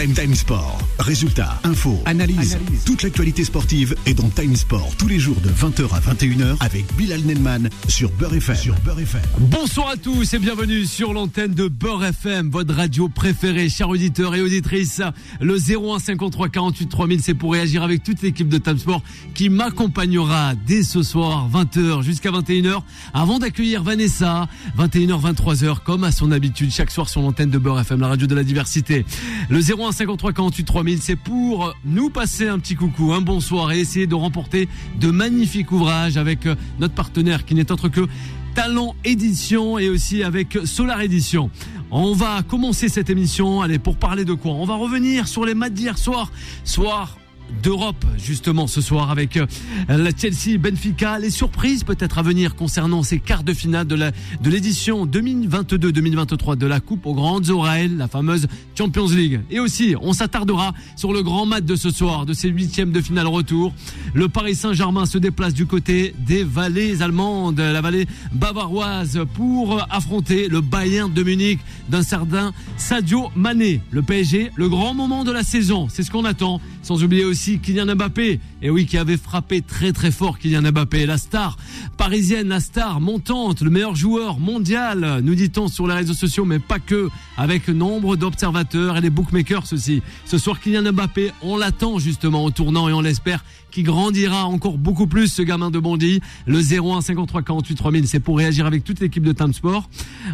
Time 0.00 0.14
Time 0.14 0.34
Sport. 0.34 0.78
Résultats, 0.98 1.60
infos, 1.62 2.00
analyse. 2.06 2.56
Toute 2.86 3.02
l'actualité 3.02 3.44
sportive 3.44 3.94
est 4.06 4.14
dans 4.14 4.30
Time 4.30 4.56
Sport 4.56 4.94
tous 4.96 5.08
les 5.08 5.18
jours 5.18 5.36
de 5.42 5.50
20h 5.50 5.94
à 5.94 6.00
21h 6.00 6.56
avec 6.60 6.86
Bilal 6.96 7.20
Nelman 7.20 7.68
sur 7.86 8.10
Beurre 8.12 8.36
FM. 8.36 8.56
Sur 8.56 8.74
Beurre 8.76 9.00
FM. 9.00 9.20
Bonsoir 9.38 9.90
à 9.90 9.96
tous 9.98 10.32
et 10.32 10.38
bienvenue 10.38 10.86
sur 10.86 11.12
l'antenne 11.12 11.52
de 11.52 11.68
Beurre 11.68 12.06
FM, 12.06 12.48
votre 12.48 12.72
radio 12.72 13.10
préférée, 13.10 13.68
chers 13.68 13.90
auditeurs 13.90 14.34
et 14.34 14.40
auditrices. 14.40 15.02
Le 15.38 15.56
01 15.56 15.98
53 15.98 16.48
48 16.48 16.86
3000, 16.86 17.22
c'est 17.22 17.34
pour 17.34 17.52
réagir 17.52 17.82
avec 17.82 18.02
toute 18.02 18.22
l'équipe 18.22 18.48
de 18.48 18.56
Time 18.56 18.78
Sport 18.78 19.02
qui 19.34 19.50
m'accompagnera 19.50 20.54
dès 20.66 20.82
ce 20.82 21.02
soir, 21.02 21.46
20h 21.52 22.02
jusqu'à 22.02 22.30
21h, 22.30 22.80
avant 23.12 23.38
d'accueillir 23.38 23.82
Vanessa, 23.82 24.48
21h, 24.78 25.34
23h, 25.34 25.80
comme 25.84 26.04
à 26.04 26.12
son 26.12 26.32
habitude, 26.32 26.70
chaque 26.70 26.90
soir 26.90 27.10
sur 27.10 27.20
l'antenne 27.20 27.50
de 27.50 27.58
Beurre 27.58 27.80
FM, 27.80 28.00
la 28.00 28.08
radio 28.08 28.26
de 28.26 28.34
la 28.34 28.44
diversité. 28.44 29.04
Le 29.50 29.60
01 29.60 29.89
53 29.92 30.32
48 30.32 30.64
3000, 30.64 31.02
c'est 31.02 31.16
pour 31.16 31.74
nous 31.84 32.10
passer 32.10 32.48
un 32.48 32.58
petit 32.58 32.74
coucou, 32.74 33.12
un 33.12 33.20
bonsoir 33.20 33.72
et 33.72 33.80
essayer 33.80 34.06
de 34.06 34.14
remporter 34.14 34.68
de 34.98 35.10
magnifiques 35.10 35.72
ouvrages 35.72 36.16
avec 36.16 36.46
euh, 36.46 36.54
notre 36.78 36.94
partenaire 36.94 37.44
qui 37.44 37.54
n'est 37.54 37.70
autre 37.72 37.88
que 37.88 38.06
Talent 38.54 38.94
Édition 39.04 39.78
et 39.78 39.88
aussi 39.88 40.22
avec 40.22 40.58
Solar 40.64 41.00
Édition. 41.00 41.50
On 41.90 42.14
va 42.14 42.42
commencer 42.42 42.88
cette 42.88 43.10
émission, 43.10 43.62
allez, 43.62 43.78
pour 43.78 43.96
parler 43.96 44.24
de 44.24 44.34
quoi? 44.34 44.52
On 44.52 44.64
va 44.64 44.74
revenir 44.74 45.28
sur 45.28 45.44
les 45.44 45.54
matchs 45.54 45.72
d'hier 45.72 45.98
soir, 45.98 46.30
soir 46.64 47.19
d'Europe 47.62 48.04
justement 48.16 48.66
ce 48.66 48.80
soir 48.80 49.10
avec 49.10 49.36
euh, 49.36 49.46
la 49.88 50.10
Chelsea 50.16 50.58
Benfica. 50.58 51.18
Les 51.18 51.30
surprises 51.30 51.84
peut-être 51.84 52.18
à 52.18 52.22
venir 52.22 52.54
concernant 52.54 53.02
ces 53.02 53.18
quarts 53.18 53.42
de 53.42 53.52
finale 53.52 53.86
de 53.86 53.94
la 53.94 54.12
de 54.40 54.50
l'édition 54.50 55.06
2022-2023 55.06 56.56
de 56.56 56.66
la 56.66 56.80
Coupe 56.80 57.06
aux 57.06 57.14
grandes 57.14 57.50
oreilles 57.50 57.90
la 57.96 58.08
fameuse 58.08 58.46
Champions 58.76 59.08
League. 59.08 59.40
Et 59.50 59.60
aussi 59.60 59.94
on 60.00 60.12
s'attardera 60.12 60.72
sur 60.96 61.12
le 61.12 61.22
grand 61.22 61.46
match 61.46 61.64
de 61.64 61.76
ce 61.76 61.90
soir 61.90 62.26
de 62.26 62.32
ces 62.32 62.48
huitièmes 62.48 62.92
de 62.92 63.00
finale 63.00 63.26
retour. 63.26 63.72
Le 64.14 64.28
Paris 64.28 64.54
Saint-Germain 64.54 65.06
se 65.06 65.18
déplace 65.18 65.54
du 65.54 65.66
côté 65.66 66.14
des 66.26 66.44
vallées 66.44 67.02
allemandes. 67.02 67.58
La 67.58 67.80
vallée 67.80 68.06
bavaroise 68.32 69.20
pour 69.34 69.84
affronter 69.90 70.48
le 70.48 70.60
Bayern 70.60 71.12
de 71.12 71.22
Munich 71.22 71.60
d'un 71.88 72.02
certain 72.02 72.52
Sadio 72.76 73.30
Mané. 73.34 73.80
Le 73.90 74.02
PSG 74.02 74.50
le 74.54 74.68
grand 74.68 74.94
moment 74.94 75.24
de 75.24 75.32
la 75.32 75.42
saison. 75.42 75.88
C'est 75.90 76.02
ce 76.02 76.10
qu'on 76.10 76.24
attend 76.24 76.60
sans 76.82 77.02
oublier 77.02 77.24
aussi 77.24 77.39
Kylian 77.40 77.94
Mbappé. 77.94 78.38
Et 78.62 78.70
oui, 78.70 78.86
qui 78.86 78.98
avait 78.98 79.16
frappé 79.16 79.62
très 79.62 79.92
très 79.92 80.10
fort 80.10 80.38
Kylian 80.38 80.62
Mbappé. 80.62 81.06
La 81.06 81.16
star 81.16 81.56
parisienne, 81.96 82.48
la 82.48 82.60
star 82.60 83.00
montante, 83.00 83.62
le 83.62 83.70
meilleur 83.70 83.94
joueur 83.94 84.38
mondial, 84.38 85.20
nous 85.22 85.34
dit-on 85.34 85.68
sur 85.68 85.86
les 85.86 85.94
réseaux 85.94 86.14
sociaux, 86.14 86.44
mais 86.44 86.58
pas 86.58 86.78
que, 86.78 87.08
avec 87.36 87.68
nombre 87.68 88.16
d'observateurs 88.16 88.98
et 88.98 89.00
des 89.00 89.10
bookmakers 89.10 89.64
aussi. 89.72 90.02
Ce 90.26 90.38
soir, 90.38 90.60
Kylian 90.60 90.92
Mbappé, 90.92 91.32
on 91.42 91.56
l'attend 91.56 91.98
justement 91.98 92.44
au 92.44 92.50
tournant 92.50 92.88
et 92.88 92.92
on 92.92 93.00
l'espère 93.00 93.42
qui 93.70 93.82
grandira 93.82 94.46
encore 94.46 94.76
beaucoup 94.76 95.06
plus 95.06 95.28
ce 95.28 95.42
gamin 95.42 95.70
de 95.70 95.78
Bondy. 95.78 96.20
Le 96.46 96.58
01 96.58 97.00
53 97.00 97.42
48 97.42 97.74
3000, 97.74 98.08
c'est 98.08 98.20
pour 98.20 98.36
réagir 98.36 98.66
avec 98.66 98.84
toute 98.84 99.00
l'équipe 99.00 99.22
de 99.22 99.32
Time 99.32 99.54
Sport. 99.54 99.88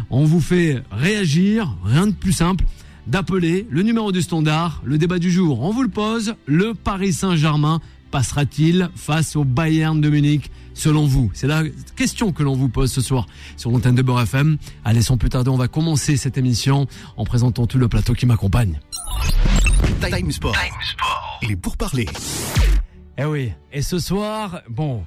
On 0.09 0.25
vous 0.25 0.41
fait 0.41 0.83
réagir, 0.91 1.73
rien 1.85 2.07
de 2.07 2.13
plus 2.13 2.33
simple 2.33 2.65
d'appeler 3.07 3.65
le 3.69 3.83
numéro 3.83 4.11
du 4.11 4.21
standard, 4.21 4.81
le 4.83 4.97
débat 4.97 5.19
du 5.19 5.31
jour. 5.31 5.61
On 5.61 5.71
vous 5.71 5.83
le 5.83 5.89
pose, 5.89 6.35
le 6.45 6.73
Paris 6.73 7.13
Saint-Germain 7.13 7.79
passera-t-il 8.11 8.89
face 8.95 9.35
au 9.35 9.43
Bayern 9.43 9.99
de 9.99 10.09
Munich 10.09 10.51
selon 10.73 11.05
vous? 11.05 11.31
C'est 11.33 11.47
la 11.47 11.63
question 11.95 12.31
que 12.31 12.43
l'on 12.43 12.55
vous 12.55 12.69
pose 12.69 12.91
ce 12.91 13.01
soir 13.01 13.25
sur 13.55 13.71
l'antenne 13.71 13.95
de 13.95 14.01
Beurre 14.01 14.21
FM. 14.21 14.57
Allez, 14.85 15.01
sans 15.01 15.17
plus 15.17 15.29
tarder, 15.29 15.49
on 15.49 15.57
va 15.57 15.67
commencer 15.67 16.17
cette 16.17 16.37
émission 16.37 16.87
en 17.15 17.25
présentant 17.25 17.65
tout 17.65 17.77
le 17.77 17.87
plateau 17.87 18.13
qui 18.13 18.25
m'accompagne. 18.25 18.79
Time 20.01 20.31
Sport. 20.31 20.55
Il 21.41 21.51
est 21.51 21.55
pour 21.55 21.77
parler. 21.77 22.07
Eh 23.17 23.25
oui, 23.25 23.51
et 23.73 23.81
ce 23.81 23.99
soir, 23.99 24.61
bon, 24.69 25.03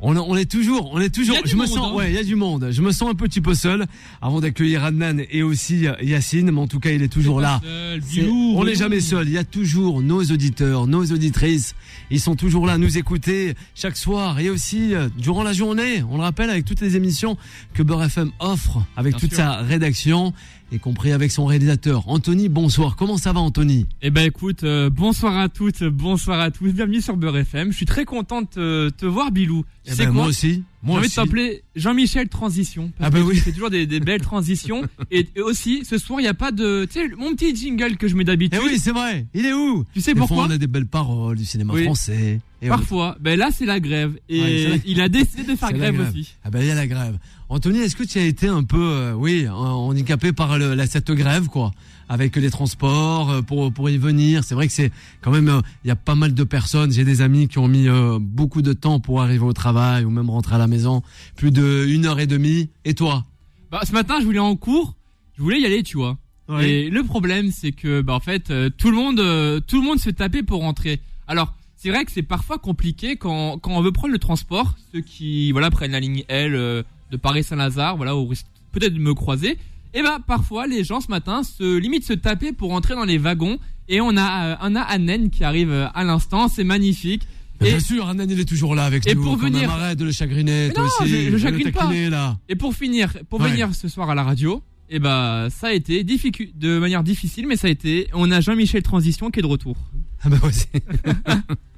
on, 0.00 0.36
est 0.36 0.50
toujours, 0.50 0.90
on 0.92 1.00
est 1.00 1.14
toujours. 1.14 1.36
je 1.44 1.54
me 1.54 1.60
monde, 1.60 1.68
sens, 1.68 1.90
hein. 1.90 1.94
ouais, 1.94 2.10
il 2.10 2.14
y 2.14 2.18
a 2.18 2.24
du 2.24 2.34
monde. 2.36 2.68
Je 2.70 2.82
me 2.82 2.92
sens 2.92 3.10
un 3.10 3.14
petit 3.14 3.40
peu 3.40 3.54
seul 3.54 3.86
avant 4.20 4.40
d'accueillir 4.40 4.84
Adnan 4.84 5.22
et 5.30 5.42
aussi 5.42 5.86
Yacine, 6.02 6.50
mais 6.50 6.60
en 6.60 6.66
tout 6.66 6.80
cas, 6.80 6.90
il 6.90 7.02
est 7.02 7.08
toujours 7.08 7.40
là. 7.40 7.60
seul, 7.62 8.00
Bilou, 8.00 8.54
on 8.56 8.64
n'est 8.64 8.74
jamais 8.74 9.00
seul. 9.00 9.26
Il 9.28 9.32
y 9.32 9.38
a 9.38 9.44
toujours 9.44 10.02
nos 10.02 10.22
auditeurs, 10.22 10.86
nos 10.86 11.04
auditrices. 11.04 11.74
Ils 12.10 12.20
sont 12.20 12.36
toujours 12.36 12.66
là 12.66 12.74
à 12.74 12.78
nous 12.78 12.98
écouter 12.98 13.54
chaque 13.74 13.96
soir 13.96 14.38
et 14.38 14.50
aussi 14.50 14.94
euh, 14.94 15.08
durant 15.16 15.42
la 15.42 15.52
journée. 15.52 16.02
On 16.10 16.16
le 16.16 16.22
rappelle 16.22 16.50
avec 16.50 16.64
toutes 16.64 16.80
les 16.80 16.96
émissions 16.96 17.36
que 17.72 17.82
Beurre 17.82 18.04
FM 18.04 18.30
offre 18.38 18.84
avec 18.96 19.14
Bien 19.14 19.20
toute 19.20 19.34
sûr. 19.34 19.38
sa 19.38 19.56
rédaction, 19.56 20.32
y 20.72 20.78
compris 20.80 21.12
avec 21.12 21.30
son 21.30 21.46
réalisateur. 21.46 22.08
Anthony, 22.08 22.48
bonsoir. 22.48 22.96
Comment 22.96 23.16
ça 23.18 23.32
va, 23.32 23.40
Anthony? 23.40 23.86
Eh 24.02 24.10
ben 24.10 24.26
écoute, 24.26 24.64
euh, 24.64 24.90
bonsoir 24.90 25.36
à 25.38 25.48
toutes, 25.48 25.84
bonsoir 25.84 26.40
à 26.40 26.50
tous, 26.50 26.72
bienvenue 26.72 27.00
sur 27.00 27.16
Beurre 27.16 27.38
FM. 27.38 27.70
Je 27.70 27.76
suis 27.76 27.86
très 27.86 28.04
content 28.04 28.42
de 28.42 28.46
te, 28.46 28.88
te 28.90 29.06
voir, 29.06 29.30
Bilou. 29.30 29.64
Eh 29.86 29.94
ben, 29.94 30.10
Moi 30.10 30.26
aussi. 30.26 30.64
J'ai 30.82 30.92
Moi 30.92 30.98
envie 30.98 31.08
de 31.08 31.14
t'appeler 31.14 31.62
Jean-Michel 31.76 32.28
Transition. 32.28 32.92
parce 32.98 33.10
Ah 33.14 33.16
que 33.18 33.22
oui. 33.24 33.34
Tu 33.36 33.40
fais 33.42 33.52
toujours 33.52 33.70
des, 33.70 33.86
des 33.86 34.00
belles 34.00 34.20
transitions. 34.22 34.82
Et, 35.10 35.28
et 35.36 35.40
aussi, 35.40 35.84
ce 35.84 35.98
soir, 35.98 36.20
il 36.20 36.24
n'y 36.24 36.28
a 36.28 36.34
pas 36.34 36.52
de... 36.52 36.84
Tu 36.90 37.00
sais, 37.00 37.08
mon 37.16 37.34
petit 37.34 37.54
jingle 37.56 37.96
que 37.96 38.06
je 38.08 38.14
mets 38.16 38.24
d'habitude. 38.24 38.60
Eh 38.62 38.66
oui, 38.68 38.78
c'est 38.78 38.92
vrai. 38.92 39.26
Il 39.34 39.46
est 39.46 39.52
où? 39.52 39.84
Tu 39.94 40.00
sais 40.00 40.12
Des 40.14 40.18
fois, 40.18 40.26
pourquoi 40.28 40.46
on 40.46 40.50
a 40.50 40.58
des 40.58 40.66
belles 40.66 40.86
paroles 40.86 41.36
du 41.36 41.44
cinéma 41.44 41.72
Oui. 41.74 41.84
français. 41.84 42.40
Et 42.62 42.66
oui. 42.66 42.68
Parfois. 42.68 43.16
Ben 43.20 43.38
là, 43.38 43.50
c'est 43.52 43.66
la 43.66 43.80
grève. 43.80 44.16
Et 44.28 44.40
Ouais, 44.40 44.58
c'est 44.62 44.68
la- 44.68 44.76
il 44.86 45.00
a 45.00 45.08
décidé 45.08 45.42
de 45.44 45.56
faire 45.56 45.70
la 45.70 45.78
grève, 45.78 46.08
aussi. 46.08 46.34
Ah 46.44 46.50
ben 46.50 46.60
il 46.60 46.66
y 46.66 46.70
a 46.70 46.74
la 46.74 46.86
grève. 46.86 47.18
Anthony, 47.48 47.78
est-ce 47.78 47.94
que 47.94 48.02
tu 48.02 48.18
as 48.18 48.24
été 48.24 48.48
un 48.48 48.64
peu, 48.64 48.76
euh, 48.80 49.12
oui, 49.14 49.48
en- 49.48 49.54
handicapé 49.88 50.32
par 50.32 50.58
le, 50.58 50.74
la, 50.74 50.86
cette 50.86 51.10
grève, 51.12 51.46
quoi, 51.46 51.70
avec 52.08 52.34
les 52.34 52.50
transports 52.50 53.30
euh, 53.30 53.42
pour 53.42 53.72
pour 53.72 53.88
y 53.88 53.98
venir? 53.98 54.42
C'est 54.42 54.56
vrai 54.56 54.66
que 54.66 54.72
c'est 54.72 54.90
quand 55.20 55.30
même, 55.30 55.48
euh, 55.48 55.60
il 55.84 55.88
y 55.88 55.90
a 55.92 55.96
pas 55.96 56.16
mal 56.16 56.34
de 56.34 56.44
personnes. 56.44 56.90
J'ai 56.90 57.04
des 57.04 57.20
amis 57.20 57.46
qui 57.46 57.58
ont 57.58 57.68
mis 57.68 57.88
euh, 57.88 58.18
beaucoup 58.20 58.62
de 58.62 58.72
temps 58.72 58.98
pour 58.98 59.22
arriver 59.22 59.44
au 59.44 59.52
travail 59.52 60.04
ou 60.04 60.10
même 60.10 60.28
rentrer 60.28 60.56
à 60.56 60.58
la 60.58 60.66
maison, 60.66 61.02
plus 61.36 61.52
de 61.52 61.86
une 61.88 62.06
heure 62.06 62.18
et 62.18 62.26
demie. 62.26 62.68
Et 62.84 62.94
toi? 62.94 63.24
Bah, 63.70 63.80
ce 63.86 63.92
matin, 63.92 64.16
je 64.18 64.24
voulais 64.24 64.40
en 64.40 64.56
cours. 64.56 64.96
Je 65.36 65.42
voulais 65.42 65.60
y 65.60 65.66
aller, 65.66 65.82
tu 65.84 65.96
vois. 65.98 66.18
Et 66.60 66.90
le 66.90 67.02
problème, 67.02 67.50
c'est 67.50 67.72
que, 67.72 68.02
bah, 68.02 68.14
en 68.14 68.20
fait, 68.20 68.50
euh, 68.50 68.70
tout 68.70 68.90
le 68.90 68.96
monde, 68.96 69.18
euh, 69.18 69.60
tout 69.60 69.80
le 69.80 69.86
monde 69.86 69.98
se 69.98 70.10
tapait 70.10 70.44
pour 70.44 70.60
rentrer. 70.60 71.00
Alors, 71.26 71.52
c'est 71.76 71.90
vrai 71.90 72.04
que 72.04 72.12
c'est 72.12 72.22
parfois 72.22 72.58
compliqué 72.58 73.16
quand, 73.16 73.58
quand 73.58 73.72
on 73.72 73.82
veut 73.82 73.90
prendre 73.92 74.12
le 74.12 74.18
transport. 74.20 74.74
Ceux 74.92 75.00
qui, 75.00 75.50
voilà, 75.52 75.70
prennent 75.70 75.90
la 75.90 75.98
ligne 76.00 76.22
L 76.28 76.54
euh, 76.54 76.82
de 77.10 77.16
Paris-Saint-Lazare, 77.16 77.96
voilà, 77.96 78.16
au 78.16 78.26
risque 78.26 78.46
peut-être 78.72 78.94
de 78.94 78.98
me 78.98 79.14
croiser. 79.14 79.58
Et 79.94 80.02
bah, 80.02 80.18
parfois, 80.26 80.66
les 80.66 80.84
gens 80.84 81.00
ce 81.00 81.08
matin 81.08 81.42
se 81.42 81.78
limite 81.78 82.04
se 82.04 82.12
taper 82.12 82.52
pour 82.52 82.70
rentrer 82.70 82.94
dans 82.94 83.04
les 83.04 83.18
wagons. 83.18 83.58
Et 83.88 84.00
on 84.00 84.16
a, 84.16 84.46
euh, 84.46 84.56
on 84.62 84.74
a 84.76 84.82
Annen 84.94 85.30
qui 85.30 85.44
arrive 85.44 85.70
euh, 85.70 85.86
à 85.94 86.04
l'instant. 86.04 86.48
C'est 86.48 86.64
magnifique. 86.64 87.22
Et- 87.62 87.70
Bien 87.70 87.80
sûr, 87.80 88.06
Anan, 88.06 88.26
il 88.28 88.38
est 88.38 88.44
toujours 88.44 88.74
là 88.74 88.84
avec 88.84 89.06
Et 89.06 89.14
nous. 89.14 89.22
pour 89.22 89.36
quand 89.38 89.44
même. 89.44 89.54
venir- 89.54 89.70
arrête 89.70 89.98
de 89.98 90.04
le 90.04 90.12
chagriner, 90.12 90.70
toi 90.74 90.84
non, 90.84 90.90
aussi. 91.00 91.08
je- 91.10 91.16
je 91.26 91.30
le 91.30 91.38
chagrine 91.38 91.72
pas. 91.72 91.90
là. 92.10 92.36
Et 92.50 92.56
pour 92.56 92.74
finir, 92.74 93.14
pour 93.30 93.40
Ouais. 93.40 93.48
venir 93.50 93.74
ce 93.74 93.88
soir 93.88 94.10
à 94.10 94.14
la 94.14 94.24
radio, 94.24 94.62
et 94.90 94.98
bah, 94.98 95.46
ça 95.50 95.68
a 95.68 95.72
été 95.72 96.04
de 96.04 96.78
manière 96.78 97.02
difficile, 97.02 97.46
mais 97.46 97.56
ça 97.56 97.68
a 97.68 97.70
été. 97.70 98.08
On 98.12 98.30
a 98.30 98.40
Jean-Michel 98.42 98.82
Transition 98.82 99.30
qui 99.30 99.38
est 99.38 99.42
de 99.42 99.46
retour. 99.46 99.76
Ah 100.22 100.28
ben 100.28 100.38
aussi. 100.44 100.66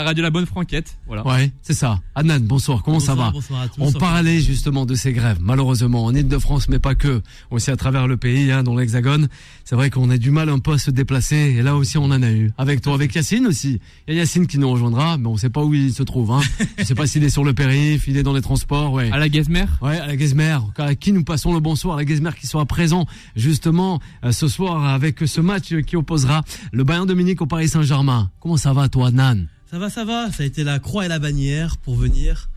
La 0.00 0.06
radio 0.06 0.22
La 0.22 0.30
Bonne 0.30 0.46
Franquette, 0.46 0.96
voilà. 1.06 1.26
Ouais, 1.26 1.52
c'est 1.60 1.74
ça. 1.74 2.00
Adnan, 2.14 2.40
bonsoir. 2.40 2.82
Comment 2.82 3.00
ça 3.00 3.14
va 3.14 3.32
Bonsoir 3.32 3.60
à 3.60 3.68
tous. 3.68 3.82
On 3.82 3.92
parlait 3.92 4.40
justement 4.40 4.86
de 4.86 4.94
ces 4.94 5.12
grèves, 5.12 5.36
malheureusement, 5.42 6.06
en 6.06 6.14
Ile-de-France, 6.14 6.70
mais 6.70 6.78
pas 6.78 6.94
que, 6.94 7.20
aussi 7.50 7.70
à 7.70 7.76
travers 7.76 8.08
le 8.08 8.16
pays, 8.16 8.50
hein, 8.50 8.62
dans 8.62 8.74
l'Hexagone. 8.74 9.28
C'est 9.66 9.74
vrai 9.74 9.90
qu'on 9.90 10.08
a 10.08 10.16
du 10.16 10.30
mal 10.30 10.48
un 10.48 10.58
peu 10.58 10.72
à 10.72 10.78
se 10.78 10.90
déplacer, 10.90 11.36
et 11.36 11.60
là 11.60 11.76
aussi 11.76 11.98
on 11.98 12.04
en 12.04 12.22
a 12.22 12.30
eu. 12.30 12.50
Avec 12.56 12.80
toi, 12.80 12.94
avec 12.94 13.14
Yacine 13.14 13.46
aussi. 13.46 13.78
Il 14.08 14.14
y 14.14 14.16
a 14.16 14.20
Yacine 14.20 14.46
qui 14.46 14.56
nous 14.56 14.70
rejoindra, 14.70 15.18
mais 15.18 15.26
on 15.26 15.36
sait 15.36 15.50
pas 15.50 15.62
où 15.62 15.74
il 15.74 15.92
se 15.92 16.02
trouve. 16.02 16.30
Hein. 16.30 16.40
Je 16.78 16.84
sais 16.84 16.94
pas 16.94 17.06
s'il 17.06 17.22
est 17.22 17.28
sur 17.28 17.44
le 17.44 17.52
périph', 17.52 18.08
il 18.08 18.16
est 18.16 18.22
dans 18.22 18.32
les 18.32 18.40
transports, 18.40 18.94
ouais. 18.94 19.10
À 19.12 19.18
la 19.18 19.28
Gazmer. 19.28 19.66
Ouais, 19.82 19.98
à 19.98 20.06
la 20.06 20.16
Guesmer, 20.16 20.60
à 20.78 20.94
qui 20.94 21.12
nous 21.12 21.24
passons 21.24 21.52
le 21.52 21.60
bonsoir, 21.60 21.96
à 21.96 21.98
la 21.98 22.06
Guesmer 22.06 22.30
qui 22.40 22.46
sera 22.46 22.64
présent 22.64 23.04
justement 23.36 24.00
euh, 24.24 24.32
ce 24.32 24.48
soir 24.48 24.82
avec 24.82 25.18
ce 25.26 25.42
match 25.42 25.74
qui 25.82 25.96
opposera 25.96 26.40
le 26.72 26.84
Bayern 26.84 27.12
Munich 27.12 27.42
au 27.42 27.46
Paris 27.46 27.68
Saint-Germain. 27.68 28.30
Comment 28.40 28.56
ça 28.56 28.72
va 28.72 28.88
toi, 28.88 29.10
Nan 29.10 29.46
Ça 29.70 29.78
va, 29.78 29.88
ça 29.88 30.04
va. 30.04 30.32
Ça 30.32 30.42
a 30.42 30.46
été 30.46 30.64
la 30.64 30.80
croix 30.80 31.04
et 31.04 31.08
la 31.08 31.20
bannière 31.20 31.76
pour 31.76 31.94
venir. 31.94 32.48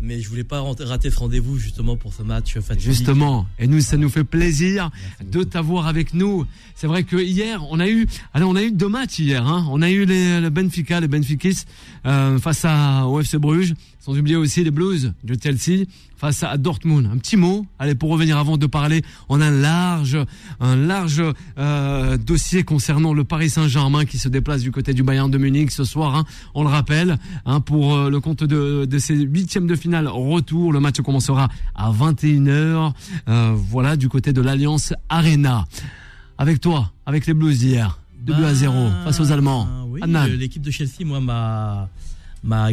Mais 0.00 0.20
je 0.20 0.28
voulais 0.28 0.44
pas 0.44 0.62
rater 0.62 1.10
ce 1.10 1.18
rendez-vous 1.18 1.58
justement 1.58 1.96
pour 1.96 2.14
ce 2.14 2.22
match 2.22 2.56
fatidique. 2.60 2.92
Justement, 2.92 3.46
et 3.58 3.66
nous, 3.66 3.80
ça 3.80 3.96
nous 3.96 4.08
fait 4.08 4.22
plaisir 4.22 4.90
Merci 5.18 5.32
de 5.32 5.42
t'avoir 5.42 5.88
avec 5.88 6.14
nous. 6.14 6.46
C'est 6.76 6.86
vrai 6.86 7.02
que 7.02 7.16
hier, 7.16 7.64
on 7.70 7.80
a 7.80 7.88
eu, 7.88 8.06
alors 8.32 8.50
on 8.50 8.54
a 8.54 8.62
eu 8.62 8.70
deux 8.70 8.88
matchs 8.88 9.18
hier. 9.18 9.44
Hein. 9.44 9.66
On 9.70 9.82
a 9.82 9.90
eu 9.90 10.04
les, 10.04 10.40
le 10.40 10.50
Benfica, 10.50 11.00
les 11.00 11.08
Benfiquistes 11.08 11.66
euh, 12.06 12.38
face 12.38 12.64
à 12.64 13.08
au 13.08 13.18
FC 13.18 13.38
Bruges, 13.38 13.74
sans 14.04 14.18
oublier 14.18 14.34
aussi 14.34 14.64
les 14.64 14.72
Blues 14.72 15.12
de 15.22 15.36
Chelsea 15.40 15.84
face 16.16 16.42
à 16.42 16.56
Dortmund. 16.56 17.08
Un 17.12 17.18
petit 17.18 17.36
mot, 17.36 17.64
allez 17.78 17.94
pour 17.94 18.10
revenir 18.10 18.36
avant 18.36 18.56
de 18.56 18.66
parler, 18.66 19.02
on 19.28 19.40
a 19.40 19.46
un 19.46 19.50
large, 19.52 20.18
un 20.58 20.74
large 20.74 21.22
euh, 21.58 22.16
dossier 22.16 22.64
concernant 22.64 23.14
le 23.14 23.22
Paris 23.22 23.48
Saint-Germain 23.50 24.04
qui 24.04 24.18
se 24.18 24.28
déplace 24.28 24.62
du 24.62 24.72
côté 24.72 24.92
du 24.92 25.04
Bayern 25.04 25.30
de 25.30 25.38
Munich 25.38 25.70
ce 25.70 25.84
soir. 25.84 26.16
hein. 26.16 26.24
On 26.54 26.62
le 26.64 26.68
rappelle, 26.68 27.16
hein, 27.46 27.60
pour 27.60 27.94
euh, 27.94 28.10
le 28.10 28.18
compte 28.20 28.42
de, 28.42 28.84
de 28.86 28.98
ces 28.98 29.14
huitièmes 29.16 29.68
de 29.68 29.76
finale 29.76 30.08
retour. 30.08 30.72
Le 30.72 30.80
match 30.80 31.00
commencera 31.00 31.48
à 31.76 31.92
21h. 31.92 32.92
euh, 33.28 33.52
voilà, 33.54 33.96
du 33.96 34.08
côté 34.08 34.32
de 34.32 34.40
l'Alliance 34.40 34.92
Arena. 35.08 35.64
Avec 36.38 36.60
toi, 36.60 36.90
avec 37.06 37.26
les 37.26 37.34
Blues 37.34 37.62
hier. 37.62 38.00
de 38.24 38.32
2 38.32 38.44
à 38.44 38.54
0 38.54 38.72
Bah, 38.74 38.90
face 39.04 39.20
aux 39.20 39.30
Allemands. 39.32 39.68
Oui, 39.88 40.00
l'équipe 40.38 40.62
de 40.62 40.70
Chelsea, 40.70 41.04
moi, 41.04 41.20
m'a 41.20 41.88
m'a 42.44 42.68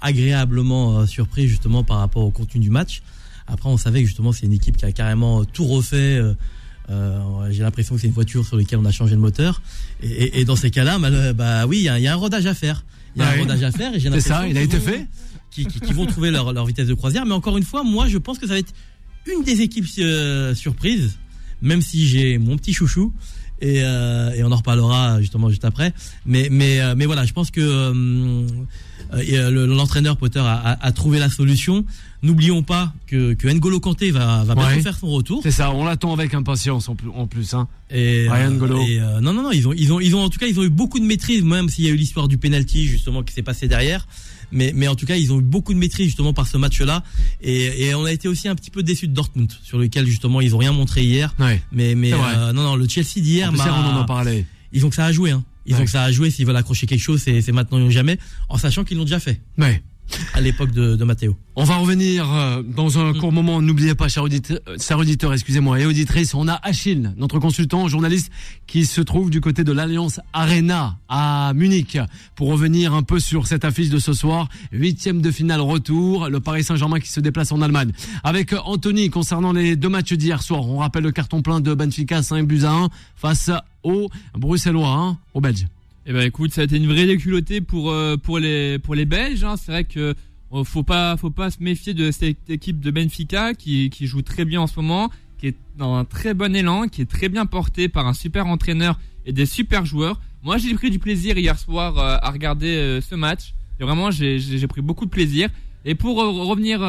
agréablement 0.00 0.98
euh, 1.00 1.06
surpris 1.06 1.48
justement 1.48 1.84
par 1.84 1.98
rapport 1.98 2.24
au 2.24 2.30
contenu 2.30 2.60
du 2.60 2.70
match. 2.70 3.02
Après, 3.46 3.68
on 3.68 3.76
savait 3.76 4.00
que 4.02 4.08
justement 4.08 4.32
c'est 4.32 4.46
une 4.46 4.52
équipe 4.52 4.76
qui 4.76 4.84
a 4.84 4.92
carrément 4.92 5.44
tout 5.44 5.64
refait. 5.66 6.16
euh, 6.18 6.34
euh, 6.90 7.48
J'ai 7.50 7.62
l'impression 7.62 7.94
que 7.94 8.00
c'est 8.00 8.06
une 8.08 8.12
voiture 8.12 8.44
sur 8.46 8.56
laquelle 8.56 8.78
on 8.78 8.84
a 8.84 8.90
changé 8.92 9.14
le 9.14 9.20
moteur. 9.20 9.62
Et, 10.02 10.08
et- 10.08 10.40
et 10.40 10.44
dans 10.44 10.56
ces 10.56 10.70
cas-là, 10.70 10.98
bah 11.34 11.66
oui, 11.66 11.78
il 11.78 11.82
y, 11.84 11.88
a- 11.88 11.98
il 11.98 12.02
y 12.02 12.06
a 12.08 12.12
un 12.12 12.16
rodage 12.16 12.46
à 12.46 12.54
faire. 12.54 12.84
Il 13.14 13.22
y 13.22 13.24
a 13.24 13.28
un 13.30 13.38
rodage 13.38 13.62
à 13.62 13.70
faire. 13.72 13.90
et 13.94 13.94
j'ai 13.94 14.00
C'est 14.04 14.08
l'impression 14.10 14.34
ça, 14.34 14.48
il 14.48 14.58
a 14.58 14.62
été 14.62 14.78
vont- 14.78 14.84
fait 14.84 15.06
Qui, 15.50 15.64
qui- 15.66 15.80
qui 15.80 15.92
vont 15.94 16.06
trouver 16.06 16.30
leur, 16.30 16.52
leur 16.52 16.66
vitesse 16.66 16.86
de 16.88 16.94
croisière. 16.94 17.24
Mais 17.24 17.32
encore 17.32 17.56
une 17.56 17.64
fois, 17.64 17.82
moi, 17.82 18.08
je 18.08 18.18
pense 18.18 18.38
que 18.38 18.46
ça 18.46 18.52
va 18.54 18.58
être 18.58 18.74
une 19.26 19.42
des 19.42 19.62
équipes 19.62 19.86
euh, 20.00 20.54
surprises, 20.54 21.16
même 21.62 21.80
si 21.82 22.06
j'ai 22.06 22.36
mon 22.38 22.56
petit 22.58 22.72
chouchou. 22.74 23.12
Et, 23.60 23.80
euh, 23.82 24.32
et 24.34 24.44
on 24.44 24.52
en 24.52 24.56
reparlera 24.56 25.20
justement 25.20 25.48
juste 25.48 25.64
après. 25.64 25.94
Mais 26.26 26.48
mais 26.50 26.80
euh, 26.80 26.94
mais 26.96 27.06
voilà, 27.06 27.24
je 27.24 27.32
pense 27.32 27.50
que 27.50 27.60
euh, 27.60 28.46
euh, 29.14 29.22
euh, 29.32 29.50
le- 29.50 29.66
l'entraîneur 29.66 30.16
Potter 30.16 30.40
a, 30.40 30.54
a- 30.54 30.86
a 30.86 30.92
trouvé 30.92 31.18
la 31.18 31.30
solution. 31.30 31.84
N'oublions 32.22 32.62
pas 32.62 32.92
que, 33.06 33.34
que 33.34 33.46
N'Golo 33.46 33.78
Kanté 33.78 34.10
va, 34.10 34.42
va 34.44 34.54
bientôt 34.54 34.70
Ouais. 34.76 34.80
faire 34.82 34.96
son 34.98 35.08
retour. 35.08 35.40
C'est 35.42 35.50
ça, 35.50 35.70
on 35.70 35.84
l'attend 35.84 36.12
avec 36.12 36.34
impatience 36.34 36.88
en 36.88 36.96
plus. 36.96 37.08
En 37.14 37.26
plus 37.26 37.54
hein. 37.54 37.68
Et, 37.90 38.26
Ryan 38.28 38.46
euh, 38.46 38.50
N'Golo. 38.50 38.80
et, 38.82 38.98
euh, 39.00 39.20
non 39.20 39.32
non 39.32 39.42
non, 39.44 39.52
ils 39.52 39.68
ont 39.68 39.72
ils 39.72 39.92
ont 39.92 40.00
ils 40.00 40.14
ont 40.16 40.20
en 40.22 40.28
tout 40.28 40.38
cas 40.38 40.46
ils 40.46 40.58
ont 40.58 40.64
eu 40.64 40.70
beaucoup 40.70 40.98
de 40.98 41.04
maîtrise, 41.04 41.42
même 41.42 41.68
s'il 41.68 41.84
y 41.84 41.88
a 41.88 41.90
eu 41.90 41.96
l'histoire 41.96 42.26
du 42.28 42.36
penalty 42.38 42.86
justement 42.86 43.22
qui 43.22 43.32
s'est 43.32 43.42
passé 43.42 43.68
derrière. 43.68 44.06
Mais 44.52 44.72
mais 44.74 44.88
en 44.88 44.94
tout 44.94 45.06
cas 45.06 45.16
ils 45.16 45.32
ont 45.32 45.38
eu 45.40 45.42
beaucoup 45.42 45.74
de 45.74 45.78
maîtrise 45.78 46.06
justement 46.06 46.32
par 46.32 46.46
ce 46.46 46.56
match-là. 46.56 47.02
Et, 47.42 47.86
et 47.88 47.94
on 47.94 48.04
a 48.04 48.12
été 48.12 48.28
aussi 48.28 48.48
un 48.48 48.54
petit 48.54 48.70
peu 48.70 48.82
déçus 48.82 49.08
de 49.08 49.12
Dortmund 49.14 49.52
sur 49.62 49.78
lequel 49.78 50.06
justement 50.06 50.40
ils 50.40 50.54
ont 50.54 50.58
rien 50.58 50.72
montré 50.72 51.04
hier. 51.04 51.34
Ouais. 51.38 51.62
Mais 51.72 51.94
mais 51.94 52.12
euh, 52.12 52.52
non 52.52 52.62
non 52.62 52.76
le 52.76 52.88
Chelsea 52.88 53.20
d'hier 53.20 53.52
on 53.52 53.58
en 53.58 54.04
parlé. 54.04 54.46
ils 54.72 54.84
ont 54.86 54.88
que 54.90 54.96
ça 54.96 55.06
à 55.06 55.12
jouer. 55.12 55.30
Hein. 55.32 55.44
Ils 55.68 55.74
Ouais. 55.74 55.80
ont 55.80 55.84
que 55.84 55.90
ça 55.90 56.04
à 56.04 56.12
jouer. 56.12 56.30
S'ils 56.30 56.46
veulent 56.46 56.56
accrocher 56.56 56.86
quelque 56.86 57.00
chose, 57.00 57.20
c'est 57.22 57.42
c'est 57.42 57.50
maintenant 57.52 57.80
ou 57.80 57.90
jamais. 57.90 58.18
En 58.48 58.56
sachant 58.56 58.84
qu'ils 58.84 58.96
l'ont 58.98 59.04
déjà 59.04 59.18
fait 59.20 59.40
Ouais. 59.58 59.82
À 60.34 60.40
l'époque 60.40 60.72
de, 60.72 60.96
de 60.96 61.04
Matteo. 61.04 61.36
On 61.58 61.64
va 61.64 61.76
revenir 61.76 62.30
euh, 62.32 62.62
dans 62.62 62.98
un 62.98 63.14
court 63.14 63.32
moment. 63.32 63.62
N'oubliez 63.62 63.94
pas, 63.94 64.08
cher 64.08 64.22
auditeur, 64.22 64.58
cher 64.78 64.98
auditeur, 64.98 65.32
excusez-moi, 65.32 65.80
et 65.80 65.86
auditrice, 65.86 66.34
on 66.34 66.48
a 66.48 66.54
Achille, 66.62 67.12
notre 67.16 67.38
consultant, 67.38 67.88
journaliste, 67.88 68.30
qui 68.66 68.84
se 68.84 69.00
trouve 69.00 69.30
du 69.30 69.40
côté 69.40 69.64
de 69.64 69.72
l'Alliance 69.72 70.20
Arena 70.32 70.98
à 71.08 71.52
Munich 71.54 71.98
pour 72.34 72.48
revenir 72.48 72.92
un 72.92 73.02
peu 73.02 73.18
sur 73.18 73.46
cette 73.46 73.64
affiche 73.64 73.88
de 73.88 73.98
ce 73.98 74.12
soir. 74.12 74.48
Huitième 74.72 75.22
de 75.22 75.30
finale 75.30 75.60
retour, 75.60 76.28
le 76.28 76.40
Paris 76.40 76.64
Saint-Germain 76.64 77.00
qui 77.00 77.10
se 77.10 77.20
déplace 77.20 77.52
en 77.52 77.62
Allemagne. 77.62 77.92
Avec 78.22 78.52
euh, 78.52 78.58
Anthony, 78.64 79.10
concernant 79.10 79.52
les 79.52 79.76
deux 79.76 79.88
matchs 79.88 80.12
d'hier 80.12 80.42
soir, 80.42 80.68
on 80.68 80.78
rappelle 80.78 81.04
le 81.04 81.12
carton 81.12 81.42
plein 81.42 81.60
de 81.60 81.72
Benfica, 81.74 82.22
5 82.22 82.46
buts 82.46 82.64
à 82.64 82.72
1 82.72 82.88
face 83.14 83.50
aux 83.82 84.08
Bruxellois, 84.34 84.88
hein, 84.88 85.18
aux 85.32 85.40
Belges. 85.40 85.66
Eh 86.08 86.12
ben 86.12 86.22
écoute, 86.22 86.52
ça 86.52 86.60
a 86.60 86.64
été 86.64 86.76
une 86.76 86.86
vraie 86.86 87.04
déculottée 87.04 87.60
pour 87.60 87.90
euh, 87.90 88.16
pour 88.16 88.38
les 88.38 88.78
pour 88.78 88.94
les 88.94 89.06
Belges. 89.06 89.42
hein. 89.42 89.56
C'est 89.56 89.72
vrai 89.72 89.82
que 89.82 90.14
euh, 90.52 90.64
faut 90.64 90.84
pas 90.84 91.16
faut 91.16 91.30
pas 91.30 91.50
se 91.50 91.60
méfier 91.60 91.94
de 91.94 92.12
cette 92.12 92.48
équipe 92.48 92.78
de 92.78 92.92
Benfica 92.92 93.54
qui 93.54 93.90
qui 93.90 94.06
joue 94.06 94.22
très 94.22 94.44
bien 94.44 94.60
en 94.60 94.68
ce 94.68 94.76
moment, 94.76 95.10
qui 95.38 95.48
est 95.48 95.56
dans 95.76 95.96
un 95.96 96.04
très 96.04 96.32
bon 96.32 96.54
élan, 96.54 96.86
qui 96.86 97.02
est 97.02 97.10
très 97.10 97.28
bien 97.28 97.44
porté 97.44 97.88
par 97.88 98.06
un 98.06 98.14
super 98.14 98.46
entraîneur 98.46 99.00
et 99.26 99.32
des 99.32 99.46
super 99.46 99.84
joueurs. 99.84 100.20
Moi, 100.44 100.58
j'ai 100.58 100.72
pris 100.74 100.90
du 100.90 101.00
plaisir 101.00 101.38
hier 101.38 101.58
soir 101.58 101.98
euh, 101.98 102.18
à 102.22 102.30
regarder 102.30 102.76
euh, 102.76 103.00
ce 103.00 103.16
match. 103.16 103.54
Et 103.80 103.82
vraiment, 103.82 104.12
j'ai 104.12 104.66
pris 104.68 104.82
beaucoup 104.82 105.06
de 105.06 105.10
plaisir. 105.10 105.48
Et 105.84 105.96
pour 105.96 106.16
revenir 106.16 106.80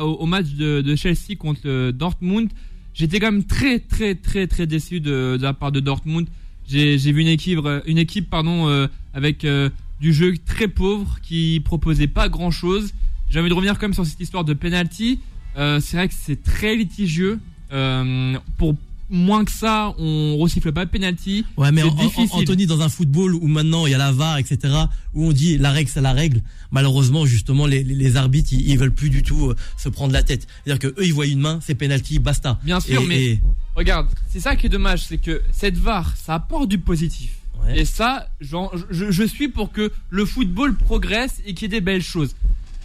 au, 0.00 0.26
match 0.26 0.48
de, 0.54 0.94
Chelsea 0.94 1.36
contre 1.38 1.90
Dortmund, 1.90 2.50
j'étais 2.94 3.18
quand 3.18 3.32
même 3.32 3.44
très 3.44 3.78
très 3.78 4.14
très 4.14 4.46
très 4.46 4.66
déçu 4.66 5.00
de 5.00 5.36
la 5.40 5.52
part 5.52 5.72
de 5.72 5.80
Dortmund. 5.80 6.28
J'ai 6.68 6.96
vu 7.12 7.22
une 7.22 7.28
équipe, 7.28 7.60
euh, 7.64 8.24
pardon, 8.30 8.68
euh, 8.68 8.88
avec 9.14 9.44
euh, 9.44 9.70
du 10.00 10.12
jeu 10.12 10.34
très 10.44 10.68
pauvre 10.68 11.18
qui 11.22 11.62
proposait 11.64 12.08
pas 12.08 12.28
grand 12.28 12.50
chose. 12.50 12.92
J'ai 13.30 13.40
envie 13.40 13.48
de 13.48 13.54
revenir 13.54 13.78
quand 13.78 13.86
même 13.86 13.94
sur 13.94 14.04
cette 14.04 14.20
histoire 14.20 14.44
de 14.44 14.52
penalty. 14.52 15.20
C'est 15.56 15.94
vrai 15.94 16.08
que 16.08 16.14
c'est 16.16 16.42
très 16.42 16.76
litigieux. 16.76 17.40
Pour 18.58 18.76
moins 19.10 19.44
que 19.44 19.50
ça, 19.52 19.94
on 19.98 20.36
resiffle 20.38 20.72
pas 20.72 20.84
de 20.84 20.90
penalty. 20.90 21.44
Ouais, 21.56 21.72
mais 21.72 21.82
en- 21.82 21.88
en-. 21.88 22.10
Anthony, 22.32 22.66
dans 22.66 22.80
un 22.82 22.88
football 22.88 23.34
où 23.34 23.46
maintenant 23.46 23.86
il 23.86 23.90
y 23.92 23.94
a 23.94 23.98
la 23.98 24.12
VAR, 24.12 24.38
etc., 24.38 24.58
où 25.14 25.26
on 25.26 25.32
dit 25.32 25.56
la 25.58 25.70
règle, 25.72 25.90
c'est 25.90 26.00
la 26.00 26.12
règle, 26.12 26.42
malheureusement, 26.70 27.24
justement, 27.26 27.66
les, 27.66 27.82
les- 27.84 28.16
arbitres, 28.16 28.52
ils, 28.52 28.68
ils 28.70 28.78
veulent 28.78 28.92
plus 28.94 29.10
du 29.10 29.22
tout 29.22 29.46
euh, 29.50 29.56
se 29.76 29.88
prendre 29.88 30.12
la 30.12 30.22
tête. 30.22 30.46
C'est-à-dire 30.64 30.78
que 30.92 31.00
eux, 31.00 31.06
ils 31.06 31.14
voient 31.14 31.26
une 31.26 31.40
main, 31.40 31.58
c'est 31.62 31.74
penalty, 31.74 32.18
basta. 32.18 32.58
Bien 32.64 32.80
sûr, 32.80 33.02
Et- 33.02 33.06
mais 33.06 33.24
et- 33.24 33.40
regarde, 33.76 34.08
c'est 34.28 34.40
ça 34.40 34.56
qui 34.56 34.66
est 34.66 34.70
dommage, 34.70 35.04
c'est 35.04 35.18
que 35.18 35.42
cette 35.52 35.76
VAR, 35.78 36.14
ça 36.16 36.34
apporte 36.34 36.68
du 36.68 36.78
positif. 36.78 37.32
Ouais. 37.64 37.80
Et 37.80 37.84
ça, 37.84 38.28
je 38.40 39.26
suis 39.26 39.48
pour 39.48 39.72
que 39.72 39.90
le 40.10 40.24
football 40.24 40.76
progresse 40.76 41.40
et 41.46 41.54
qu'il 41.54 41.62
y 41.62 41.74
ait 41.76 41.80
des 41.80 41.84
belles 41.84 42.02
choses. 42.02 42.34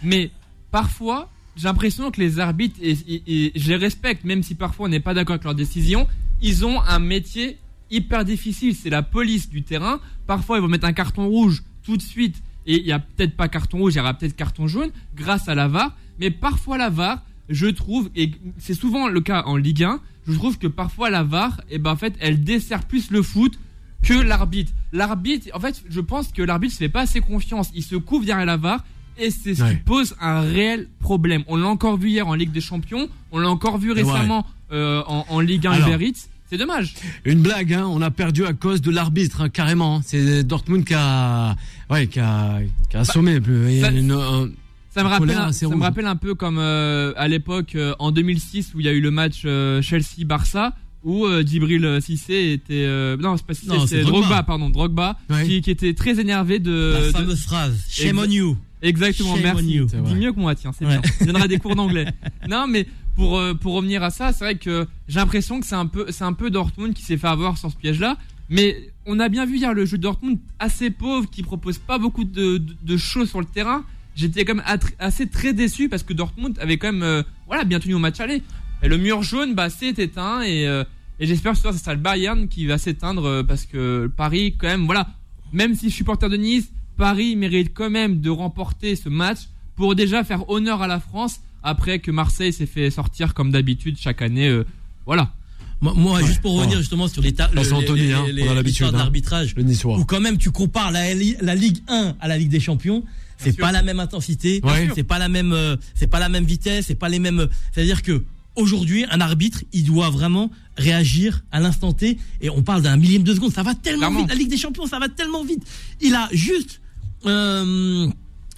Mais 0.02 0.30
parfois, 0.70 1.30
j'ai 1.56 1.64
l'impression 1.64 2.10
que 2.10 2.20
les 2.20 2.40
arbitres, 2.40 2.78
et, 2.82 3.52
je 3.54 3.68
les 3.68 3.76
respecte, 3.76 4.24
même 4.24 4.42
si 4.42 4.54
parfois 4.54 4.86
on 4.86 4.88
n'est 4.88 5.00
pas 5.00 5.14
d'accord 5.14 5.34
avec 5.34 5.44
leurs 5.44 5.54
décisions, 5.54 6.06
ils 6.42 6.64
ont 6.64 6.80
un 6.82 6.98
métier 6.98 7.58
hyper 7.90 8.24
difficile. 8.24 8.74
C'est 8.74 8.90
la 8.90 9.02
police 9.02 9.48
du 9.48 9.62
terrain. 9.62 10.00
Parfois, 10.26 10.58
ils 10.58 10.60
vont 10.60 10.68
mettre 10.68 10.86
un 10.86 10.92
carton 10.92 11.28
rouge 11.28 11.62
tout 11.84 11.96
de 11.96 12.02
suite. 12.02 12.42
Et 12.66 12.80
il 12.80 12.86
y 12.86 12.92
a 12.92 12.98
peut-être 12.98 13.36
pas 13.36 13.48
carton 13.48 13.78
rouge, 13.78 13.94
il 13.94 13.98
y 13.98 14.00
aura 14.00 14.14
peut-être 14.14 14.34
carton 14.34 14.66
jaune 14.66 14.90
grâce 15.14 15.48
à 15.48 15.54
la 15.54 15.68
VAR. 15.68 15.94
Mais 16.18 16.30
parfois, 16.30 16.78
la 16.78 16.90
VAR, 16.90 17.22
je 17.48 17.66
trouve, 17.66 18.10
et 18.16 18.32
c'est 18.58 18.74
souvent 18.74 19.08
le 19.08 19.20
cas 19.20 19.42
en 19.44 19.56
Ligue 19.56 19.84
1, 19.84 20.00
je 20.26 20.32
trouve 20.32 20.58
que 20.58 20.66
parfois 20.66 21.10
la 21.10 21.22
VAR, 21.22 21.60
et 21.70 21.78
ben 21.78 21.90
en 21.90 21.96
fait, 21.96 22.14
elle 22.20 22.42
dessert 22.42 22.86
plus 22.86 23.10
le 23.10 23.22
foot 23.22 23.58
que 24.02 24.14
l'arbitre. 24.14 24.72
L'arbitre, 24.92 25.48
en 25.54 25.60
fait, 25.60 25.82
je 25.88 26.00
pense 26.00 26.32
que 26.32 26.42
l'arbitre 26.42 26.72
se 26.72 26.78
fait 26.78 26.88
pas 26.88 27.02
assez 27.02 27.20
confiance. 27.20 27.70
Il 27.74 27.82
se 27.82 27.96
couvre 27.96 28.24
derrière 28.24 28.46
la 28.46 28.56
VAR 28.56 28.84
et 29.18 29.30
c'est 29.30 29.54
ce 29.54 29.62
Ouais. 29.62 29.70
qui 29.70 29.76
pose 29.84 30.14
un 30.20 30.40
réel 30.40 30.88
problème. 31.00 31.44
On 31.48 31.56
l'a 31.56 31.66
encore 31.66 31.96
vu 31.96 32.08
hier 32.10 32.26
en 32.26 32.34
Ligue 32.34 32.52
des 32.52 32.60
Champions, 32.60 33.08
on 33.32 33.38
l'a 33.38 33.48
encore 33.48 33.78
vu 33.78 33.92
ouais. 33.92 34.02
récemment 34.02 34.46
euh, 34.72 35.02
en, 35.06 35.24
en 35.28 35.40
Ligue 35.40 35.66
1 35.66 35.72
Alors. 35.72 35.88
Uber 35.88 36.06
Eats. 36.06 36.28
C'est 36.50 36.58
dommage. 36.58 36.94
Une 37.24 37.40
blague, 37.40 37.72
hein, 37.72 37.86
on 37.88 38.02
a 38.02 38.10
perdu 38.10 38.44
à 38.44 38.52
cause 38.52 38.80
de 38.82 38.90
l'arbitre, 38.90 39.40
hein, 39.40 39.48
carrément. 39.48 39.96
hein. 39.96 40.00
C'est 40.04 40.44
Dortmund 40.44 40.84
qui 40.84 40.94
a, 40.94 41.56
ouais, 41.90 42.06
qui 42.06 42.20
a, 42.20 42.58
qui 42.90 42.96
a 42.96 43.00
assommé. 43.00 43.40
plus. 43.40 43.64
Il 43.72 43.78
y 43.78 43.82
a 43.84 43.86
ça- 43.86 43.92
une- 43.92 44.12
un- 44.12 44.48
Ça 44.90 45.02
me 45.02 45.08
rappelle, 45.08 45.30
un, 45.36 45.50
ça 45.52 45.68
me 45.68 45.82
rappelle 45.82 46.06
un 46.06 46.14
peu 46.16 46.34
comme 46.34 46.58
euh, 46.58 47.12
à 47.16 47.26
l'époque 47.28 47.74
euh, 47.74 47.94
en 47.98 48.12
2006 48.12 48.72
où 48.74 48.80
il 48.80 48.86
y 48.86 48.88
a 48.88 48.92
eu 48.92 49.00
le 49.00 49.10
match 49.10 49.42
euh, 49.46 49.80
Chelsea-Barça 49.82 50.74
où 51.02 51.24
euh, 51.26 51.42
Djibril 51.44 51.98
Cissé 52.00 52.52
était 52.52 52.84
euh, 52.86 53.16
non 53.16 53.36
c'est 53.36 53.44
pas 53.46 53.54
Cissé 53.54 53.72
c'est 53.88 54.02
Drogba. 54.02 54.20
Drogba. 54.20 54.42
pardon 54.44 54.70
Drogba 54.70 55.18
Ouais. 55.30 55.44
qui, 55.46 55.60
qui 55.62 55.70
était 55.70 55.94
très 55.94 56.20
énervé 56.20 56.60
de, 56.60 56.92
la 56.94 57.06
de- 57.06 57.10
fameuse 57.12 57.42
phrase, 57.42 57.84
shame 57.90 58.18
on 58.18 58.24
you. 58.30 58.56
Exactement 58.88 59.34
Shame 59.34 59.42
merci. 59.42 59.80
C'est 59.88 60.02
dis 60.02 60.14
mieux 60.14 60.32
que 60.32 60.40
moi 60.40 60.54
tiens 60.54 60.72
c'est 60.78 60.84
Ouais. 60.86 60.98
bien. 60.98 61.10
Il 61.20 61.26
donnera 61.26 61.48
des 61.48 61.58
cours 61.58 61.74
d'anglais. 61.76 62.06
Non 62.48 62.66
mais 62.66 62.86
pour 63.16 63.38
euh, 63.38 63.54
pour 63.54 63.74
revenir 63.74 64.02
à 64.02 64.10
ça 64.10 64.32
c'est 64.32 64.44
vrai 64.44 64.54
que 64.56 64.86
j'ai 65.08 65.18
l'impression 65.20 65.60
que 65.60 65.66
c'est 65.66 65.74
un 65.74 65.86
peu 65.86 66.06
c'est 66.10 66.24
un 66.24 66.32
peu 66.32 66.50
Dortmund 66.50 66.94
qui 66.94 67.02
s'est 67.02 67.16
fait 67.16 67.26
avoir 67.28 67.58
sur 67.58 67.70
ce 67.70 67.76
piège 67.76 68.00
là 68.00 68.16
mais 68.50 68.76
on 69.06 69.18
a 69.20 69.28
bien 69.28 69.46
vu 69.46 69.56
hier 69.58 69.72
le 69.74 69.84
jeu 69.86 69.96
de 69.98 70.02
Dortmund 70.02 70.38
assez 70.58 70.90
pauvre 70.90 71.28
qui 71.30 71.42
propose 71.42 71.78
pas 71.78 71.98
beaucoup 71.98 72.24
de, 72.24 72.58
de, 72.58 72.74
de 72.82 72.96
choses 72.96 73.30
sur 73.30 73.40
le 73.40 73.46
terrain. 73.46 73.84
J'étais 74.16 74.44
quand 74.44 74.54
même 74.54 74.64
attr- 74.66 74.92
assez 74.98 75.26
très 75.28 75.52
déçu 75.54 75.88
parce 75.88 76.02
que 76.02 76.12
Dortmund 76.12 76.58
avait 76.60 76.76
quand 76.76 76.92
même 76.92 77.02
euh, 77.02 77.22
voilà 77.46 77.64
bien 77.64 77.80
tenu 77.80 77.94
au 77.94 77.98
match 77.98 78.20
aller. 78.20 78.42
Et 78.82 78.88
le 78.88 78.98
mur 78.98 79.22
jaune 79.22 79.54
bah 79.54 79.70
c'est 79.70 79.98
éteint 79.98 80.42
et 80.42 80.66
euh, 80.68 80.84
et 81.20 81.26
j'espère 81.26 81.52
que 81.52 81.56
ce 81.56 81.62
soir 81.62 81.72
ce 81.74 81.80
sera 81.80 81.94
le 81.94 82.00
Bayern 82.00 82.48
qui 82.48 82.66
va 82.66 82.76
s'éteindre 82.76 83.24
euh, 83.24 83.42
parce 83.42 83.64
que 83.66 84.10
Paris 84.14 84.54
quand 84.58 84.68
même 84.68 84.84
voilà. 84.84 85.08
Même 85.52 85.74
si 85.74 85.86
je 85.86 85.90
suis 85.90 85.98
supporter 85.98 86.28
de 86.28 86.36
Nice 86.36 86.70
Paris 86.96 87.36
mérite 87.36 87.72
quand 87.74 87.90
même 87.90 88.20
de 88.20 88.30
remporter 88.30 88.96
ce 88.96 89.08
match 89.08 89.38
pour 89.76 89.94
déjà 89.94 90.22
faire 90.24 90.48
honneur 90.50 90.82
à 90.82 90.86
la 90.86 91.00
France 91.00 91.40
après 91.62 91.98
que 91.98 92.10
Marseille 92.10 92.52
s'est 92.52 92.66
fait 92.66 92.90
sortir 92.90 93.34
comme 93.34 93.50
d'habitude 93.50 93.96
chaque 93.98 94.22
année 94.22 94.48
euh, 94.48 94.64
voilà 95.06 95.32
Moi, 95.80 95.92
moi, 95.96 96.20
Ouais. 96.20 96.26
juste 96.26 96.40
pour 96.40 96.54
revenir 96.54 96.76
Ouais. 96.76 96.82
justement 96.82 97.08
sur 97.08 97.20
l'état, 97.22 97.50
c'est 97.54 97.72
Anthony, 97.72 98.12
hein, 98.12 98.24
on 98.24 98.50
a 98.50 98.54
l'habitude, 98.54 98.86
hein. 98.86 98.92
l'arbitrage, 98.92 99.54
le 99.56 99.62
Niçois. 99.64 99.98
où 99.98 100.04
quand 100.04 100.20
même 100.20 100.38
tu 100.38 100.50
compares 100.50 100.92
la, 100.92 101.12
Li- 101.14 101.36
la 101.40 101.54
Ligue 101.54 101.78
1 101.88 102.14
à 102.20 102.28
la 102.28 102.38
Ligue 102.38 102.48
des 102.50 102.60
Champions, 102.60 103.02
c'est 103.38 103.52
sûr. 103.52 103.60
pas 103.60 103.72
la 103.72 103.82
même 103.82 103.98
intensité, 104.00 104.60
Ouais. 104.62 104.88
c'est 104.94 105.02
pas 105.02 105.18
la 105.18 105.28
même, 105.28 105.52
euh, 105.52 105.76
c'est 105.94 106.06
pas 106.06 106.20
la 106.20 106.28
même 106.28 106.44
vitesse, 106.44 106.86
c'est 106.86 106.94
pas 106.94 107.08
les 107.08 107.18
mêmes. 107.18 107.48
C'est-à-dire 107.72 108.02
que 108.02 108.22
aujourd'hui, 108.56 109.04
un 109.10 109.20
arbitre, 109.20 109.62
il 109.72 109.84
doit 109.84 110.08
vraiment 110.10 110.48
réagir 110.76 111.42
à 111.50 111.60
l'instant 111.60 111.92
T, 111.92 112.18
et 112.40 112.48
on 112.50 112.62
parle 112.62 112.82
d'un 112.82 112.96
millième 112.96 113.24
de 113.24 113.34
seconde, 113.34 113.52
ça 113.52 113.62
va 113.64 113.74
tellement 113.74 113.98
Clairement. 113.98 114.20
vite. 114.20 114.28
La 114.28 114.34
Ligue 114.36 114.50
des 114.50 114.56
Champions, 114.56 114.86
ça 114.86 114.98
va 115.00 115.08
tellement 115.08 115.44
vite. 115.44 115.62
Il 116.00 116.14
a 116.14 116.28
juste, 116.32 116.80
euh, 117.26 118.08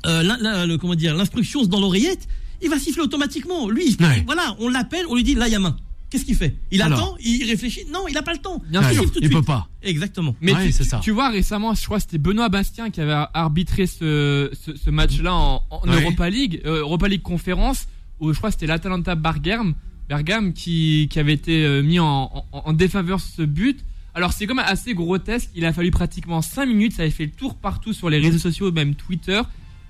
euh, 0.06 0.66
le, 0.66 0.76
comment 0.76 0.94
dire, 0.94 1.14
l'instruction 1.14 1.64
dans 1.64 1.80
l'oreillette, 1.80 2.26
il 2.62 2.70
va 2.70 2.78
siffler 2.78 3.02
automatiquement. 3.02 3.68
Lui, 3.68 3.96
il- 3.98 4.04
Ouais. 4.04 4.22
voilà, 4.26 4.56
on 4.60 4.68
l'appelle, 4.68 5.04
on 5.08 5.14
lui 5.14 5.24
dit 5.24 5.34
là, 5.34 5.48
il 5.48 5.52
y 5.52 5.56
a 5.56 5.58
main. 5.58 5.76
Qu'est-ce 6.08 6.24
qu'il 6.24 6.36
fait? 6.36 6.54
Il 6.70 6.80
Alors. 6.82 6.98
attend, 7.00 7.16
il 7.20 7.44
réfléchit. 7.50 7.80
Non, 7.92 8.06
il 8.08 8.16
a 8.16 8.22
pas 8.22 8.32
le 8.32 8.38
temps. 8.38 8.62
Bien 8.70 8.80
il 8.90 8.94
sûr. 8.94 9.04
il 9.04 9.10
suite. 9.10 9.32
peut 9.32 9.42
pas. 9.42 9.68
Exactement. 9.82 10.36
mais 10.40 10.52
Ouais, 10.54 10.66
tu, 10.66 10.72
c'est 10.72 10.84
tu- 10.84 10.88
ça. 10.90 11.00
tu 11.02 11.10
vois 11.10 11.30
récemment 11.30 11.74
je 11.74 11.84
crois 11.84 11.96
que 11.98 12.02
c'était 12.04 12.18
Benoît 12.18 12.48
Bastien 12.48 12.90
qui 12.90 13.00
avait 13.00 13.24
arbitré 13.34 13.86
ce, 13.88 14.50
ce, 14.64 14.76
ce 14.76 14.90
match-là 14.90 15.34
en, 15.34 15.62
en 15.70 15.80
Ouais. 15.88 16.00
Europa 16.02 16.30
League 16.30 16.60
euh, 16.64 16.80
Europa 16.80 17.08
League 17.08 17.22
conférence 17.22 17.86
où 18.20 18.32
je 18.32 18.38
crois 18.38 18.50
que 18.50 18.54
c'était 18.54 18.66
l'Atalanta 18.68 19.16
Bergame 19.16 19.74
Bergame 20.08 20.52
qui, 20.52 21.08
qui 21.10 21.18
avait 21.18 21.32
été 21.34 21.64
euh, 21.64 21.82
mis 21.82 21.98
en, 21.98 22.30
en, 22.52 22.62
en 22.66 22.72
défaveur 22.72 23.20
ce 23.20 23.42
but 23.42 23.80
Alors 24.16 24.32
c'est 24.32 24.46
comme 24.46 24.60
assez 24.60 24.94
grotesque. 24.94 25.50
Il 25.54 25.66
a 25.66 25.74
fallu 25.74 25.90
pratiquement 25.90 26.40
5 26.40 26.64
minutes. 26.64 26.94
Ça 26.94 27.02
avait 27.02 27.10
fait 27.10 27.26
le 27.26 27.32
tour 27.32 27.54
partout 27.54 27.92
sur 27.92 28.08
les 28.08 28.18
réseaux 28.18 28.38
sociaux, 28.38 28.72
même 28.72 28.94
Twitter. 28.94 29.42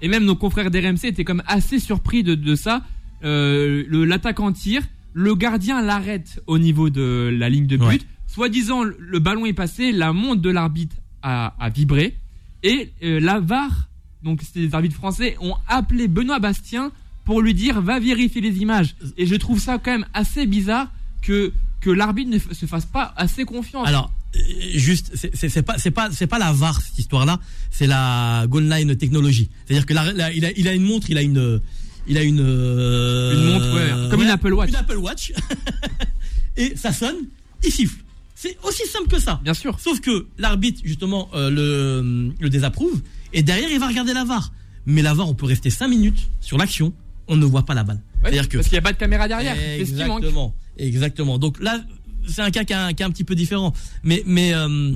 Et 0.02 0.08
même 0.08 0.24
nos 0.24 0.34
confrères 0.34 0.72
d'RMC 0.72 1.04
étaient 1.04 1.24
comme 1.24 1.44
assez 1.46 1.78
surpris 1.78 2.24
de, 2.24 2.54
ça. 2.56 2.82
Euh, 3.22 3.84
L'attaquant 3.88 4.50
tire. 4.50 4.82
Le 5.12 5.36
gardien 5.36 5.80
l'arrête 5.80 6.42
au 6.48 6.58
niveau 6.58 6.90
de 6.90 7.32
la 7.32 7.48
ligne 7.48 7.68
de 7.68 7.76
but. 7.76 8.04
Soit-disant, 8.26 8.82
le 8.82 9.18
ballon 9.20 9.46
est 9.46 9.52
passé. 9.52 9.92
La 9.92 10.12
montre 10.12 10.42
de 10.42 10.50
l'arbitre 10.50 10.96
a, 11.22 11.54
vibré. 11.72 12.16
Et 12.64 12.90
euh, 13.04 13.20
la 13.20 13.38
VAR, 13.38 13.88
donc 14.24 14.42
c'était 14.42 14.66
des 14.66 14.74
arbitres 14.74 14.96
français, 14.96 15.36
ont 15.40 15.54
appelé 15.68 16.08
Benoît 16.08 16.40
Bastien 16.40 16.90
pour 17.24 17.42
lui 17.42 17.54
dire 17.54 17.80
va 17.80 18.00
vérifier 18.00 18.40
les 18.40 18.58
images. 18.58 18.96
Et 19.16 19.26
je 19.26 19.36
trouve 19.36 19.60
ça 19.60 19.78
quand 19.78 19.92
même 19.92 20.06
assez 20.14 20.46
bizarre 20.46 20.90
que 21.22 21.52
que 21.80 21.90
l'arbitre 21.90 22.30
ne 22.30 22.38
se 22.38 22.66
fasse 22.66 22.86
pas 22.86 23.14
assez 23.16 23.44
confiance. 23.44 23.86
Alors, 23.86 24.10
juste, 24.74 25.12
c'est 25.34 25.62
pas, 25.62 25.78
c'est 25.78 25.90
pas, 25.90 26.10
c'est 26.10 26.26
pas 26.26 26.38
la 26.38 26.52
VAR 26.52 26.80
cette 26.80 26.98
histoire-là, 26.98 27.40
c'est 27.70 27.86
la 27.86 28.46
goal 28.48 28.68
line 28.68 28.96
technologie. 28.96 29.50
C'est-à-dire 29.66 29.86
que 29.86 29.92
il, 29.92 30.44
a, 30.44 30.50
il 30.56 30.68
a 30.68 30.72
une 30.74 30.84
montre, 30.84 31.10
il 31.10 31.18
a 31.18 31.22
une, 31.22 31.60
il 32.06 32.18
a 32.18 32.22
une, 32.22 32.40
euh, 32.40 33.32
une 33.32 33.52
montre, 33.52 33.74
ouais, 33.74 34.10
comme 34.10 34.22
une 34.22 34.28
Apple 34.28 34.52
Watch. 34.52 34.68
Une 34.68 34.76
Apple 34.76 34.96
Watch. 34.96 35.32
et 36.56 36.76
ça 36.76 36.92
sonne, 36.92 37.16
il 37.64 37.72
siffle. 37.72 37.96
C'est 38.34 38.56
aussi 38.62 38.86
simple 38.86 39.08
que 39.08 39.18
ça. 39.18 39.40
Bien 39.42 39.54
sûr. 39.54 39.80
Sauf 39.80 40.00
que 40.00 40.26
l'arbitre, 40.38 40.82
justement, 40.84 41.30
euh, 41.34 41.50
le, 41.50 42.32
le 42.38 42.50
désapprouve. 42.50 43.00
Et 43.32 43.42
derrière, 43.42 43.70
il 43.70 43.80
va 43.80 43.88
regarder 43.88 44.12
la 44.12 44.24
VAR. 44.24 44.52
Mais 44.84 45.02
la 45.02 45.14
VAR, 45.14 45.28
on 45.28 45.34
peut 45.34 45.46
rester 45.46 45.70
5 45.70 45.88
minutes 45.88 46.28
sur 46.40 46.58
l'action, 46.58 46.92
on 47.28 47.36
ne 47.36 47.46
voit 47.46 47.64
pas 47.64 47.74
la 47.74 47.82
balle. 47.82 48.00
C'est-à-dire 48.22 48.48
que. 48.48 48.58
Parce 48.58 48.68
qu'il 48.68 48.76
n'y 48.76 48.80
a 48.80 48.82
pas 48.82 48.92
de 48.92 48.98
caméra 48.98 49.26
derrière. 49.26 49.56
Exactement. 49.78 50.54
Exactement. 50.78 51.38
Donc 51.38 51.60
là, 51.60 51.80
c'est 52.26 52.42
un 52.42 52.50
cas 52.50 52.64
qui 52.64 52.72
est 52.72 52.76
un, 52.76 52.88
un, 52.88 53.10
petit 53.10 53.24
peu 53.24 53.34
différent. 53.34 53.72
Mais, 54.02 54.22
mais, 54.26 54.54
euh, 54.54 54.92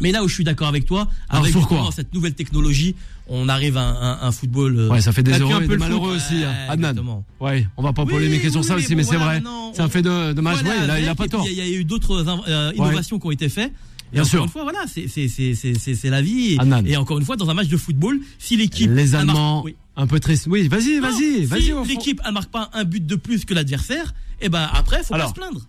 mais 0.00 0.12
là 0.12 0.22
où 0.22 0.28
je 0.28 0.34
suis 0.34 0.44
d'accord 0.44 0.68
avec 0.68 0.84
toi, 0.84 1.08
avec 1.28 1.54
cette 1.94 2.14
nouvelle 2.14 2.34
technologie, 2.34 2.94
on 3.28 3.48
arrive 3.48 3.76
à 3.76 3.82
un, 3.82 4.28
un, 4.28 4.32
football. 4.32 4.78
Euh, 4.78 4.88
ouais, 4.88 5.00
ça 5.00 5.12
fait 5.12 5.22
des 5.22 5.38
heureux 5.38 5.62
et 5.62 5.68
des 5.68 5.76
malheureux 5.76 6.16
aussi. 6.16 6.44
Hein. 6.44 6.54
Adnan. 6.68 7.24
Ouais, 7.40 7.66
on 7.76 7.82
va 7.82 7.92
pas 7.92 8.06
polémiquer 8.06 8.50
sur 8.50 8.64
ça 8.64 8.76
aussi, 8.76 8.94
mais, 8.94 9.04
c'est 9.04 9.16
vrai. 9.16 9.42
C'est 9.74 9.82
un 9.82 9.88
fait 9.88 10.02
de, 10.02 10.32
de 10.32 10.40
match. 10.40 10.62
ouais, 10.62 10.86
là, 10.86 11.00
il 11.00 11.08
a 11.08 11.14
pas 11.14 11.28
tort. 11.28 11.44
Il 11.46 11.52
y, 11.54 11.60
a 11.60 11.68
eu 11.68 11.84
d'autres 11.84 12.24
euh, 12.48 12.72
innovations 12.74 13.18
qui 13.18 13.26
ont 13.26 13.32
été 13.32 13.48
faites. 13.48 13.72
Et 14.10 14.14
Bien 14.14 14.22
encore 14.22 14.30
sûr. 14.30 14.42
une 14.44 14.48
fois, 14.48 14.62
voilà, 14.62 14.86
c'est 14.86 16.10
la 16.10 16.22
vie. 16.22 16.56
Et, 16.86 16.92
et, 16.92 16.96
encore 16.96 17.18
une 17.18 17.26
fois, 17.26 17.36
dans 17.36 17.50
un 17.50 17.54
match 17.54 17.68
de 17.68 17.76
football, 17.76 18.18
si 18.38 18.56
l'équipe. 18.56 18.90
Les 18.90 19.14
Allemands, 19.14 19.66
un 19.98 20.06
peu 20.06 20.20
triste. 20.20 20.46
Oui, 20.48 20.68
vas-y, 20.68 20.98
vas-y, 21.00 21.44
vas-y. 21.44 21.62
Si 21.62 21.72
l'équipe, 21.88 22.20
elle 22.24 22.32
marque 22.32 22.50
pas 22.50 22.70
un 22.72 22.84
but 22.84 23.04
de 23.04 23.16
plus 23.16 23.44
que 23.44 23.52
l'adversaire, 23.52 24.14
et 24.40 24.46
eh 24.46 24.48
ben 24.48 24.68
après, 24.72 25.02
faut 25.02 25.14
pas 25.14 25.28
se 25.28 25.34
plaindre. 25.34 25.60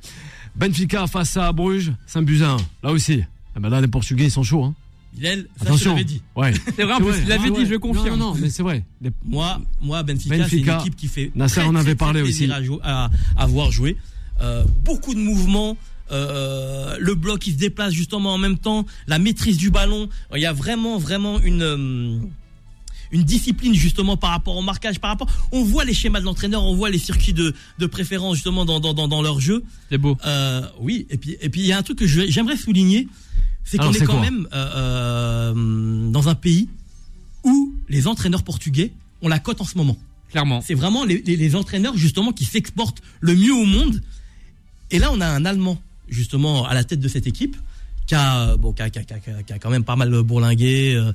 Benfica 0.60 1.08
face 1.08 1.38
à 1.38 1.52
Bruges, 1.54 1.94
Saint-Buzin. 2.06 2.58
Là 2.84 2.92
aussi. 2.92 3.22
Ah 3.56 3.60
ben 3.60 3.70
là, 3.70 3.80
les 3.80 3.88
Portugais, 3.88 4.26
ils 4.26 4.32
sont 4.32 4.44
chauds. 4.44 4.66
Hein. 4.66 4.76
Bilal, 5.14 5.46
ça 5.58 5.66
Attention. 5.66 5.98
je 5.98 6.04
dit. 6.04 6.22
Ouais. 6.36 6.54
C'est 6.76 6.84
vrai, 6.84 6.94
en 6.94 6.98
plus, 6.98 7.14
il 7.22 7.28
l'avait 7.30 7.50
dit, 7.50 7.66
je 7.66 7.76
confirme. 7.76 8.20
Non, 8.20 8.34
non, 8.34 8.36
mais 8.40 8.50
c'est 8.50 8.62
vrai. 8.62 8.84
Moi, 9.26 9.60
moi, 9.82 10.04
Benfica, 10.04 10.48
c'est 10.48 10.58
une 10.58 10.70
équipe 10.70 10.96
qui 10.96 11.08
fait. 11.08 11.32
Nasser 11.34 11.62
en 11.62 11.76
avait 11.76 11.96
parlé 11.96 12.22
aussi. 12.22 12.50
À, 12.84 13.10
à, 13.38 13.48
voir 13.48 13.72
jouer. 13.72 13.98
Euh, 14.42 14.64
beaucoup 14.84 15.14
de 15.14 15.20
mouvements. 15.20 15.78
Euh, 16.12 16.98
le 17.00 17.14
bloc 17.14 17.40
qui 17.40 17.52
se 17.52 17.58
déplace 17.58 17.94
justement 17.94 18.34
en 18.34 18.40
même 18.40 18.58
temps, 18.58 18.84
la 19.08 19.20
maîtrise 19.20 19.58
du 19.58 19.70
ballon. 19.70 20.10
Il 20.36 20.42
y 20.42 20.46
a 20.46 20.54
vraiment, 20.54 20.98
vraiment 20.98 21.40
une. 21.40 22.30
Une 23.12 23.24
discipline 23.24 23.74
justement 23.74 24.18
par 24.18 24.32
rapport 24.32 24.56
au 24.56 24.62
marquage, 24.62 25.00
par 25.00 25.10
rapport. 25.10 25.28
On 25.52 25.64
voit 25.64 25.84
les 25.84 25.94
schémas 25.94 26.20
de 26.20 26.26
l'entraîneur, 26.26 26.64
on 26.64 26.76
voit 26.76 26.90
les 26.90 27.00
circuits 27.00 27.34
de, 27.34 27.56
de 27.80 27.86
préférence 27.86 28.36
justement 28.36 28.66
dans, 28.66 28.80
dans, 28.80 28.94
dans, 28.94 29.22
leur 29.22 29.40
jeu. 29.40 29.64
C'est 29.90 29.98
beau. 29.98 30.18
Euh, 30.26 30.62
oui, 30.80 31.08
et 31.10 31.18
puis 31.18 31.36
et 31.42 31.50
puis 31.50 31.62
il 31.62 31.68
y 31.68 31.72
a 31.72 31.78
un 31.78 31.84
truc 31.84 31.98
que 31.98 32.08
j'aimerais 32.08 32.58
souligner, 32.58 33.08
c'est 33.64 33.78
qu'on 33.78 33.92
est, 33.92 34.06
quand 34.06 34.20
même 34.20 34.48
euh, 34.54 35.54
euh, 35.56 36.12
dans 36.12 36.30
un 36.30 36.36
pays 36.36 36.70
où 37.44 37.74
les 37.88 38.08
entraîneurs 38.08 38.44
portugais 38.44 38.92
ont 39.22 39.28
la 39.28 39.40
cote 39.40 39.62
en 39.62 39.66
ce 39.66 39.78
moment. 39.78 39.98
Clairement. 40.30 40.62
C'est 40.62 40.76
vraiment 40.76 41.06
les, 41.06 41.22
les, 41.22 41.56
entraîneurs 41.56 41.98
justement 41.98 42.32
qui 42.32 42.46
s'exportent 42.46 43.02
le 43.20 43.36
mieux 43.36 43.54
au 43.54 43.66
monde. 43.66 44.02
Et 44.92 45.00
là, 45.00 45.10
on 45.12 45.20
a 45.22 45.28
un 45.28 45.46
Allemand 45.46 45.82
justement 46.08 46.66
à 46.66 46.74
la 46.76 46.84
tête 46.84 47.00
de 47.00 47.08
cette 47.08 47.26
équipe 47.26 47.56
qui 48.06 48.16
a 48.16 48.58
bon 48.58 48.74
qui 48.74 48.82
a, 48.82 48.90
qui 48.90 49.00
a, 49.00 49.04
qui 49.04 49.54
a 49.54 49.60
quand 49.60 49.70
même 49.70 49.84
pas 49.84 49.96
mal 49.96 50.10
bourlingué. 50.24 50.96
Euh, 50.96 51.12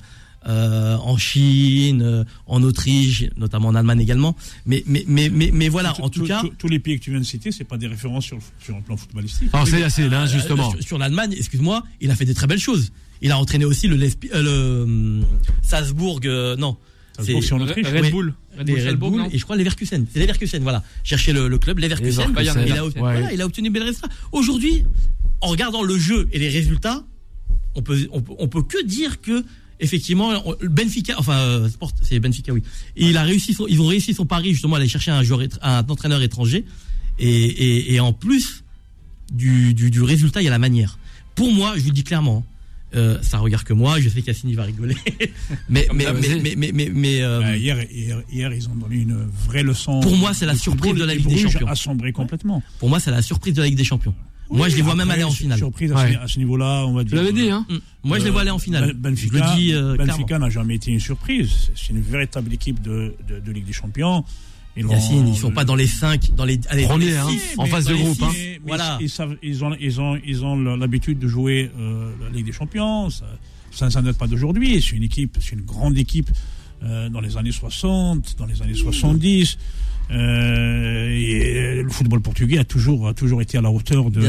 euh, 0.46 0.96
en 0.96 1.16
Chine, 1.16 2.02
euh, 2.02 2.24
en 2.46 2.62
Autriche, 2.62 3.24
notamment 3.36 3.68
en 3.68 3.74
Allemagne 3.74 4.00
également. 4.00 4.36
Mais 4.66 4.82
mais 4.86 5.04
mais 5.06 5.30
mais, 5.30 5.50
mais 5.52 5.68
voilà, 5.68 5.94
en 6.00 6.10
tout, 6.10 6.24
cas, 6.24 6.42
tous 6.58 6.68
les 6.68 6.78
pays 6.78 6.98
que 6.98 7.04
tu 7.04 7.10
viens 7.10 7.20
de 7.20 7.24
citer, 7.24 7.50
c'est 7.50 7.64
pas 7.64 7.78
des 7.78 7.86
références 7.86 8.24
sur, 8.24 8.38
sur 8.58 8.76
le 8.76 8.82
plan 8.82 8.96
footballistique. 8.96 9.48
Alors 9.52 9.66
c'est 9.66 9.82
assez 9.82 10.08
là 10.08 10.26
justement. 10.26 10.72
Euh, 10.74 10.80
sur, 10.80 10.98
l'Allemagne, 10.98 11.34
excuse-moi, 11.36 11.82
il 12.00 12.10
a 12.10 12.16
fait 12.16 12.24
des 12.26 12.34
très 12.34 12.46
belles 12.46 12.58
choses. 12.58 12.92
Il 13.22 13.32
a 13.32 13.38
entraîné 13.38 13.64
aussi 13.64 13.88
le, 13.88 13.96
le 13.96 15.20
Salzbourg, 15.62 16.20
non. 16.58 16.76
C'est 17.20 17.32
Red 17.34 18.10
Bull. 18.10 18.34
Red 18.58 18.96
Bull, 18.96 19.22
et 19.32 19.38
je 19.38 19.44
crois 19.44 19.56
Leverkusen. 19.56 20.06
C'est 20.12 20.18
Leverkusen, 20.18 20.62
voilà. 20.62 20.82
Chercher 21.04 21.32
le, 21.32 21.48
le 21.48 21.58
club 21.58 21.78
Leverkusen. 21.78 22.28
Leverkusen. 22.28 22.64
Il, 22.66 22.72
a, 22.72 22.82
voilà, 22.96 23.32
il 23.32 23.40
a 23.40 23.46
obtenu 23.46 23.70
belle 23.70 23.84
résultat. 23.84 24.08
Aujourd'hui, 24.32 24.84
en 25.40 25.48
regardant 25.48 25.82
le 25.82 25.98
jeu 25.98 26.28
et 26.32 26.38
les 26.38 26.48
résultats, 26.48 27.04
on 27.76 27.82
peut, 27.82 28.08
on, 28.12 28.22
on 28.38 28.48
peut 28.48 28.62
que 28.62 28.82
dire 28.84 29.20
que 29.20 29.44
effectivement, 29.80 30.32
Benfica, 30.62 31.14
enfin, 31.18 31.38
euh, 31.38 31.68
c'est 32.02 32.18
Benfica, 32.20 32.52
oui. 32.52 32.62
il 32.96 33.16
a 33.16 33.22
réussi, 33.22 33.56
ils 33.68 33.80
ont 33.80 33.86
réussi 33.86 34.14
son 34.14 34.26
pari 34.26 34.52
justement 34.52 34.76
à 34.76 34.78
aller 34.78 34.88
chercher 34.88 35.10
un 35.10 35.22
joueur, 35.22 35.40
un 35.62 35.84
entraîneur 35.88 36.22
étranger, 36.22 36.64
et, 37.18 38.00
en 38.00 38.12
plus 38.12 38.64
du, 39.32 39.74
du, 39.74 40.02
résultat, 40.02 40.42
il 40.42 40.44
y 40.44 40.48
a 40.48 40.50
la 40.50 40.58
manière. 40.58 40.98
Pour 41.34 41.52
moi, 41.52 41.74
je 41.76 41.82
vous 41.82 41.88
le 41.88 41.94
dis 41.94 42.04
clairement, 42.04 42.44
euh, 42.94 43.18
ça 43.22 43.38
regarde 43.38 43.64
que 43.64 43.72
moi, 43.72 44.00
je 44.00 44.08
sais 44.08 44.22
qu'Assini 44.22 44.54
va 44.54 44.64
rigoler, 44.64 44.96
mais 45.68 45.88
mais, 45.92 46.06
mais, 46.12 46.56
mais 46.56 46.72
mais 46.72 46.90
mais, 46.94 47.22
euh, 47.22 47.40
bah, 47.40 47.56
hier, 47.56 47.84
hier, 48.30 48.52
ils 48.52 48.68
ont 48.68 48.74
donné 48.74 48.96
une 48.96 49.26
vraie 49.46 49.64
leçon. 49.64 50.00
Pour 50.00 50.16
moi, 50.16 50.32
c'est 50.34 50.46
la 50.46 50.54
surprise 50.54 50.94
de 50.94 51.04
la 51.04 51.14
Ligue 51.14 51.26
des 51.26 51.38
Champions. 51.38 51.66
A 51.66 52.12
complètement. 52.12 52.62
Pour 52.78 52.88
moi, 52.88 53.00
c'est 53.00 53.10
la 53.10 53.22
surprise 53.22 53.54
de 53.54 53.62
la 53.62 53.66
Ligue 53.66 53.76
des 53.76 53.84
Champions. 53.84 54.14
Moi, 54.50 54.68
je 54.68 54.76
les 54.76 54.82
vois 54.82 54.94
même 54.94 55.10
aller 55.10 55.24
en 55.24 55.30
finale. 55.30 55.58
Surprise 55.58 55.92
à, 55.92 56.28
ce, 56.28 56.38
niveau-là, 56.38 56.84
on 56.86 56.92
va 56.92 57.04
dire. 57.04 57.10
Tu 57.10 57.16
l'avais 57.16 57.32
dit, 57.32 57.50
hein 57.50 57.66
mm. 57.68 57.78
Moi, 58.04 58.18
je 58.18 58.24
les 58.24 58.30
vois 58.30 58.42
aller 58.42 58.50
en 58.50 58.58
finale. 58.58 58.92
Benfica, 58.92 59.56
euh, 59.56 59.96
Benfica 59.96 60.38
n'a 60.38 60.50
jamais 60.50 60.76
été 60.76 60.90
une 60.90 61.00
surprise. 61.00 61.70
C'est 61.74 61.90
une 61.90 62.00
véritable 62.00 62.52
équipe 62.52 62.82
de, 62.82 63.14
de, 63.28 63.52
Ligue 63.52 63.66
des 63.66 63.72
Champions. 63.72 64.24
Ils 64.76 64.86
Yacine, 64.88 65.28
ils 65.28 65.36
sont 65.36 65.52
pas 65.52 65.64
dans 65.64 65.76
les 65.76 65.86
5, 65.86 66.34
dans 66.34 66.44
les, 66.44 66.58
allez, 66.68 66.82
Premiers, 66.82 67.16
hein, 67.16 67.28
en 67.58 67.66
phase 67.66 67.84
de 67.84 67.94
groupe. 67.94 68.20
Hein. 68.22 68.32
voilà. 68.66 68.98
Ils, 69.00 69.08
savent, 69.08 69.36
ils, 69.40 69.64
ont, 69.64 69.76
ils 69.78 70.00
ont, 70.00 70.18
ils 70.24 70.44
ont 70.44 70.56
l'habitude 70.76 71.20
de 71.20 71.28
jouer 71.28 71.70
euh, 71.78 72.10
la 72.24 72.30
Ligue 72.30 72.46
des 72.46 72.52
Champions. 72.52 73.08
Ça, 73.08 73.24
ça, 73.70 73.90
ça 73.90 74.02
date 74.02 74.18
pas 74.18 74.26
d'aujourd'hui. 74.26 74.82
C'est 74.82 74.96
une 74.96 75.04
équipe, 75.04 75.38
c'est 75.40 75.52
une 75.52 75.62
grande 75.62 75.96
équipe 75.96 76.30
euh, 76.82 77.08
dans 77.08 77.20
les 77.20 77.36
années 77.36 77.52
60, 77.52 78.36
dans 78.36 78.46
les 78.46 78.62
années 78.62 78.74
70. 78.74 79.58
Euh, 80.10 81.08
et 81.08 81.82
le 81.82 81.88
football 81.88 82.20
portugais 82.20 82.58
a 82.58 82.64
toujours, 82.64 83.08
a 83.08 83.14
toujours 83.14 83.40
été 83.40 83.58
à 83.58 83.62
la 83.62 83.70
hauteur 83.70 84.10
de, 84.10 84.20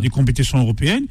des, 0.00 0.08
compétitions 0.08 0.58
européennes. 0.58 1.06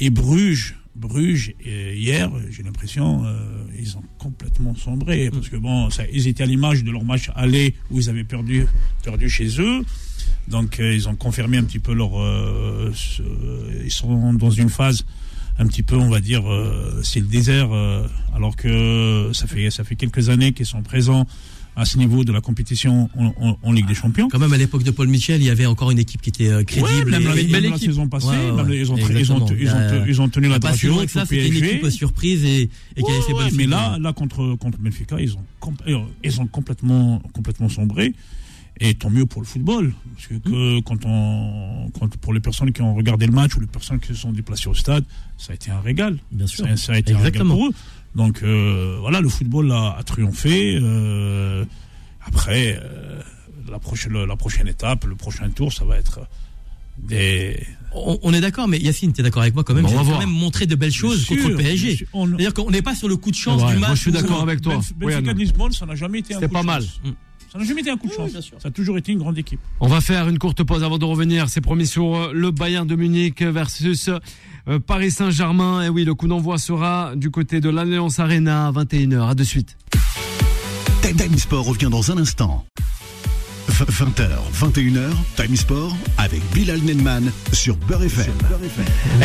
Et 0.00 0.10
Bruges, 0.10 0.76
Bruges 0.94 1.52
hier, 1.64 2.30
j'ai 2.50 2.62
l'impression, 2.62 3.24
euh, 3.24 3.64
ils 3.78 3.96
ont 3.96 4.02
complètement 4.18 4.74
sombré. 4.74 5.30
Parce 5.32 5.48
que 5.48 5.56
bon, 5.56 5.90
ça, 5.90 6.04
ils 6.12 6.28
étaient 6.28 6.42
à 6.42 6.46
l'image 6.46 6.84
de 6.84 6.90
leur 6.90 7.04
match 7.04 7.30
aller 7.34 7.74
où 7.90 7.98
ils 7.98 8.08
avaient 8.08 8.24
perdu, 8.24 8.66
perdu 9.02 9.28
chez 9.28 9.60
eux. 9.60 9.82
Donc 10.48 10.78
euh, 10.78 10.94
ils 10.94 11.08
ont 11.08 11.16
confirmé 11.16 11.58
un 11.58 11.64
petit 11.64 11.78
peu 11.78 11.94
leur. 11.94 12.12
ils 13.84 13.90
sont 13.90 14.34
dans 14.34 14.50
une 14.50 14.70
phase 14.70 15.04
un 15.56 15.68
petit 15.68 15.84
peu, 15.84 15.96
on 15.96 16.08
va 16.08 16.18
dire, 16.18 16.42
c'est 17.04 17.20
le 17.20 17.26
désert, 17.26 17.70
alors 18.34 18.56
que 18.56 19.30
ça 19.32 19.46
fait 19.46 19.70
ça 19.70 19.84
fait 19.84 19.94
quelques 19.94 20.28
années 20.28 20.52
qu'ils 20.52 20.66
sont 20.66 20.82
présents 20.82 21.28
à 21.76 21.84
ce 21.84 21.98
niveau 21.98 22.24
de 22.24 22.32
la 22.32 22.40
compétition 22.40 23.10
en, 23.16 23.72
Ligue 23.72 23.86
des 23.86 23.94
Champions. 23.94 24.28
Quand 24.28 24.38
même, 24.38 24.52
à 24.52 24.56
l'époque 24.56 24.84
de 24.84 24.90
Paul 24.90 25.08
Michel, 25.08 25.40
il 25.40 25.46
y 25.46 25.50
avait 25.50 25.66
encore 25.66 25.90
une 25.90 25.98
équipe 25.98 26.22
qui 26.22 26.30
était 26.30 26.48
euh, 26.48 26.62
crédible. 26.62 27.10
même, 27.10 27.24
la, 27.24 27.78
saison 27.78 28.08
passée, 28.08 28.28
ils, 28.28 28.92
ont, 28.92 28.96
ils, 28.96 29.32
ont, 29.32 29.46
ils, 30.06 30.20
ont, 30.20 30.28
tenu 30.28 30.48
la 30.48 30.60
Pas 30.60 30.74
si 30.74 30.86
loin 30.86 31.04
que 31.04 31.10
ça, 31.10 31.26
c'était 31.26 31.48
une 31.48 31.56
équipe 31.64 31.90
surprise 31.90 32.44
et, 32.44 32.70
et 32.96 33.02
qui 33.02 33.10
avait 33.10 33.22
fait 33.22 33.32
bonne 33.32 33.50
Mais 33.56 33.66
là, 33.66 33.98
là 34.00 34.12
contre, 34.12 34.56
contre 34.56 34.78
Benfica, 34.78 35.20
ils 35.20 35.34
ont, 35.34 36.06
ils 36.22 36.40
ont 36.40 36.46
complètement, 36.46 37.20
complètement 37.32 37.68
sombré. 37.68 38.14
Et 38.80 38.94
tant 38.94 39.08
mieux 39.10 39.24
pour 39.24 39.40
le 39.40 39.46
football. 39.46 39.94
Parce 40.14 40.26
que, 40.26 40.34
que 40.34 40.80
quand 40.80 41.04
on, 41.04 41.90
quand, 41.98 42.16
pour 42.16 42.32
les 42.32 42.40
personnes 42.40 42.72
qui 42.72 42.82
ont 42.82 42.94
regardé 42.94 43.26
le 43.26 43.32
match 43.32 43.56
ou 43.56 43.60
les 43.60 43.66
personnes 43.68 44.00
qui 44.00 44.08
se 44.08 44.14
sont 44.14 44.32
déplacées 44.32 44.68
au 44.68 44.74
stade, 44.74 45.04
ça 45.38 45.52
a 45.52 45.54
été 45.54 45.70
un 45.70 45.80
régal. 45.80 46.18
Bien 46.32 46.46
sûr. 46.46 46.66
Ça, 46.76 46.92
a 46.92 46.98
été 46.98 47.12
un 47.12 47.18
régal 47.18 47.46
pour 47.46 47.66
eux. 47.66 47.70
Donc 48.14 48.42
euh, 48.42 48.96
voilà, 49.00 49.20
le 49.20 49.28
football 49.28 49.72
a, 49.72 49.96
a 49.98 50.02
triomphé. 50.02 50.78
Euh, 50.80 51.64
après, 52.24 52.78
euh, 52.82 53.20
la, 53.70 53.78
prochaine, 53.78 54.24
la 54.24 54.36
prochaine 54.36 54.68
étape, 54.68 55.04
le 55.04 55.16
prochain 55.16 55.48
tour, 55.50 55.72
ça 55.72 55.84
va 55.84 55.98
être 55.98 56.20
des... 56.96 57.60
On, 57.96 58.32
est 58.32 58.40
d'accord, 58.40 58.66
mais 58.66 58.78
Yacine, 58.78 59.12
tu 59.12 59.20
es 59.20 59.24
d'accord 59.24 59.42
avec 59.42 59.54
moi 59.54 59.62
quand 59.62 59.74
même. 59.74 59.86
J'ai 59.86 59.94
quand 59.94 60.18
même 60.18 60.28
montré 60.28 60.66
de 60.66 60.74
belles 60.74 60.92
choses 60.92 61.26
contre 61.26 61.48
le 61.48 61.56
PSG. 61.56 62.06
C'est-à-dire 62.12 62.52
qu'on 62.52 62.70
n'est 62.70 62.82
pas 62.82 62.94
sur 62.96 63.08
le 63.08 63.16
coup 63.16 63.30
de 63.30 63.36
chance 63.36 63.64
du 63.64 63.74
match. 63.74 63.78
Moi, 63.78 63.94
je 63.94 64.00
suis 64.00 64.12
d'accord 64.12 64.42
avec 64.42 64.60
toi. 64.60 64.80
Benfica 64.96 65.32
Lisbonne, 65.32 65.72
ça 65.72 65.86
n'a 65.86 65.94
jamais 65.94 66.18
été 66.18 66.34
un 66.34 66.40
C'était 66.40 66.52
pas 66.52 66.64
mal. 66.64 66.82
Ça 67.52 67.58
n'a 67.60 67.64
jamais 67.64 67.82
été 67.82 67.90
un 67.90 67.96
coup 67.96 68.08
de 68.08 68.12
chance. 68.12 68.32
Ça 68.32 68.68
a 68.68 68.70
toujours 68.72 68.98
été 68.98 69.12
une 69.12 69.18
grande 69.18 69.38
équipe. 69.38 69.60
On 69.78 69.86
va 69.86 70.00
faire 70.00 70.28
une 70.28 70.38
courte 70.38 70.64
pause 70.64 70.82
avant 70.82 70.98
de 70.98 71.04
revenir. 71.04 71.48
C'est 71.48 71.60
promis 71.60 71.86
sur 71.86 72.32
le 72.32 72.50
Bayern 72.50 72.84
de 72.84 72.96
Munich 72.96 73.42
versus 73.42 74.10
euh, 74.68 74.78
Paris 74.78 75.10
Saint-Germain. 75.10 75.82
Et 75.82 75.88
oui, 75.88 76.04
le 76.04 76.14
coup 76.14 76.28
d'envoi 76.28 76.58
sera 76.58 77.14
du 77.16 77.30
côté 77.30 77.60
de 77.60 77.68
l'Alliance 77.70 78.18
Arena 78.18 78.68
à 78.68 78.72
21h. 78.72 79.28
À 79.28 79.34
de 79.34 79.44
suite. 79.44 79.76
Time 81.02 81.38
Sport 81.38 81.66
revient 81.66 81.90
dans 81.90 82.10
un 82.10 82.18
instant. 82.18 82.64
20h, 83.68 84.28
21h, 84.52 85.10
Time 85.36 85.56
Sport 85.56 85.96
avec 86.18 86.42
Bilal 86.52 86.80
Nenman 86.82 87.32
sur 87.52 87.76
Beurre 87.76 88.04
FM. 88.04 88.32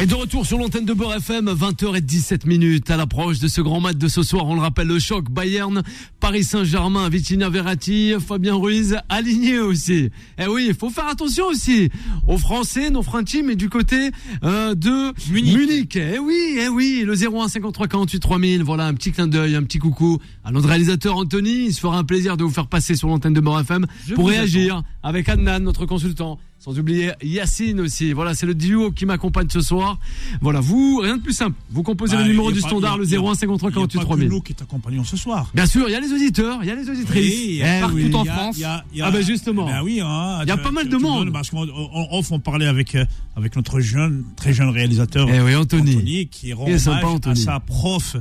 Et 0.02 0.06
de 0.06 0.16
retour 0.16 0.46
sur 0.46 0.58
l'antenne 0.58 0.86
de 0.86 0.94
Beurre 0.94 1.16
FM, 1.16 1.50
20h17 1.50 2.48
minutes 2.48 2.90
à 2.90 2.98
l'approche 2.98 3.40
de 3.40 3.48
ce 3.48 3.62
grand 3.62 3.80
match 3.80 3.98
de 3.98 4.08
ce 4.08 4.24
soir. 4.24 4.46
On 4.48 4.56
le 4.56 4.62
rappelle, 4.62 4.88
le 4.88 4.98
choc 4.98 5.30
Bayern, 5.30 5.84
Paris 6.20 6.44
Saint-Germain, 6.44 7.10
Vitinha 7.10 7.50
Verratti, 7.50 8.14
Fabien 8.26 8.56
Ruiz, 8.56 8.98
aligné 9.10 9.60
aussi. 9.60 10.10
Eh 10.40 10.48
oui, 10.48 10.68
il 10.70 10.76
faut 10.76 10.90
faire 10.90 11.08
attention 11.08 11.48
aussi 11.48 11.90
aux 12.28 12.38
Français, 12.38 12.90
nos 12.90 13.04
Frenchies, 13.04 13.44
mais 13.44 13.56
du 13.56 13.70
côté 13.70 14.12
euh, 14.44 14.74
de 14.74 15.14
Munich. 15.32 15.96
Eh 15.96 16.18
oui, 16.18 16.58
eh 16.60 16.70
oui, 16.70 17.04
le 17.06 17.14
01 17.14 17.50
53 17.50 17.88
48 17.88 18.20
3000. 18.20 18.64
Voilà, 18.64 18.88
un 18.88 18.94
petit 18.94 19.12
clin 19.12 19.28
d'œil, 19.28 19.56
un 19.56 19.64
petit 19.64 19.80
coucou 19.80 20.18
à 20.44 20.52
notre 20.52 20.70
réalisateur 20.70 21.18
Anthony. 21.18 21.66
Il 21.68 21.74
se 21.74 21.82
fera 21.82 21.98
un 21.98 22.04
plaisir 22.04 22.38
de 22.38 22.44
vous 22.44 22.50
faire 22.50 22.68
passer 22.68 22.96
sur 22.96 23.10
l'antenne 23.10 23.34
de 23.34 23.42
Beurre 23.42 23.60
FM 23.60 23.86
pour 24.16 24.29
réagir 24.30 24.84
avec 25.04 25.28
Adnan, 25.30 25.60
notre 25.60 25.86
consultant. 25.86 26.40
Sans 26.62 26.78
oublier 26.78 27.12
Yacine 27.24 27.80
aussi. 27.80 28.12
Voilà, 28.12 28.34
c'est 28.34 28.46
le 28.46 28.54
duo 28.54 28.92
qui 28.92 29.06
m'accompagne 29.06 29.48
ce 29.50 29.62
soir. 29.62 29.98
Voilà, 30.42 30.60
vous, 30.60 31.00
rien 31.02 31.16
de 31.16 31.22
plus 31.22 31.32
simple. 31.32 31.56
Vous 31.72 31.84
composez 31.84 32.18
Bah, 32.18 32.22
le 32.24 32.28
numéro 32.28 32.50
y 32.50 32.52
a 32.52 32.56
du 32.58 32.62
pas- 32.62 32.68
standard, 32.68 32.96
y 32.98 33.00
le 33.00 33.06
a- 33.06 33.22
01 33.22 33.36
53 33.36 33.72
48 33.72 33.94
Il 33.94 33.98
n'y 33.98 34.02
a 34.04 34.06
pas 34.06 34.14
que 34.16 34.20
3000. 34.20 34.28
nous 34.30 34.42
qui 34.42 34.54
t'accompagnons 34.54 35.06
ce 35.06 35.16
soir. 35.16 35.50
Bien 35.54 35.66
sûr, 35.66 35.88
il 35.88 35.94
y 35.94 35.96
a 35.96 36.02
les 36.02 36.12
auditeurs, 36.12 36.60
il 36.62 36.68
y 36.68 36.72
a 36.72 36.76
les 36.76 36.90
auditrices. 36.90 37.34
Oui, 37.34 37.62
Eh 37.64 37.80
partout 37.80 37.96
oui. 37.96 38.14
en 38.14 38.24
il 38.24 38.26
y 38.26 38.30
a- 38.30 38.34
France. 38.34 38.56
il 38.58 38.60
y 38.60 38.64
il 38.92 38.98
y 39.00 39.02
a- 39.02 39.06
Ah 39.06 39.12
ben 39.12 39.24
justement. 39.26 39.68
Ben 39.68 39.82
oui, 39.84 40.02
hein, 40.04 40.40
Il 40.44 40.50
y 40.50 40.52
a 40.52 40.58
pas 40.58 40.72
mal 40.72 40.90
de 40.90 40.98
monde. 40.98 41.32
Parce 41.32 41.50
qu'on 41.50 41.66
on, 41.66 42.22
on, 42.30 42.40
parlait 42.42 42.68
avec, 42.68 42.94
euh, 42.96 43.06
avec 43.38 43.56
notre 43.56 43.80
jeune, 43.80 44.26
très 44.36 44.52
jeune 44.52 44.68
réalisateur 44.70 45.30
Eh 45.34 45.40
oui, 45.40 45.56
Anthony. 45.56 46.28
qui 46.28 46.52
rend 46.52 46.66
Il 46.68 46.74
est 46.74 46.78
sympa, 46.78 47.04
hommage 47.06 47.16
Anthony. 47.16 47.40
à 47.42 47.44
sa 47.46 47.60
prof 47.62 48.18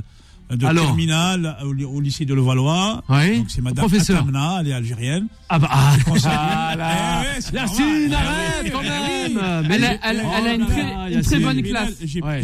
de 0.49 0.65
Alors. 0.65 0.85
terminale 0.85 1.55
au, 1.63 1.75
au 1.97 2.01
lycée 2.01 2.25
de 2.25 2.33
Levallois. 2.33 3.03
Oui, 3.09 3.37
Donc 3.39 3.45
c'est 3.49 3.61
Madame 3.61 3.85
professeur. 3.87 4.17
Atamna, 4.21 4.57
elle 4.61 4.67
est 4.69 4.73
algérienne. 4.73 5.27
Ah 5.47 5.59
bah, 5.59 5.67
ah, 5.71 5.91
ah 6.25 6.75
là. 6.75 7.21
Eh 7.23 7.25
ouais, 7.35 7.41
normal. 8.09 8.13
arrête 8.13 8.63
Eh 8.65 8.69
quand 8.71 8.81
même. 8.81 9.65
Mais 9.67 9.75
Elle 9.75 9.83
a, 9.85 9.91
elle, 10.03 10.21
Oh 10.25 10.29
elle 10.37 10.47
a 10.47 10.53
une 10.53 10.65
très, 10.65 10.83
là, 10.83 11.09
une 11.11 11.21
très 11.21 11.39
bonne 11.39 11.61
classe. 11.61 11.93
Ouais. 12.23 12.41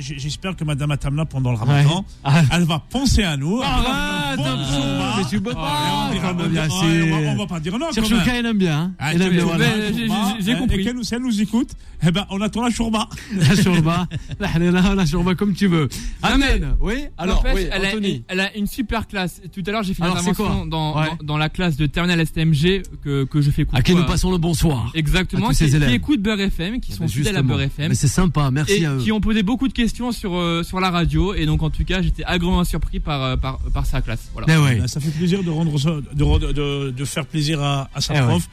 J'espère 0.00 0.56
que 0.56 0.64
Madame 0.64 0.90
Atamna, 0.90 1.24
pendant 1.24 1.50
le 1.52 1.56
ramadan, 1.58 2.04
Ah. 2.24 2.42
elle 2.52 2.64
va 2.64 2.78
penser 2.90 3.22
à 3.24 3.36
nous. 3.36 3.60
Arrête 3.62 4.38
mais 5.16 5.24
tu 5.30 5.40
peux 5.40 5.52
pas, 5.52 5.58
Ah, 5.58 6.10
on 6.12 7.36
va- 7.36 7.46
pas 7.46 7.60
dire 7.60 7.78
non. 7.78 7.86
même. 8.16 8.22
il 8.40 8.46
aime 8.46 8.58
bien. 8.58 8.78
hein. 8.80 8.92
Ah, 8.98 9.14
Il 9.14 9.22
aime 9.22 9.30
bien, 9.32 9.44
voilà. 9.44 9.64
Mais 9.66 9.94
j'ai- 9.96 10.52
hein, 10.52 10.56
compris. 10.56 10.86
Si 11.02 11.14
elle 11.14 11.22
nous 11.22 11.40
écoute, 11.40 11.70
eh 12.06 12.10
ben, 12.10 12.26
on 12.30 12.40
attend 12.40 12.62
la 12.62 12.70
chourma. 12.70 13.08
La 13.34 13.54
shorba, 13.56 14.06
la 14.40 14.48
la 14.94 15.06
shorba 15.06 15.34
comme 15.34 15.54
tu 15.54 15.66
veux. 15.68 15.88
Non, 16.22 16.36
Oui. 16.80 17.04
Alors, 17.18 17.44
oui, 17.54 17.66
elle, 17.70 17.84
a, 17.84 17.88
Anthony. 17.88 18.24
elle 18.28 18.40
a 18.40 18.56
une 18.56 18.66
super 18.66 19.06
classe. 19.06 19.40
Tout 19.52 19.62
à 19.66 19.70
l'heure, 19.70 19.82
j'ai 19.82 19.94
fait 19.94 20.00
une 20.00 20.06
Alors, 20.06 20.18
c'est 20.20 20.30
intervention 20.30 20.60
quoi 20.60 20.66
dans, 20.68 20.98
Ouais. 21.00 21.08
dans, 21.20 21.24
dans 21.24 21.36
la 21.38 21.48
classe 21.48 21.76
de 21.76 21.86
terminale 21.86 22.24
STMG 22.26 22.82
que, 23.02 23.24
que 23.24 23.40
je 23.40 23.50
fais 23.50 23.64
coucou 23.64 23.76
À 23.76 23.82
qui 23.82 23.94
nous 23.94 24.04
passons 24.04 24.30
le 24.30 24.38
bonsoir. 24.38 24.90
Exactement, 24.94 25.46
à 25.46 25.48
tous 25.50 25.58
qui, 25.58 25.64
ces 25.64 25.70
qui 25.70 25.76
élèves. 25.76 25.90
écoutent 25.90 26.20
Beurre 26.22 26.40
FM, 26.40 26.80
qui 26.80 26.92
Ah 26.92 26.96
sont 26.96 27.08
fidèles 27.08 27.28
à 27.36 27.40
justement. 27.40 27.48
Beurre 27.54 27.62
FM. 27.62 27.88
Mais 27.88 27.94
c'est 27.94 28.08
sympa, 28.08 28.50
merci 28.50 28.72
et 28.82 28.86
à 28.86 28.94
eux. 28.94 28.98
qui 28.98 29.12
ont 29.12 29.20
posé 29.20 29.42
beaucoup 29.42 29.68
de 29.68 29.72
questions 29.72 30.12
sur, 30.12 30.34
euh, 30.36 30.62
sur 30.62 30.80
la 30.80 30.90
radio. 30.90 31.34
Et 31.34 31.46
donc, 31.46 31.62
en 31.62 31.70
tout 31.70 31.84
cas, 31.84 32.02
j'étais 32.02 32.24
agréablement 32.24 32.64
surpris 32.64 33.00
par, 33.00 33.22
euh, 33.22 33.36
par, 33.36 33.58
par 33.72 33.86
sa 33.86 34.02
classe. 34.02 34.30
Voilà. 34.32 34.46
Eh 34.52 34.56
ouais. 34.62 34.76
Ben, 34.80 34.86
Ça 34.88 35.00
fait 35.00 35.10
plaisir 35.10 35.42
de 35.42 35.50
rendre 35.50 35.78
ça- 35.78 35.90
de, 35.90 36.38
de, 36.38 36.52
de, 36.52 36.90
de 36.90 37.04
faire 37.04 37.26
plaisir 37.26 37.62
à, 37.62 37.88
à 37.94 38.00
sa 38.00 38.14
Eh 38.14 38.20
ouais. 38.20 38.26
prof. 38.26 38.48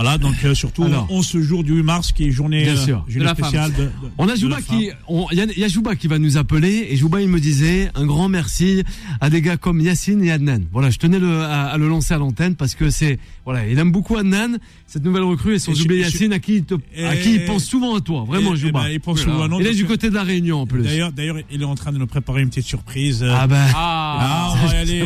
Voilà, 0.00 0.16
donc 0.16 0.36
euh, 0.44 0.54
surtout 0.54 0.84
Alors. 0.84 1.08
11 1.10 1.40
jours 1.40 1.64
du 1.64 1.74
8 1.74 1.82
mars 1.82 2.12
qui 2.12 2.28
est 2.28 2.30
journée, 2.30 2.62
Bien 2.62 2.74
euh, 2.74 2.84
sûr. 2.84 3.04
journée 3.08 3.18
De 3.18 3.24
la 3.24 3.34
spéciale. 3.34 3.72
de- 3.72 3.82
de- 3.82 3.90
On 4.16 4.28
a 4.28 4.36
Jouba 4.36 4.62
qui, 4.62 4.90
on- 5.08 5.26
il 5.32 5.38
y, 5.38 5.40
a- 5.40 5.46
il 5.46 5.58
y 5.58 5.64
a 5.64 5.68
Jouba 5.68 5.96
qui 5.96 6.06
va 6.06 6.20
nous 6.20 6.36
appeler 6.36 6.86
et 6.90 6.96
Jouba 6.96 7.20
il 7.20 7.28
me 7.28 7.40
disait 7.40 7.90
un 7.96 8.06
grand 8.06 8.28
merci 8.28 8.84
à 9.20 9.28
des 9.28 9.42
gars 9.42 9.56
comme 9.56 9.80
Yacine 9.80 10.22
et 10.22 10.30
Adnan. 10.30 10.60
Voilà, 10.72 10.90
je 10.90 10.98
tenais 10.98 11.18
le, 11.18 11.40
à, 11.42 11.64
à 11.66 11.78
le 11.78 11.88
lancer 11.88 12.14
à 12.14 12.18
l'antenne 12.18 12.54
parce 12.54 12.76
que 12.76 12.90
c'est, 12.90 13.18
voilà, 13.44 13.66
il 13.66 13.76
aime 13.78 13.90
beaucoup 13.90 14.16
Adnan, 14.16 14.58
cette 14.86 15.02
nouvelle 15.04 15.24
recrue 15.24 15.54
et 15.54 15.58
sans 15.58 15.72
Et 15.72 15.82
oublier 15.82 16.04
je- 16.04 16.12
Yacine 16.12 16.32
à 16.32 16.38
qui 16.38 16.54
il 16.56 16.62
te, 16.64 16.74
à 17.04 17.16
Et- 17.16 17.20
qui 17.20 17.34
il 17.34 17.44
pense 17.44 17.64
souvent 17.64 17.96
à 17.96 18.00
toi. 18.00 18.24
Vraiment, 18.24 18.54
Et- 18.54 18.56
Jouba. 18.58 18.84
ben, 18.84 18.88
il 18.90 19.00
pense 19.00 19.20
souvent 19.20 19.42
à 19.42 19.48
nous, 19.48 19.60
Il 19.60 19.66
est 19.66 19.74
du 19.74 19.84
côté 19.84 20.10
de 20.10 20.14
la 20.14 20.22
Réunion 20.22 20.60
en 20.60 20.66
plus. 20.66 20.82
D'ailleurs, 20.84 21.10
d'ailleurs, 21.10 21.38
il 21.50 21.60
est 21.60 21.64
en 21.64 21.74
train 21.74 21.90
de 21.90 21.98
nous 21.98 22.06
préparer 22.06 22.42
une 22.42 22.50
petite 22.50 22.66
surprise. 22.66 23.22
euh, 23.24 23.34
Ah 23.36 23.48
ben. 23.48 23.66
Ah, 23.74 24.18
Ah, 24.20 24.54
on 24.62 24.66
va 24.68 24.74
y 24.74 24.76
aller, 24.78 25.02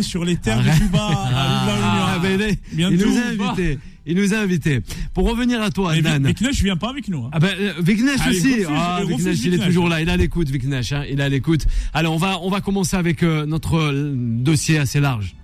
sur 0.00 0.24
les 0.24 0.36
terres 0.36 0.62
de 0.62 0.70
Cuba. 0.78 1.08
Ah, 1.10 2.18
ben, 2.22 2.40
il, 2.72 2.96
nous 2.96 3.18
a 3.18 3.46
invités. 3.46 3.78
Il 4.06 4.16
nous 4.16 4.32
a 4.32 4.38
invités. 4.38 4.80
Pour 5.12 5.28
revenir 5.28 5.60
à 5.60 5.70
toi, 5.70 5.92
Adnan. 5.92 6.24
Viknesh 6.26 6.62
vient 6.62 6.76
pas 6.76 6.88
avec 6.90 7.08
nous. 7.08 7.24
hein. 7.24 7.30
Ah 7.32 7.38
ben 7.38 7.50
euh, 7.60 7.72
Vignesh 7.80 8.18
Ah, 8.20 8.30
il 8.30 8.36
aussi. 8.36 8.54
ah, 8.68 9.00
Vignesh, 9.06 9.38
il 9.44 9.54
est 9.54 9.58
toujours 9.64 9.88
là. 9.88 10.00
Il 10.00 10.08
est 10.08 10.12
à 10.12 10.16
l'écoute, 10.16 10.48
Vignesh. 10.48 10.92
Hein, 10.92 11.04
il 11.10 11.20
est 11.20 11.22
à 11.22 11.28
l'écoute. 11.28 11.66
Alors 11.92 12.14
on 12.14 12.18
va 12.18 12.38
on 12.40 12.48
va 12.50 12.60
commencer 12.60 12.96
avec 12.96 13.22
euh, 13.22 13.44
notre 13.46 13.76
euh, 13.76 14.12
dossier 14.16 14.78
assez 14.78 14.98
large. 15.00 15.34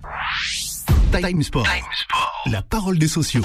Time 1.11 1.43
Sport. 1.43 1.67
La 2.47 2.61
parole 2.61 2.97
des 2.97 3.07
sociaux. 3.07 3.43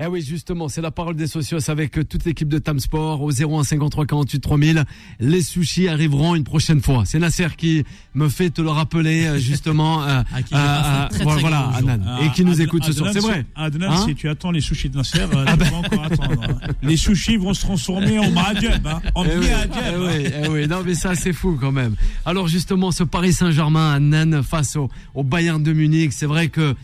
Eh 0.00 0.06
oui, 0.08 0.22
justement, 0.22 0.68
c'est 0.68 0.80
la 0.80 0.90
parole 0.90 1.14
des 1.14 1.28
socios 1.28 1.70
avec 1.70 1.96
euh, 1.98 2.02
toute 2.04 2.24
l'équipe 2.24 2.48
de 2.48 2.58
Tam 2.58 2.80
Sport 2.80 3.22
au 3.22 3.30
01 3.30 3.62
53 3.62 4.06
48 4.06 4.40
3000. 4.40 4.84
Les 5.20 5.40
sushis 5.40 5.86
arriveront 5.86 6.34
une 6.34 6.42
prochaine 6.42 6.80
fois. 6.80 7.04
C'est 7.06 7.20
Nasser 7.20 7.46
qui 7.56 7.84
me 8.12 8.28
fait 8.28 8.50
te 8.50 8.60
le 8.60 8.70
rappeler 8.70 9.24
euh, 9.26 9.38
justement. 9.38 10.02
euh, 10.02 10.22
À 10.34 10.42
qui 10.42 10.48
je 10.52 10.58
passe 10.58 10.86
un 10.86 11.06
très, 11.10 11.24
très 11.24 11.40
voilà. 11.40 11.70
Adnan, 11.76 12.00
et 12.24 12.30
qui 12.32 12.44
nous 12.44 12.54
Adnan- 12.54 12.64
écoute 12.64 12.84
ce 12.84 12.92
soir. 12.92 13.10
Adnan, 13.10 13.20
C'est 13.22 13.28
vrai. 13.28 13.46
Adnan, 13.54 13.92
Hein 13.92 14.04
si 14.04 14.16
tu 14.16 14.28
attends 14.28 14.50
les 14.50 14.60
sushis 14.60 14.90
de 14.90 14.96
Nasser, 14.96 15.20
euh, 15.20 15.26
tu 15.56 15.64
vas 15.70 15.76
encore 15.76 16.04
attendre. 16.04 16.42
hein. 16.42 16.68
Les 16.82 16.96
sushis 16.96 17.36
vont 17.36 17.54
se 17.54 17.60
transformer 17.60 18.18
en 18.18 18.32
mahadjeb, 18.32 18.84
hein, 18.88 19.00
en 19.14 19.24
Eh 19.24 19.28
oui, 19.38 19.46
eh 19.48 19.52
hein. 19.52 19.92
oui, 20.00 20.26
eh 20.44 20.48
oui, 20.48 20.66
non 20.66 20.82
mais 20.84 20.94
ça 20.96 21.14
c'est 21.14 21.32
fou 21.32 21.56
quand 21.60 21.70
même. 21.72 21.94
Alors 22.24 22.48
justement 22.48 22.90
ce 22.90 23.04
Paris 23.04 23.32
Saint-Germain 23.32 23.92
à 23.92 24.00
Nantes 24.00 24.42
face 24.44 24.74
au, 24.74 24.90
au 25.14 25.22
Bayern 25.22 25.62
de 25.62 25.72
Munich, 25.72 26.12
c'est 26.12 26.26
vrai 26.26 26.48
que 26.48 26.74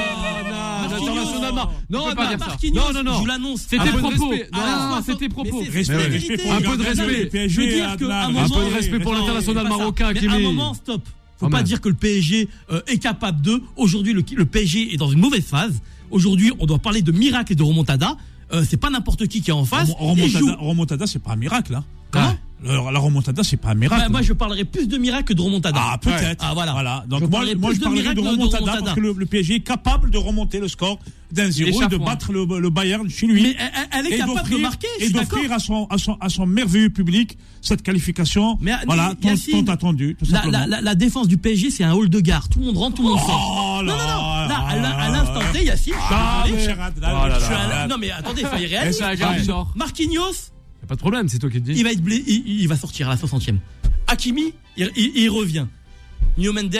peu 6.61 6.77
de 6.77 6.83
gardien 6.83 7.03
respect. 7.05 7.23
du 7.23 7.29
PSG, 7.29 7.49
Je 7.49 7.61
veux 7.61 7.67
dire 7.67 7.89
Adnan, 7.89 8.07
qu'à 8.09 8.25
un 8.25 8.35
Un 8.35 8.49
peu 8.49 8.69
de 8.69 8.73
respect 8.75 8.99
pour 8.99 9.13
Non, 9.13 9.19
l'international 9.19 9.63
c'est 9.63 9.69
pas 9.69 9.75
ça. 9.75 9.77
marocain, 9.77 10.11
Mais 10.13 10.19
Kimi. 10.19 10.33
à 10.33 10.35
un 10.35 10.39
moment, 10.39 10.73
stop. 10.73 11.01
Faut 11.39 11.45
Quand 11.47 11.51
pas 11.51 11.63
dire 11.63 11.81
que 11.81 11.89
le 11.89 11.95
PSG 11.95 12.47
euh, 12.71 12.81
est 12.87 12.97
capable 12.99 13.41
de. 13.41 13.61
Aujourd'hui, 13.75 14.13
le, 14.13 14.23
le 14.35 14.45
PSG 14.45 14.93
est 14.93 14.97
dans 14.97 15.09
une 15.11 15.19
mauvaise 15.19 15.43
phase. 15.45 15.81
Aujourd'hui, 16.11 16.51
on 16.59 16.65
doit 16.67 16.77
parler 16.77 17.01
de 17.01 17.11
miracle 17.11 17.53
et 17.53 17.55
de 17.55 17.63
remontada. 17.63 18.15
Euh, 18.53 18.63
c'est 18.69 18.77
pas 18.77 18.89
n'importe 18.89 19.27
qui 19.27 19.41
qui 19.41 19.49
est 19.49 19.53
en 19.53 19.65
face. 19.65 19.89
Remontada, 19.97 20.55
remontada, 20.59 21.07
c'est 21.07 21.19
pas 21.23 21.31
un 21.31 21.35
miracle. 21.37 21.73
Hein. 21.73 21.83
Comment 22.11 22.35
la 22.63 22.99
remontada, 22.99 23.43
c'est 23.43 23.57
pas 23.57 23.69
un 23.69 23.75
miracle. 23.75 24.03
Bah, 24.03 24.09
Moi, 24.09 24.21
je 24.21 24.33
parlerai 24.33 24.65
plus 24.65 24.87
de 24.87 24.97
miracle 24.97 25.23
que 25.25 25.33
de 25.33 25.41
remontada. 25.41 25.79
Ah, 25.81 25.97
peut-être. 25.97 26.43
Ah, 26.47 26.53
voilà. 26.53 27.03
Donc, 27.07 27.21
Je 27.21 27.25
moi, 27.25 27.43
je 27.45 27.53
de 27.79 27.83
parlerai 27.83 27.83
de 27.83 27.89
miracle 27.89 28.15
de 28.15 28.21
remontada, 28.27 28.57
remontada. 28.59 28.81
parce 28.83 28.95
que 28.95 28.99
le, 29.01 29.13
le 29.17 29.25
PSG 29.25 29.55
est 29.55 29.59
capable 29.61 30.09
de 30.11 30.17
remonter 30.17 30.59
le 30.59 30.67
score 30.67 30.99
d'un 31.31 31.49
zéro 31.49 31.81
et 31.81 31.87
de 31.87 31.97
battre 31.97 32.31
le, 32.33 32.45
le 32.59 32.69
Bayern 32.69 33.09
chez 33.09 33.25
lui. 33.27 33.41
Mais 33.43 33.55
elle, 33.57 34.05
elle 34.07 34.13
est 34.13 34.17
capable 34.17 34.49
de 34.49 34.57
marquer. 34.57 34.87
je 34.99 35.05
et 35.05 35.09
d'offrir 35.09 35.51
à 35.53 35.59
son, 35.59 35.87
à, 35.89 35.97
son, 35.97 36.17
à 36.19 36.29
son 36.29 36.45
merveilleux 36.45 36.89
public 36.89 37.37
cette 37.61 37.81
qualification. 37.83 38.57
Mais, 38.61 38.73
voilà, 38.85 39.13
tant, 39.21 39.29
Yacine, 39.29 39.65
tant 39.65 39.73
attendue. 39.73 40.15
Tout 40.19 40.29
La, 40.31 40.43
la, 40.45 40.67
la, 40.67 40.81
la 40.81 40.95
défense 40.95 41.27
du 41.27 41.37
PSG, 41.37 41.71
c'est 41.71 41.83
un 41.83 41.93
hall 41.93 42.09
de 42.09 42.19
gare. 42.19 42.49
Tout 42.49 42.59
le 42.59 42.65
monde 42.65 42.77
rentre, 42.77 42.95
tout 42.97 43.03
le 43.03 43.09
monde 43.09 43.19
sort. 43.19 43.77
Oh 43.79 43.83
non, 43.83 43.93
non, 43.93 43.97
non. 43.97 44.47
là 44.47 44.47
Là, 44.81 44.89
à 44.99 45.09
l'instant 45.09 45.39
T, 45.53 45.63
Yacine, 45.65 45.93
je 45.93 46.59
suis 46.59 46.71
Ah, 46.73 46.91
Oh. 47.03 47.87
Non, 47.89 47.95
mais 47.99 48.11
attendez, 48.11 48.43
ça, 48.91 49.15
garde 49.15 49.39
sort. 49.43 49.71
Marquinhos, 49.75 50.51
Y 50.81 50.85
a 50.85 50.87
pas 50.87 50.95
de 50.95 50.99
problème, 50.99 51.27
c'est 51.29 51.39
toi 51.39 51.49
qui 51.49 51.61
dis. 51.61 51.73
il 51.75 51.83
va 51.83 51.91
être 51.91 52.01
blé, 52.01 52.23
il, 52.27 52.61
il 52.61 52.67
va 52.67 52.75
sortir 52.75 53.07
à 53.09 53.11
la 53.15 53.17
60e. 53.21 53.57
Hakimi, 54.07 54.53
il, 54.77 54.91
il- 54.95 55.11
il 55.15 55.29
revient. 55.29 55.65
Nuno 56.37 56.53
Mendes, 56.53 56.75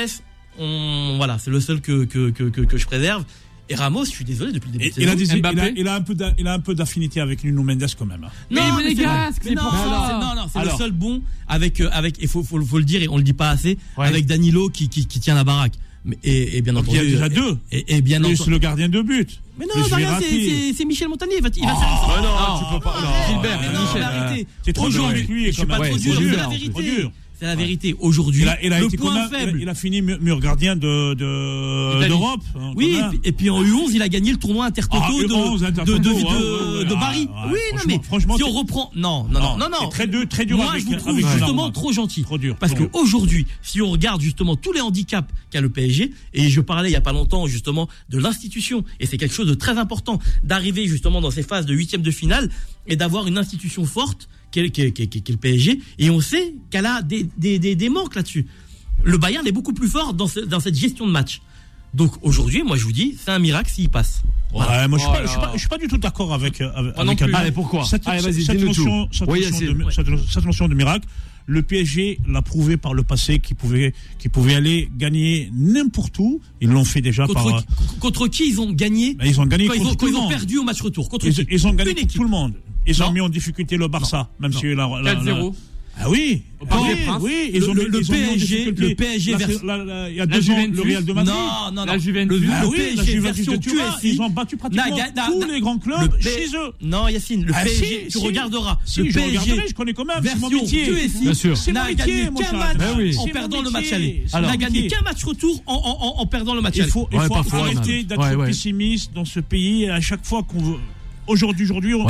on, 0.60 1.16
voilà, 1.18 1.38
c'est 1.40 1.52
le 1.52 1.60
seul 1.60 1.82
que, 1.82 2.06
que, 2.06 2.30
que, 2.30 2.44
que, 2.46 2.62
que 2.62 2.78
je 2.78 2.86
préserve. 2.86 3.24
Et 3.70 3.76
Ramos, 3.76 4.04
je 4.04 4.10
suis 4.10 4.26
désolé 4.26 4.52
depuis 4.52 4.68
le 4.68 4.74
début 4.80 4.86
Et- 4.88 4.92
de 4.92 5.02
il, 5.02 5.08
a 5.08 5.12
saison. 5.18 5.34
des- 5.34 5.38
il, 5.38 5.42
Mbappé. 5.42 5.62
a, 5.62 5.70
il 5.70 5.88
a 5.88 5.96
un 5.96 6.02
peu 6.02 6.16
il 6.38 6.48
a 6.48 6.54
un 6.54 6.60
peu 6.60 6.76
d'affinité 6.76 7.22
avec 7.22 7.44
Nuno 7.44 7.64
Mendes 7.64 7.86
quand 7.98 8.06
même. 8.06 8.24
hein. 8.26 8.30
Mais 8.50 8.60
mais 8.66 8.72
monégasque, 8.72 9.42
c'est 9.44 9.50
c'est 9.50 9.56
non, 9.56 9.62
pour 9.64 9.72
c'est- 9.72 9.78
ça. 9.78 10.06
c'est- 10.08 10.14
non, 10.26 10.36
non, 10.42 10.48
c'est 10.52 10.66
le 10.72 10.78
seul 10.78 10.92
bon 10.92 11.22
avec 11.48 11.80
euh, 11.80 11.90
avec 11.94 12.18
il 12.22 12.28
faut, 12.28 12.44
faut 12.44 12.60
faut 12.66 12.80
le 12.80 12.84
dire 12.84 13.02
et 13.02 13.08
on 13.08 13.16
le 13.18 13.24
dit 13.24 13.32
pas 13.34 13.50
assez 13.50 13.78
Ouais. 13.98 14.08
avec 14.08 14.26
Danilo 14.26 14.70
qui, 14.70 14.90
qui 14.90 15.06
qui 15.06 15.20
tient 15.22 15.36
la 15.36 15.46
baraque. 15.46 15.74
Mais, 16.04 16.18
et, 16.24 16.58
et 16.58 16.62
bien 16.62 16.74
Donc, 16.74 16.86
il 16.88 16.94
y 16.96 16.98
entendu. 17.00 17.16
a 17.18 17.30
déjà 17.30 17.30
deux. 17.30 17.58
Et, 17.72 17.98
et 17.98 18.02
bien 18.02 18.20
Plus 18.20 18.34
entendu. 18.34 18.50
le 18.50 18.58
gardien 18.58 18.90
de 18.90 19.02
but. 19.02 19.40
Mais 19.60 19.66
non, 19.66 19.84
c'est 19.84 20.24
c'est- 20.26 20.74
c'est 20.76 20.86
Michel 20.86 21.10
Montagnier. 21.10 21.36
Il 21.38 21.44
va, 21.44 21.50
il 21.56 21.64
va 21.64 21.74
Oh, 21.76 22.10
faire- 22.12 22.22
non, 22.24 22.60
tu 22.60 22.74
peux 22.76 22.80
pas. 22.84 22.90
arrête, 22.98 23.04
non. 23.30 23.34
Gilbert, 23.34 23.60
mais 23.62 23.68
non, 23.74 23.82
Michel, 23.82 24.00
mais 24.00 24.04
arrêtez. 24.04 24.48
t'es 24.64 24.74
trop 24.74 24.90
dur 24.90 25.06
avec 25.06 25.28
lui, 25.28 25.46
je 25.48 25.52
suis 25.52 25.66
pas 25.66 25.76
trop 25.76 25.84
dur, 25.86 25.94
c'est 25.98 26.10
c'est 26.10 26.18
dur, 26.28 26.38
la 26.38 26.48
vérité. 26.48 27.08
C'est 27.42 27.48
la 27.48 27.56
vérité. 27.56 27.96
Aujourd'hui, 28.00 28.44
le 28.46 28.98
point 28.98 29.28
faible. 29.28 29.58
Il 29.60 29.68
a 29.68 29.74
fini 29.74 30.04
mu- 30.04 30.20
mur 30.22 30.40
gardien 30.40 30.76
de 30.76 31.16
de- 31.16 32.08
d'Europe. 32.08 32.42
hein, 32.56 32.72
Oui, 32.76 32.96
et 33.24 33.32
puis, 33.32 33.50
en 33.50 33.64
U11, 33.64 33.90
il 33.96 34.02
a 34.04 34.10
gagné 34.10 34.30
le 34.32 34.38
tournoi 34.38 34.68
Intertoto 34.68 35.02
Ah, 35.04 35.10
de, 35.12 35.28
U11, 35.28 36.88
de, 36.88 36.94
Paris. 36.94 37.28
oui, 37.52 37.60
non, 37.74 37.82
mais 37.88 38.00
franchement, 38.04 38.38
si 38.38 38.44
on 38.44 38.52
reprend. 38.52 38.92
Non, 38.96 39.24
non, 39.32 39.58
non, 39.58 39.70
non, 39.72 39.90
très 39.90 40.06
dur, 40.06 40.28
très 40.30 40.46
dur 40.46 40.58
Moi, 40.58 40.74
je 40.78 40.86
vous 40.86 40.96
trouve 40.98 41.18
justement 41.20 41.72
trop 41.72 41.92
gentil. 41.92 42.22
Trop 42.22 42.38
dur. 42.38 42.56
Parce 42.58 42.76
qu'aujourd'hui, 42.76 43.48
si 43.64 43.82
on 43.82 43.90
regarde 43.90 44.22
justement 44.22 44.56
tous 44.56 44.72
les 44.72 44.82
handicaps 44.82 45.34
qu'a 45.50 45.62
le 45.62 45.70
PSG, 45.70 46.12
et 46.36 46.48
je 46.48 46.62
parlais 46.62 46.90
il 46.90 46.94
y 46.94 46.96
a 46.96 47.02
pas 47.02 47.12
longtemps 47.14 47.48
justement 47.48 47.90
de 48.10 48.20
l'institution, 48.20 48.84
et 49.00 49.08
c'est 49.08 49.18
quelque 49.18 49.34
chose 49.34 49.48
de 49.48 49.56
très 49.56 49.80
important 49.80 50.20
d'arriver 50.44 50.86
justement 50.86 51.22
dans 51.22 51.32
ces 51.32 51.42
phases 51.44 51.66
de 51.66 51.74
huitième 51.74 52.04
de 52.04 52.12
finale 52.12 52.50
et 52.86 52.96
d'avoir 52.96 53.26
une 53.26 53.40
institution 53.40 53.84
forte 53.86 54.30
qu'est 54.52 54.70
qu'est 54.70 55.30
le 55.30 55.38
PSG, 55.38 55.80
et 56.00 56.10
on 56.10 56.22
sait 56.22 56.54
qu'elle 56.70 56.86
a 56.86 57.02
des, 57.02 57.26
des, 57.38 57.58
des, 57.60 57.76
des 57.76 57.90
manques 57.90 58.16
là-dessus. 58.16 58.46
Le 59.04 59.18
Bayern 59.18 59.46
est 59.48 59.52
beaucoup 59.52 59.74
plus 59.74 59.88
fort 59.88 60.14
dans, 60.14 60.28
ce- 60.28 60.42
dans 60.42 60.60
cette 60.60 60.76
gestion 60.76 61.08
de 61.08 61.12
match. 61.12 61.42
Donc 61.94 62.14
aujourd'hui, 62.22 62.64
moi 62.64 62.78
je 62.78 62.84
vous 62.86 62.92
dis, 62.94 63.18
c'est 63.22 63.32
un 63.32 63.40
miracle 63.40 63.72
s'il 63.72 63.90
passe. 63.90 64.22
Ouais, 64.54 64.88
moi, 64.88 65.00
je 65.00 65.04
suis 65.04 65.12
Oh 65.12 65.16
pas- 65.16 65.22
je 65.26 65.28
suis 65.30 65.40
pas, 65.40 65.52
je 65.54 65.60
suis 65.60 65.70
pas 65.70 65.78
du 65.78 65.88
tout 65.88 65.98
d'accord 65.98 66.34
avec, 66.34 66.60
euh, 66.62 66.70
avec, 66.98 67.22
Allez, 67.22 67.52
pourquoi 67.52 67.86
cette, 67.86 68.06
Allez, 68.08 68.22
tout. 68.46 68.66
notion, 68.66 69.08
cette, 69.12 69.28
Oui, 69.30 69.40
notion 69.42 69.74
de, 69.74 69.92
cette, 69.92 70.30
cette 70.30 70.46
notion 70.46 70.68
de 70.68 70.76
miracle. 70.76 71.08
Le 71.48 71.64
PSG 71.64 72.20
l'a 72.28 72.42
prouvé 72.42 72.78
par 72.78 72.94
le 72.94 73.04
passé 73.04 73.40
qu'il 73.40 73.56
pouvait, 73.56 73.94
qu'il 74.20 74.30
pouvait 74.30 74.54
aller 74.56 74.90
gagner 74.96 75.50
n'importe 75.54 76.20
où. 76.20 76.40
Ils 76.62 76.70
l'ont 76.70 76.86
fait 76.86 77.02
déjà 77.02 77.28
par. 77.28 77.44
Contre, 77.44 77.56
euh, 77.58 78.00
contre 78.00 78.28
qui 78.28 78.48
ils 78.50 78.62
ont 78.62 78.72
gagné? 78.72 79.16
Ben, 79.16 79.26
ils 79.26 79.40
ont 79.42 79.46
gagné 79.46 79.68
quand 79.68 79.74
ils 79.74 79.80
contre 79.80 79.90
ont, 79.90 79.96
tout 79.96 80.06
quand 80.06 80.12
le 80.12 80.12
ils 80.12 80.18
ont 80.18 80.28
perdu 80.30 80.58
au 80.60 80.64
match 80.64 80.82
retour 80.82 81.10
Contre 81.10 81.26
Ils, 81.28 81.34
qui? 81.34 81.46
ils 81.50 81.66
ont 81.68 81.74
gagné 81.74 81.96
contre 81.96 82.14
tout 82.14 82.24
le 82.24 82.30
monde. 82.30 82.54
Ils 82.88 82.98
Non. 83.00 83.08
ont 83.08 83.12
mis 83.12 83.22
en 83.22 83.30
difficulté 83.30 83.78
le 83.78 83.88
Barça, 83.88 84.30
même 84.40 84.54
si 84.54 84.68
la, 84.74 84.88
la- 84.88 85.02
la- 85.02 85.16
4-0. 85.16 85.56
Ah 86.04 86.10
oui, 86.10 86.44
Au 86.62 86.66
Parc 86.66 86.82
oui, 86.84 86.96
oui, 87.20 87.52
ils 87.54 87.60
Le- 87.60 87.70
ont 87.70 87.74
le- 87.74 87.84
mis- 87.84 87.90
le 87.90 88.00
ils 88.00 88.10
ont 88.10 88.14
mis 88.14 88.20
PSG, 88.22 88.38
difficulté 88.38 88.82
le 88.90 88.96
PSG 88.96 89.32
la- 89.34 89.38
vers- 89.38 89.64
la- 89.66 89.78
la- 89.84 90.10
il 90.10 90.16
y 90.16 90.20
a 90.22 90.26
La 90.26 90.38
deux 90.40 90.50
ans, 90.50 90.58
le. 90.74 90.82
Real 90.82 91.06
de 91.06 91.14
Madrid. 91.14 91.34
Non, 91.36 91.66
non, 91.66 91.72
non. 91.74 91.86
La 91.86 91.98
Juventus. 91.98 92.42
Le, 92.42 92.48
Ah 92.50 92.62
le 92.62 92.68
oui, 92.70 92.76
PSG 92.78 92.96
la 92.96 93.04
Juventus 93.04 93.46
de 93.46 93.56
Turin, 93.58 93.96
ils 94.02 94.22
ont 94.22 94.30
battu 94.30 94.58
pratiquement 94.58 94.98
N'a- 94.98 95.12
n'a- 95.12 95.26
tous 95.28 95.40
n'a- 95.40 95.48
les 95.54 95.60
grands 95.60 95.74
le 95.74 95.80
clubs 95.80 96.18
P- 96.18 96.24
chez 96.24 96.46
eux. 96.56 96.72
Non, 96.82 97.08
Yacine, 97.10 97.44
le 97.44 97.52
Ah, 97.54 97.64
PSG, 97.66 97.86
si, 97.86 98.06
tu 98.06 98.20
si. 98.20 98.26
regarderas. 98.26 98.80
Si, 98.86 99.00
le 99.02 99.10
je 99.10 99.14
PSG 99.14 99.38
regarderai, 99.38 99.68
je 99.68 99.74
connais 99.76 99.94
quand 99.94 100.06
même, 100.06 100.18
c'est 100.24 100.40
mon 100.40 100.50
métier. 100.50 100.86
QSI 100.88 101.20
Bien 101.22 101.34
sûr. 101.34 101.58
C'est 101.58 101.74
mon 101.74 101.80
n'a 101.82 101.88
métier, 101.90 102.06
gagné 102.06 102.30
mon 102.32 102.40
match 102.40 103.18
en 103.18 103.28
perdant 103.28 103.62
le 103.62 103.70
match 103.70 103.92
aller. 103.92 104.24
C'est 104.28 104.42
n'a 104.42 104.48
mon 104.48 104.56
gagné 104.56 104.88
qu'un 104.88 105.02
match 105.02 105.24
retour 105.26 105.62
en, 105.68 106.26
perdant 106.26 106.56
le 106.56 106.62
match 106.62 106.80
aller. 106.80 106.88
il 106.88 106.92
faut 106.92 107.08
arrêter 107.54 108.04
d'être 108.06 108.46
pessimiste 108.46 109.12
dans 109.14 109.26
ce 109.26 109.42
pays. 109.42 109.90
À 109.90 110.00
chaque 110.00 110.26
fois 110.26 110.42
qu'on 110.44 110.60
veut. 110.64 110.78
Aujourd'hui, 111.32 111.66
aujourd'hui, 111.66 111.94
on 111.96 112.04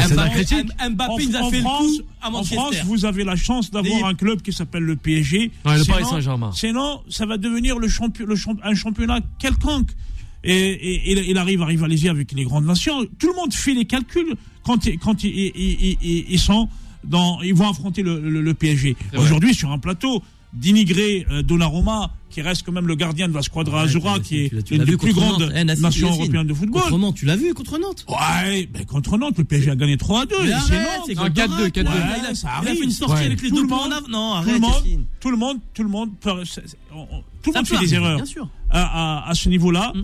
Mbappé, 0.89 1.25
nous 1.27 1.35
a 1.35 1.49
fait 1.49 1.57
le 1.57 1.61
France, 1.61 1.97
coup 1.97 2.03
à 2.21 2.29
en. 2.31 2.43
France, 2.43 2.75
vous 2.85 3.05
avez 3.05 3.23
la 3.23 3.35
chance 3.35 3.71
d'avoir 3.71 4.05
un 4.05 4.13
club 4.15 4.41
qui 4.41 4.51
s'appelle 4.53 4.83
le 4.83 4.95
PSG. 4.95 5.51
Ouais, 5.65 5.77
le 5.77 5.83
Sinon- 5.83 5.95
Paris 5.97 6.05
Saint-Germain. 6.09 6.51
Sinon, 6.53 7.01
ça 7.09 7.25
va 7.25 7.37
devenir 7.37 7.77
le 7.79 7.87
champion, 7.87 8.25
le 8.25 8.35
champ- 8.35 8.55
un 8.63 8.73
championnat 8.75 9.19
quelconque. 9.39 9.89
Et, 10.43 10.53
et- 10.53 11.11
et 11.11 11.29
il 11.29 11.37
arrive 11.37 11.61
à 11.61 11.65
rivaliser 11.65 12.09
avec 12.09 12.31
les 12.31 12.43
grandes 12.45 12.65
nations. 12.65 13.05
Tout 13.19 13.27
le 13.27 13.35
monde 13.35 13.53
fait 13.53 13.75
les 13.75 13.85
calculs 13.85 14.33
quand, 14.63 14.85
ils- 14.87 14.97
quand 14.97 15.23
ils, 15.23 15.29
ils- 15.29 15.51
ils- 15.55 15.97
ils- 16.01 16.25
ils 16.29 16.39
sont 16.39 16.67
dans, 17.03 17.41
ils 17.43 17.53
vont 17.53 17.69
affronter 17.69 18.01
le, 18.01 18.19
le- 18.19 18.41
le 18.41 18.53
PSG. 18.55 18.95
Aujourd'hui, 19.17 19.53
sur 19.53 19.71
un 19.71 19.77
plateau, 19.77 20.23
d'inigrer 20.53 21.25
euh, 21.31 21.41
Donnarumma, 21.43 22.11
qui 22.29 22.41
reste 22.41 22.63
quand 22.65 22.71
même 22.71 22.87
le 22.87 22.95
gardien 22.95 23.27
de 23.27 23.33
la 23.33 23.41
Squadra 23.41 23.77
Ouais, 23.79 23.83
Azura, 23.83 24.19
qui 24.19 24.45
est 24.45 24.69
l'une 24.71 24.83
des 24.85 24.95
plus 24.97 25.13
grandes. 25.13 25.51
Eh, 25.55 25.63
nations 25.63 26.09
européennes 26.11 26.47
de 26.47 26.53
football. 26.53 26.81
Contre 26.83 26.97
Nantes, 26.97 27.15
tu 27.15 27.25
l'as 27.25 27.35
vu 27.35 27.53
contre 27.53 27.77
Nantes 27.77 28.05
Ouais, 28.07 28.67
ben 28.73 28.85
contre 28.85 29.17
Nantes, 29.17 29.37
le 29.37 29.43
PSG 29.43 29.71
a 29.71 29.75
gagné 29.75 29.97
3 29.97 30.21
à 30.21 30.25
2. 30.25 30.35
Mais 30.43 30.49
et 30.49 30.53
arrête, 30.53 30.67
c'est 31.05 31.07
c'est 31.07 31.15
Nantes. 31.15 31.25
Un 31.25 31.29
4-2, 31.29 31.69
4-2. 31.69 31.87
Ouais, 31.87 31.93
Ouais, 31.93 31.99
il 32.21 32.25
a- 32.47 32.75
fait 32.75 32.83
une 32.83 32.91
sortie 32.91 33.13
Ouais. 33.15 33.25
avec 33.25 33.41
les 33.41 33.49
Tout 33.49 33.55
deux 33.55 33.67
le 33.67 33.73
en 33.73 33.75
monde- 33.83 33.93
avant. 33.93 34.07
Non, 34.07 34.41
tout 34.41 34.47
le 34.47 34.51
arrête, 34.51 34.61
monde, 34.61 35.05
tout 35.19 35.31
le 35.31 35.37
monde, 35.37 35.57
tout 35.73 35.83
le 35.83 35.89
monde, 35.89 36.09
tout 36.21 36.29
le 36.31 37.53
monde 37.57 37.67
fait 37.67 37.77
des 37.79 37.93
erreurs 37.95 38.17
Bien 38.17 38.25
sûr. 38.25 38.49
à, 38.69 39.23
à- 39.25 39.29
à 39.29 39.33
ce 39.35 39.49
niveau-là. 39.49 39.91
Mm. 39.95 40.01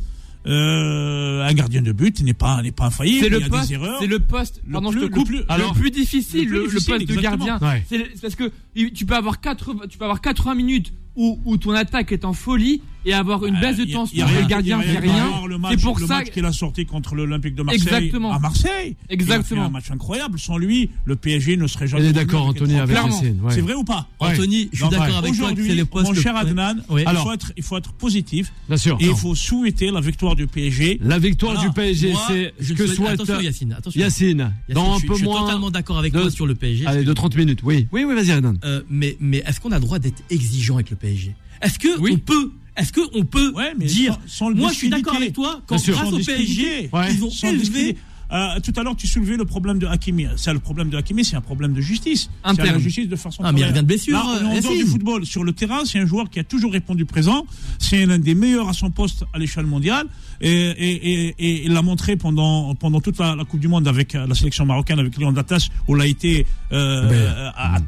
Euh, 0.48 1.46
un 1.46 1.54
gardien 1.54 1.82
de 1.82 1.92
but 1.92 2.22
n'est 2.22 2.34
pas 2.34 2.62
n'est 2.62 2.72
pas 2.72 2.86
infaillible. 2.86 3.20
C'est 3.22 3.28
il 3.28 3.34
y 3.36 3.40
le 3.40 3.46
a 3.46 3.50
poste, 3.50 3.68
des 3.68 3.74
erreurs. 3.76 3.98
c'est 4.00 4.08
le 4.08 4.20
poste. 4.20 4.62
Le 4.66 4.72
Pardon, 4.74 4.92
plus- 4.92 5.02
je 5.02 5.06
te 5.08 5.16
le 5.16 5.24
plus- 5.26 5.38
le 5.40 5.74
plus 5.74 5.92
difficile, 5.92 6.50
le 6.50 6.64
poste 6.64 6.90
de 7.08 7.16
gardien. 7.22 7.60
Ouais. 7.60 7.84
C'est 7.90 8.22
parce 8.22 8.36
que 8.36 8.52
tu 8.94 9.06
peux 9.06 9.16
avoir 9.16 9.42
80, 9.42 9.88
tu 9.90 9.98
peux 9.98 10.06
avoir 10.06 10.22
80 10.22 10.56
minutes 10.56 10.94
où, 11.18 11.40
où 11.46 11.58
ton 11.58 11.72
attaque 11.72 12.12
est 12.14 12.24
en 12.24 12.34
folie 12.34 12.82
et 13.06 13.14
avoir 13.14 13.46
une 13.46 13.60
baisse 13.60 13.78
de 13.78 13.84
a- 13.84 13.94
tension 13.94 14.26
a 14.26 14.30
et 14.32 14.42
le 14.42 14.48
gardien 14.48 14.80
il 14.84 14.94
y 14.94 14.98
a 14.98 15.02
fait 15.02 15.08
rien 15.08 15.28
C'est 15.72 15.82
pour 15.82 15.98
le 15.98 16.08
ça. 16.08 16.18
match 16.20 16.30
qu'il 16.32 16.44
a 16.46 16.52
sorti 16.52 16.86
contre 16.86 17.16
l'Olympique 17.16 17.56
de 17.56 17.64
Marseille 17.64 17.82
Exactement. 17.82 18.34
à 18.34 18.40
Marseille. 18.40 18.96
Il 19.08 19.12
a 19.12 19.14
Exactement. 19.14 19.62
fait 19.62 19.68
un 19.68 19.72
match 19.72 19.92
incroyable. 19.92 20.38
Sans 20.40 20.58
lui, 20.58 20.90
le 21.06 21.16
PSG 21.16 21.56
ne 21.58 21.68
serait 21.68 21.88
jamais. 21.88 22.04
est 22.04 22.08
revenu 22.10 22.26
d'accord, 22.26 22.46
Anthony, 22.48 22.76
avec 22.80 22.98
ouais. 22.98 23.32
C'est 23.52 23.62
vrai 23.62 23.74
ou 23.76 23.84
pas 23.84 24.08
Ouais. 24.22 24.28
Anthony, 24.30 24.70
je 24.74 24.78
suis 24.84 24.90
d'accord 24.90 25.18
avec 25.18 25.22
toi 25.22 25.30
que 25.30 25.30
Aujourd'hui, 25.32 25.68
c'est 25.70 25.76
les 25.76 25.86
postes. 25.86 26.08
mon 26.08 26.14
cher 26.14 26.34
le- 26.34 26.40
Adnan, 26.40 26.76
Oui. 26.90 27.04
il, 27.10 27.18
faut 27.18 27.32
être, 27.32 27.52
il 27.58 27.64
faut 27.64 27.78
être 27.78 27.94
positif 27.94 28.52
Bien 28.68 28.78
sûr. 28.78 28.98
et 29.00 29.06
il 29.06 29.16
faut 29.16 29.36
souhaiter 29.36 29.90
la 29.90 30.02
victoire 30.02 30.36
du 30.36 30.48
PSG. 30.48 31.00
La 31.02 31.18
victoire 31.18 31.54
Alors, 31.54 31.64
du 31.64 31.72
PSG, 31.72 32.14
c'est 32.28 32.54
ce 32.62 32.74
que 32.74 32.88
souhaite- 32.88 33.12
Attention, 33.12 33.40
Yacine. 33.40 33.72
Attention. 33.74 34.00
Yacine. 34.02 34.28
Yacine, 34.40 34.54
Dans 34.76 34.92
un 34.92 34.94
je 34.96 35.00
suis- 35.00 35.08
peu 35.08 35.14
je 35.14 35.18
suis 35.20 35.26
moins. 35.28 35.42
totalement 35.46 35.72
d'accord 35.72 35.98
avec 36.00 36.12
toi 36.14 36.30
sur 36.30 36.46
le 36.46 36.56
PSG. 36.56 36.86
Allez, 36.86 37.04
de 37.06 37.14
30 37.14 37.36
minutes. 37.38 37.60
Oui, 37.64 37.88
oui, 37.94 38.04
oui, 38.04 38.14
vas-y, 38.16 38.32
Adnan. 38.32 38.56
Euh, 38.66 38.82
mais 38.90 39.16
mais 39.22 39.44
est-ce 39.48 39.62
qu'on 39.62 39.72
a 39.72 39.76
le 39.76 39.82
droit 39.82 39.98
d'être 40.00 40.22
exigeant 40.30 40.76
avec 40.76 40.90
le 40.90 40.96
PSG 40.98 41.07
Est-ce 41.62 41.80
que 41.80 42.00
Oui. 42.00 42.12
on 42.14 42.18
peut 42.20 42.52
Est-ce 42.76 42.94
que 42.94 43.02
on 43.16 43.26
peut 43.26 43.52
Ouais, 43.54 43.74
mais 43.78 43.86
dire 43.86 44.20
sans- 44.28 44.50
sans 44.50 44.56
Moi, 44.56 44.70
je 44.72 44.76
suis 44.78 44.90
d'accord 44.90 45.16
avec 45.16 45.34
toi. 45.34 45.62
Quand 45.66 45.84
grâce 45.84 46.14
au. 46.14 46.18
PSG, 46.20 46.90
Ouais. 46.94 47.12
ils 47.14 47.24
ont 47.24 47.32
élevé. 47.50 47.98
Euh, 48.32 48.60
tout 48.62 48.74
à 48.76 48.84
l'heure, 48.84 48.96
tu 48.96 49.08
soulevais 49.08 49.38
le 49.38 49.46
problème 49.46 49.80
de 49.80 49.88
Hakimi. 49.88 50.28
C'est 50.36 50.54
le 50.54 50.60
problème 50.60 50.90
de 50.90 50.98
Hakimi, 50.98 51.24
c'est 51.24 51.36
un 51.36 51.42
problème 51.42 51.74
de 51.74 51.82
justice. 51.82 52.30
C'est 52.56 52.66
la 52.66 52.78
justice 52.80 53.08
de 53.08 53.16
faire 53.16 53.32
son 53.32 53.44
Ah, 53.44 53.52
mais 53.52 53.62
il 53.62 53.66
revient 53.66 53.82
de 53.82 53.86
blessure, 53.86 54.14
Là, 54.14 54.24
on 54.26 54.36
est 54.40 54.46
en 54.46 54.58
euh, 54.58 54.62
dehors 54.62 54.74
du 54.74 54.86
football. 54.86 55.26
Sur 55.26 55.44
le 55.44 55.54
terrain, 55.54 55.86
c'est 55.86 56.00
un 56.00 56.06
joueur 56.06 56.30
qui 56.30 56.40
a 56.40 56.44
toujours 56.44 56.72
répondu 56.72 57.06
présent. 57.06 57.46
C'est 57.80 58.06
l'un 58.06 58.20
des 58.20 58.36
meilleurs 58.36 58.70
à 58.70 58.74
son 58.74 58.92
poste 58.92 59.24
à 59.34 59.40
l'échelle 59.40 59.66
mondiale. 59.66 60.08
Et, 60.42 60.52
et, 60.52 61.12
et, 61.12 61.36
et 61.40 61.66
il 61.66 61.74
l'a 61.74 61.82
montré 61.82 62.16
pendant, 62.16 62.76
pendant 62.76 63.02
toute 63.02 63.18
la, 63.18 63.36
la 63.36 63.44
Coupe 63.46 63.60
du 63.60 63.68
Monde 63.68 63.88
avec 63.88 64.14
euh, 64.14 64.28
la 64.28 64.36
sélection 64.36 64.66
marocaine, 64.66 65.00
avec 65.00 65.18
Lyon 65.18 65.32
d'Attache, 65.32 65.70
où 65.88 65.96
il 65.96 66.02
a 66.02 66.06
été 66.06 66.46
euh, 66.72 67.50
à, 67.56 67.80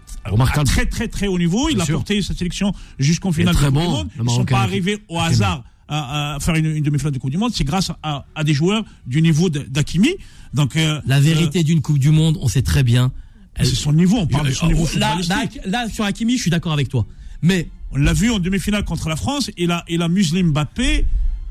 très 0.63 0.85
très 0.85 1.07
très 1.07 1.27
haut 1.27 1.37
niveau. 1.37 1.69
Il 1.69 1.75
Bien 1.75 1.83
a 1.83 1.85
sûr. 1.85 1.95
porté 1.95 2.21
sa 2.21 2.33
sélection 2.33 2.73
jusqu'en 2.97 3.31
finale 3.31 3.55
de 3.55 3.61
la 3.61 3.67
Coupe 3.67 3.75
bon, 3.75 3.81
du 3.83 3.89
Monde. 3.89 4.09
Ils 4.17 4.23
ne 4.23 4.29
sont 4.29 4.45
pas 4.45 4.61
arrivés 4.61 4.99
au 5.09 5.19
hasard 5.19 5.63
à, 5.89 6.35
à 6.35 6.39
faire 6.39 6.55
une, 6.55 6.67
une 6.77 6.83
demi-finale 6.83 7.13
de 7.13 7.19
Coupe 7.19 7.31
du 7.31 7.37
Monde. 7.37 7.51
C'est 7.53 7.65
grâce 7.65 7.91
à, 8.03 8.25
à 8.35 8.43
des 8.45 8.53
joueurs 8.53 8.85
du 9.07 9.21
niveau 9.21 9.49
d'Hakimi. 9.49 10.15
Donc 10.53 10.75
euh, 10.77 11.01
La 11.05 11.19
vérité 11.19 11.63
d'une 11.63 11.81
Coupe 11.81 11.99
du 11.99 12.11
Monde, 12.11 12.37
on 12.41 12.47
sait 12.47 12.61
très 12.61 12.83
bien. 12.83 13.11
euh, 13.59 13.63
c'est 13.65 13.75
son 13.75 13.91
niveau. 13.93 14.17
On 14.17 14.27
parle 14.27 14.47
de 14.47 14.53
son 14.53 14.67
niveau 14.67 14.87
là, 14.97 15.17
là, 15.27 15.43
là, 15.65 15.89
sur 15.89 16.05
Hakimi, 16.05 16.37
je 16.37 16.41
suis 16.43 16.51
d'accord 16.51 16.71
avec 16.73 16.87
toi. 16.89 17.05
Mais 17.41 17.67
On 17.91 17.97
l'a 17.97 18.13
vu 18.13 18.29
en 18.29 18.39
demi-finale 18.39 18.83
contre 18.85 19.09
la 19.09 19.15
France. 19.15 19.49
Il 19.57 19.71
a, 19.71 19.83
il 19.89 20.01
a 20.01 20.07
muselé 20.07 20.43
Mbappé. 20.43 21.05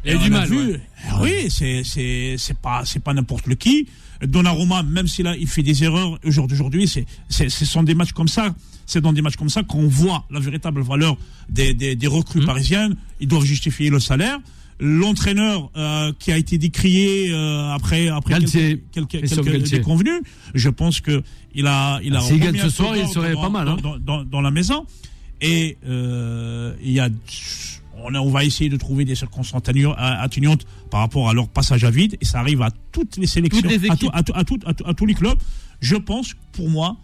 Et 0.04 0.16
du 0.16 0.30
mal, 0.30 0.48
vu. 0.48 0.56
ouais. 0.56 0.80
Oui, 1.20 1.50
c'est, 1.50 1.82
c'est, 1.84 2.36
c'est 2.38 2.56
pas, 2.56 2.84
c'est 2.84 3.00
pas 3.02 3.12
n'importe 3.12 3.46
le 3.48 3.56
qui. 3.56 3.88
Donnarumma, 4.24 4.82
même 4.84 5.08
s'il 5.08 5.26
a, 5.26 5.36
il 5.36 5.48
fait 5.48 5.62
des 5.64 5.82
erreurs 5.84 6.18
au 6.24 6.30
jour 6.30 6.46
d'aujourd'hui, 6.46 6.86
c'est, 6.86 7.04
c'est, 7.28 7.48
ce 7.48 7.64
sont 7.64 7.82
des 7.82 7.94
matchs 7.94 8.12
comme 8.12 8.28
ça. 8.28 8.54
C'est 8.88 9.00
dans 9.02 9.12
des 9.12 9.22
matchs 9.22 9.36
comme 9.36 9.50
ça 9.50 9.62
qu'on 9.62 9.86
voit 9.86 10.24
la 10.30 10.40
véritable 10.40 10.80
valeur 10.82 11.16
des, 11.50 11.74
des, 11.74 11.94
des 11.94 12.08
Mmh. 12.08 12.10
recrues 12.10 12.44
parisiennes. 12.44 12.96
Ils 13.20 13.28
doivent 13.28 13.44
justifier 13.44 13.90
le 13.90 14.00
salaire. 14.00 14.38
L'entraîneur 14.80 15.70
euh, 15.76 16.12
qui 16.18 16.32
a 16.32 16.38
été 16.38 16.56
décrié 16.56 17.30
euh, 17.32 17.70
après 17.72 18.08
après 18.08 18.34
Galtier. 18.34 18.80
quelques, 18.92 19.08
quelques, 19.08 19.28
quelques 19.44 19.70
déconvenus, 19.70 20.20
je 20.54 20.68
pense 20.70 21.00
que 21.00 21.22
il 21.54 21.66
a 21.66 21.98
il 22.02 22.14
a 22.16 22.20
S'il 22.20 22.38
gagne 22.38 22.48
remis 22.56 22.60
ce 22.60 22.68
soir, 22.70 22.96
il 22.96 23.06
serait 23.08 23.32
dans- 23.34 23.42
pas 23.42 23.48
mal, 23.48 23.68
hein. 23.68 23.76
dans, 23.82 23.98
dans, 23.98 24.24
dans 24.24 24.40
la 24.40 24.50
maison. 24.52 24.86
Et 25.40 25.76
euh, 25.86 26.74
il 26.82 26.92
y 26.92 27.00
a, 27.00 27.08
on, 28.04 28.14
a- 28.14 28.20
on 28.20 28.30
va 28.30 28.44
essayer 28.44 28.70
de 28.70 28.76
trouver 28.76 29.04
des 29.04 29.14
circonstances 29.16 29.60
atténu- 29.62 29.92
atténuantes 29.96 30.64
par 30.90 31.00
rapport 31.00 31.28
à 31.28 31.34
leur 31.34 31.48
passage 31.48 31.84
à 31.84 31.90
vide. 31.90 32.16
Et 32.20 32.24
ça 32.24 32.38
arrive 32.40 32.62
à 32.62 32.70
toutes 32.92 33.16
les 33.18 33.26
sélections, 33.26 33.60
Toutes 33.62 33.70
les 33.82 33.90
à, 33.90 33.96
tout- 33.96 34.10
à, 34.12 34.22
tout- 34.22 34.58
à 34.64 34.72
tout- 34.74 34.84
à 34.86 34.94
tous 34.94 35.06
les 35.06 35.14
clubs. 35.14 35.38
Je 35.80 35.96
pense, 35.96 36.34
pour 36.52 36.70
moi, 36.70 36.96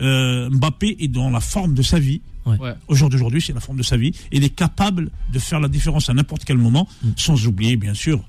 euh, 0.00 0.50
Mbappé 0.50 0.96
est 1.00 1.08
dans 1.08 1.30
la 1.30 1.40
forme 1.40 1.74
de 1.74 1.82
sa 1.82 1.98
vie. 1.98 2.20
Ouais. 2.44 2.74
Au 2.86 2.94
jour 2.94 3.08
d'aujourd'hui, 3.08 3.42
c'est 3.42 3.52
la 3.52 3.60
forme 3.60 3.78
de 3.78 3.82
sa 3.82 3.96
vie. 3.96 4.12
Il 4.30 4.44
est 4.44 4.50
capable 4.54 5.10
de 5.32 5.38
faire 5.40 5.58
la 5.58 5.68
différence 5.68 6.08
à 6.10 6.14
n'importe 6.14 6.44
quel 6.44 6.58
moment, 6.58 6.86
Mm. 7.02 7.08
sans 7.16 7.46
oublier, 7.46 7.76
bien 7.76 7.94
sûr, 7.94 8.22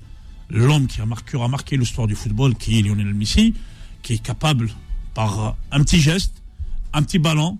l'homme 0.50 0.86
qui 0.88 1.00
a 1.00 1.06
marqué, 1.06 1.36
aura 1.36 1.46
marqué 1.48 1.76
l'histoire 1.76 2.06
du 2.08 2.16
football, 2.16 2.54
qui 2.56 2.78
est 2.78 2.82
Lionel 2.82 3.14
Messi, 3.14 3.54
qui 4.02 4.14
est 4.14 4.18
capable, 4.22 4.70
par 5.14 5.56
un 5.70 5.82
petit 5.84 6.00
geste, 6.00 6.42
un 6.92 7.02
petit 7.02 7.18
ballon, 7.18 7.58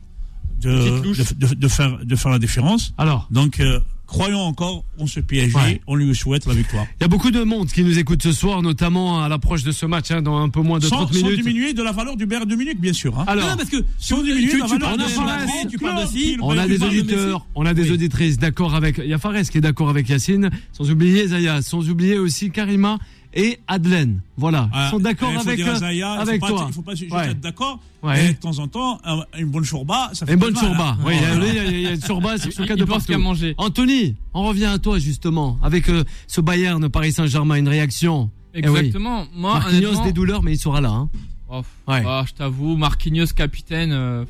de, 0.60 1.00
de, 1.02 1.54
de, 1.54 1.68
faire, 1.68 1.98
de 2.04 2.16
faire 2.16 2.32
la 2.32 2.38
différence. 2.40 2.92
Alors 2.98 3.28
Donc, 3.30 3.60
euh, 3.60 3.78
croyons 4.08 4.40
encore 4.40 4.84
on 4.98 5.06
se 5.06 5.20
PSG, 5.20 5.54
Ouais. 5.56 5.80
on 5.86 5.94
lui 5.94 6.12
souhaite 6.16 6.46
la 6.46 6.54
victoire. 6.54 6.84
Il 6.98 7.02
y 7.02 7.04
a 7.04 7.08
beaucoup 7.08 7.30
de 7.30 7.44
monde 7.44 7.68
qui 7.68 7.84
nous 7.84 7.96
écoute 8.00 8.20
ce 8.24 8.32
soir, 8.32 8.62
notamment 8.62 9.22
à 9.22 9.28
l'approche 9.28 9.62
de 9.62 9.70
ce 9.70 9.86
match, 9.86 10.10
hein, 10.10 10.22
dans 10.22 10.38
un 10.38 10.48
peu 10.48 10.60
moins 10.60 10.80
de 10.80 10.86
Sans, 10.86 10.96
30 11.04 11.14
sans 11.14 11.22
minutes. 11.26 11.44
diminuer 11.44 11.72
de 11.74 11.82
la 11.84 11.92
valeur 11.92 12.16
du 12.16 12.26
Bayern 12.26 12.48
de 12.48 12.56
Munich, 12.56 12.80
bien 12.80 12.92
sûr. 12.92 13.16
hein. 13.16 13.24
Alors, 13.28 13.48
non, 13.50 13.56
parce 13.56 13.68
que 13.70 13.76
Sans 13.98 14.16
tu, 14.18 14.24
diminuer 14.32 14.48
tu, 14.50 14.58
la 14.58 14.66
valeur 14.66 14.78
de 14.96 15.02
parles 15.14 16.04
de 16.04 16.08
si. 16.10 16.36
on 16.40 16.58
a 16.58 16.66
des 16.66 16.82
auditeurs, 16.82 17.46
on 17.54 17.64
a 17.66 17.74
des 17.74 17.82
Oui. 17.84 17.90
auditrices 17.92 18.38
d'accord 18.38 18.74
avec. 18.74 18.98
Il 18.98 19.08
y 19.08 19.14
a 19.14 19.18
Fares 19.18 19.42
qui 19.50 19.58
est 19.58 19.60
d'accord 19.60 19.88
avec 19.90 20.08
Yacine, 20.08 20.50
sans 20.72 20.90
oublier 20.90 21.28
Zaya, 21.28 21.62
sans 21.62 21.88
oublier 21.88 22.18
aussi 22.18 22.50
Karima 22.50 22.98
et 23.34 23.58
Adelaine. 23.68 24.20
Voilà, 24.36 24.68
Ah, 24.72 24.86
ils 24.86 24.90
sont 24.90 24.98
d'accord 25.00 25.30
avec, 25.38 25.60
euh, 25.60 25.74
Zaya, 25.76 26.14
il 26.16 26.20
avec 26.28 26.40
faut 26.40 26.48
toi. 26.48 26.58
Pas, 26.60 26.66
il 26.68 26.72
faut 26.74 26.82
pas 26.82 26.94
juste 26.94 27.12
Ouais. 27.12 27.30
être 27.30 27.40
d'accord. 27.40 27.78
Ouais. 28.02 28.26
Et 28.26 28.32
de 28.34 28.38
temps 28.38 28.58
en 28.58 28.68
temps, 28.68 29.00
un- 29.04 29.22
une 29.38 29.46
bonne 29.50 29.64
chourba, 29.64 30.10
ça 30.12 30.24
fait 30.26 30.34
Une 30.34 30.38
bonne 30.38 30.54
mal, 30.54 30.64
chourba. 30.64 30.88
hein. 30.90 30.98
Oui, 31.04 31.14
il 31.16 31.22
y 31.22 31.24
a- 31.24 31.68
il 31.70 31.80
y 31.80 31.86
a, 31.86 31.90
a 31.90 31.92
une 31.94 32.02
chourba 32.04 32.38
sur 32.38 32.52
ce 32.52 32.62
cas 32.62 32.74
il 32.74 32.80
de 32.80 32.84
partout. 32.84 33.06
qu'à 33.06 33.18
manger. 33.18 33.54
Anthony, 33.58 34.14
on 34.34 34.44
revient 34.44 34.66
à 34.66 34.78
toi 34.78 34.98
justement 34.98 35.58
avec 35.62 35.88
euh, 35.88 36.04
ce 36.26 36.40
Bayern 36.40 36.88
Paris 36.88 37.12
Saint-Germain, 37.12 37.56
une 37.56 37.68
réaction. 37.68 38.30
Eh 38.54 38.68
oui. 38.68 38.78
Exactement. 38.78 39.26
Moi, 39.34 39.54
Marquinhos 39.54 40.02
des 40.04 40.12
douleurs, 40.12 40.42
mais 40.42 40.52
il 40.54 40.58
sera 40.58 40.80
là. 40.80 40.90
Hein. 40.90 41.08
oh, 41.50 41.62
Ouais. 41.86 42.02
bah, 42.02 42.24
je 42.26 42.32
t'avoue, 42.34 42.76
Marquinhos 42.76 43.26
capitaine, 43.34 43.90
euh, 43.92 44.24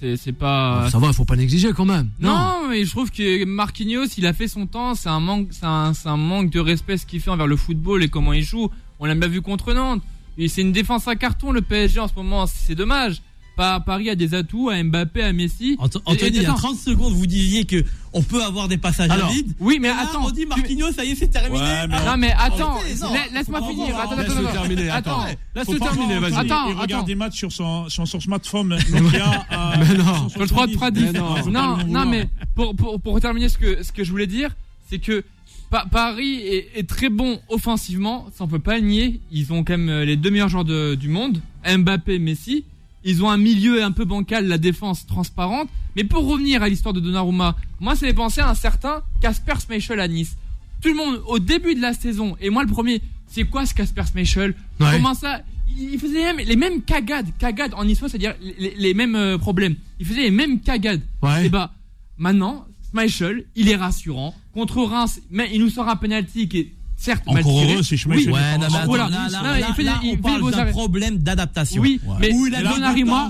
c'est 0.00 0.32
pas. 0.32 0.88
Ça 0.90 0.98
va, 0.98 1.12
faut 1.12 1.24
pas 1.24 1.36
négliger 1.36 1.72
quand 1.72 1.84
même. 1.84 2.10
Non, 2.20 2.68
mais 2.68 2.84
je 2.84 2.90
trouve 2.90 3.10
que 3.10 3.44
Marquinhos, 3.44 4.06
il 4.16 4.26
a 4.26 4.32
fait 4.32 4.48
son 4.48 4.66
temps. 4.66 4.94
C'est 4.94 5.08
un 5.08 5.20
manque, 5.20 5.48
c'est 5.50 5.66
un, 5.66 5.92
un 6.04 6.16
manque 6.16 6.50
de 6.50 6.60
respect 6.60 6.96
ce 6.96 7.06
qu'il 7.06 7.20
fait 7.20 7.30
envers 7.30 7.46
le 7.46 7.56
football 7.56 8.02
et 8.02 8.08
comment 8.08 8.32
il 8.32 8.42
joue. 8.42 8.70
On 9.00 9.06
l'a 9.06 9.14
bien 9.14 9.28
vu 9.28 9.42
contre 9.42 9.72
Nantes. 9.72 10.02
Et 10.36 10.48
c'est 10.48 10.60
une 10.60 10.72
défense 10.72 11.08
à 11.08 11.16
carton 11.16 11.50
le 11.50 11.62
PSG 11.62 11.98
en 12.00 12.08
ce 12.08 12.14
moment. 12.14 12.46
C'est 12.46 12.74
dommage. 12.74 13.22
Pa- 13.58 13.80
Paris 13.80 14.08
a 14.08 14.14
des 14.14 14.34
atouts 14.34 14.70
à 14.70 14.80
Mbappé, 14.82 15.20
à 15.20 15.32
Messi. 15.32 15.76
Ant- 15.80 15.86
Anthony, 16.04 16.30
et- 16.30 16.36
il 16.36 16.42
y 16.42 16.46
a 16.46 16.50
attends. 16.52 16.58
30 16.68 16.76
secondes, 16.78 17.12
vous 17.12 17.26
disiez 17.26 17.64
que 17.64 17.84
on 18.12 18.22
peut 18.22 18.42
avoir 18.42 18.68
des 18.68 18.78
passages 18.78 19.10
Alors, 19.10 19.28
à 19.28 19.32
vide. 19.32 19.52
Oui, 19.58 19.78
mais 19.80 19.88
là, 19.88 19.96
attends. 20.02 20.24
on 20.26 20.30
dit 20.30 20.42
tu- 20.42 20.46
Marquinhos, 20.46 20.92
ça 20.92 21.04
y 21.04 21.10
est, 21.10 21.14
c'est 21.16 21.26
terminé. 21.26 21.58
Ouais, 21.62 21.86
mais 21.88 21.94
Ah, 21.98 22.10
Non 22.12 22.16
mais 22.16 22.32
attends, 22.38 22.78
laisse-moi 23.34 23.60
finir. 23.68 23.98
Attends, 23.98 24.14
Laisse-le 24.16 24.32
attends, 24.32 24.40
attends. 24.46 24.52
terminer, 24.52 24.88
attends. 24.90 25.24
Laisse-le 25.56 25.78
terminer, 25.80 26.18
vas-y. 26.20 26.34
Attends, 26.34 26.68
Il 26.68 26.72
regarde 26.74 26.92
attends. 26.92 27.02
des 27.02 27.14
matchs 27.16 27.36
sur 27.36 27.50
son, 27.52 27.88
sur 27.88 28.06
son 28.06 28.20
smartphone 28.20 28.78
Nokia 28.92 29.44
à 29.50 29.76
Mais 29.76 29.94
non. 29.98 30.04
170. 30.04 30.30
Sur 30.32 30.40
le 30.40 30.46
3 30.48 30.66
de 30.68 30.74
Pradis. 30.74 31.04
Mais 31.12 31.18
non. 31.18 31.50
Non, 31.50 31.76
non, 31.86 32.06
mais 32.06 32.28
pour, 32.54 32.76
pour, 32.76 33.00
pour 33.00 33.20
terminer 33.20 33.48
ce 33.48 33.58
que, 33.58 33.82
ce 33.82 33.90
que 33.90 34.04
je 34.04 34.10
voulais 34.12 34.28
dire, 34.28 34.50
c'est 34.88 34.98
que 35.00 35.24
Pa- 35.70 35.84
Paris 35.90 36.36
est, 36.46 36.70
est 36.76 36.88
très 36.88 37.08
bon 37.10 37.40
offensivement, 37.50 38.26
ça 38.32 38.44
on 38.44 38.48
peut 38.48 38.58
pas 38.60 38.76
le 38.78 38.84
nier. 38.86 39.20
Ils 39.32 39.52
ont 39.52 39.64
quand 39.64 39.76
même 39.76 39.88
euh, 39.90 40.04
les 40.04 40.16
deux 40.16 40.30
meilleurs 40.30 40.48
joueurs 40.48 40.64
de- 40.64 40.94
du 40.94 41.08
monde, 41.08 41.40
Mbappé, 41.68 42.18
Messi. 42.20 42.64
Ils 43.04 43.22
ont 43.22 43.30
un 43.30 43.36
milieu 43.36 43.82
un 43.82 43.92
peu 43.92 44.04
bancal, 44.04 44.46
la 44.46 44.58
défense 44.58 45.06
transparente. 45.06 45.68
Mais 45.96 46.04
pour 46.04 46.26
revenir 46.26 46.62
à 46.62 46.68
l'histoire 46.68 46.92
de 46.92 47.00
Donnarumma, 47.00 47.56
moi 47.80 47.94
ça 47.94 48.06
fait 48.06 48.14
penser 48.14 48.40
à 48.40 48.50
un 48.50 48.54
certain 48.54 49.02
Casper 49.20 49.54
Schmeichel 49.64 50.00
à 50.00 50.08
Nice. 50.08 50.36
Tout 50.80 50.88
le 50.88 50.94
monde, 50.94 51.22
au 51.26 51.38
début 51.38 51.74
de 51.74 51.80
la 51.80 51.92
saison, 51.92 52.36
et 52.40 52.50
moi 52.50 52.62
le 52.62 52.68
premier, 52.68 53.00
c'est 53.26 53.44
quoi 53.44 53.66
ce 53.66 53.74
Casper 53.74 54.02
Schmeichel? 54.10 54.54
Ouais. 54.80 54.86
Comment 54.92 55.14
ça? 55.14 55.42
Il 55.76 55.98
faisait 55.98 56.18
les 56.18 56.24
mêmes, 56.24 56.46
les 56.46 56.56
mêmes 56.56 56.82
cagades, 56.82 57.28
cagades 57.38 57.74
en 57.74 57.86
histoire, 57.86 58.10
c'est-à-dire 58.10 58.34
les, 58.40 58.74
les 58.76 58.94
mêmes 58.94 59.16
euh, 59.16 59.38
problèmes. 59.38 59.76
Il 60.00 60.06
faisait 60.06 60.22
les 60.22 60.30
mêmes 60.30 60.60
cagades. 60.60 61.02
Ouais. 61.22 61.46
Et 61.46 61.48
bah, 61.48 61.72
maintenant, 62.16 62.66
Schmeichel, 62.90 63.44
il 63.54 63.68
est 63.68 63.76
rassurant. 63.76 64.34
Contre 64.54 64.82
Reims, 64.82 65.20
mais 65.30 65.50
il 65.52 65.60
nous 65.60 65.68
sort 65.68 65.88
un 65.88 65.96
penalty 65.96 66.48
qui 66.48 66.58
est 66.58 66.72
certes 66.98 67.22
Encore 67.26 67.62
heureux, 67.62 67.82
c'est 67.82 67.96
Schmeichel. 67.96 68.26
Oui, 68.28 68.34
Ouais, 68.34 68.58
non, 68.58 68.66
mais 68.70 68.76
attends, 68.76 68.94
là, 68.94 69.08
là, 69.08 69.28
Non, 69.42 69.42
là, 69.48 69.58
il 69.60 69.74
fait 69.74 69.82
des- 69.82 69.88
là, 69.88 70.00
on 70.12 70.16
parle 70.16 70.50
d'un 70.50 70.66
problème 70.72 71.18
d'adaptation. 71.18 71.80
Oui, 71.80 72.00
mais 72.20 72.32
Donnarumma, 72.74 73.28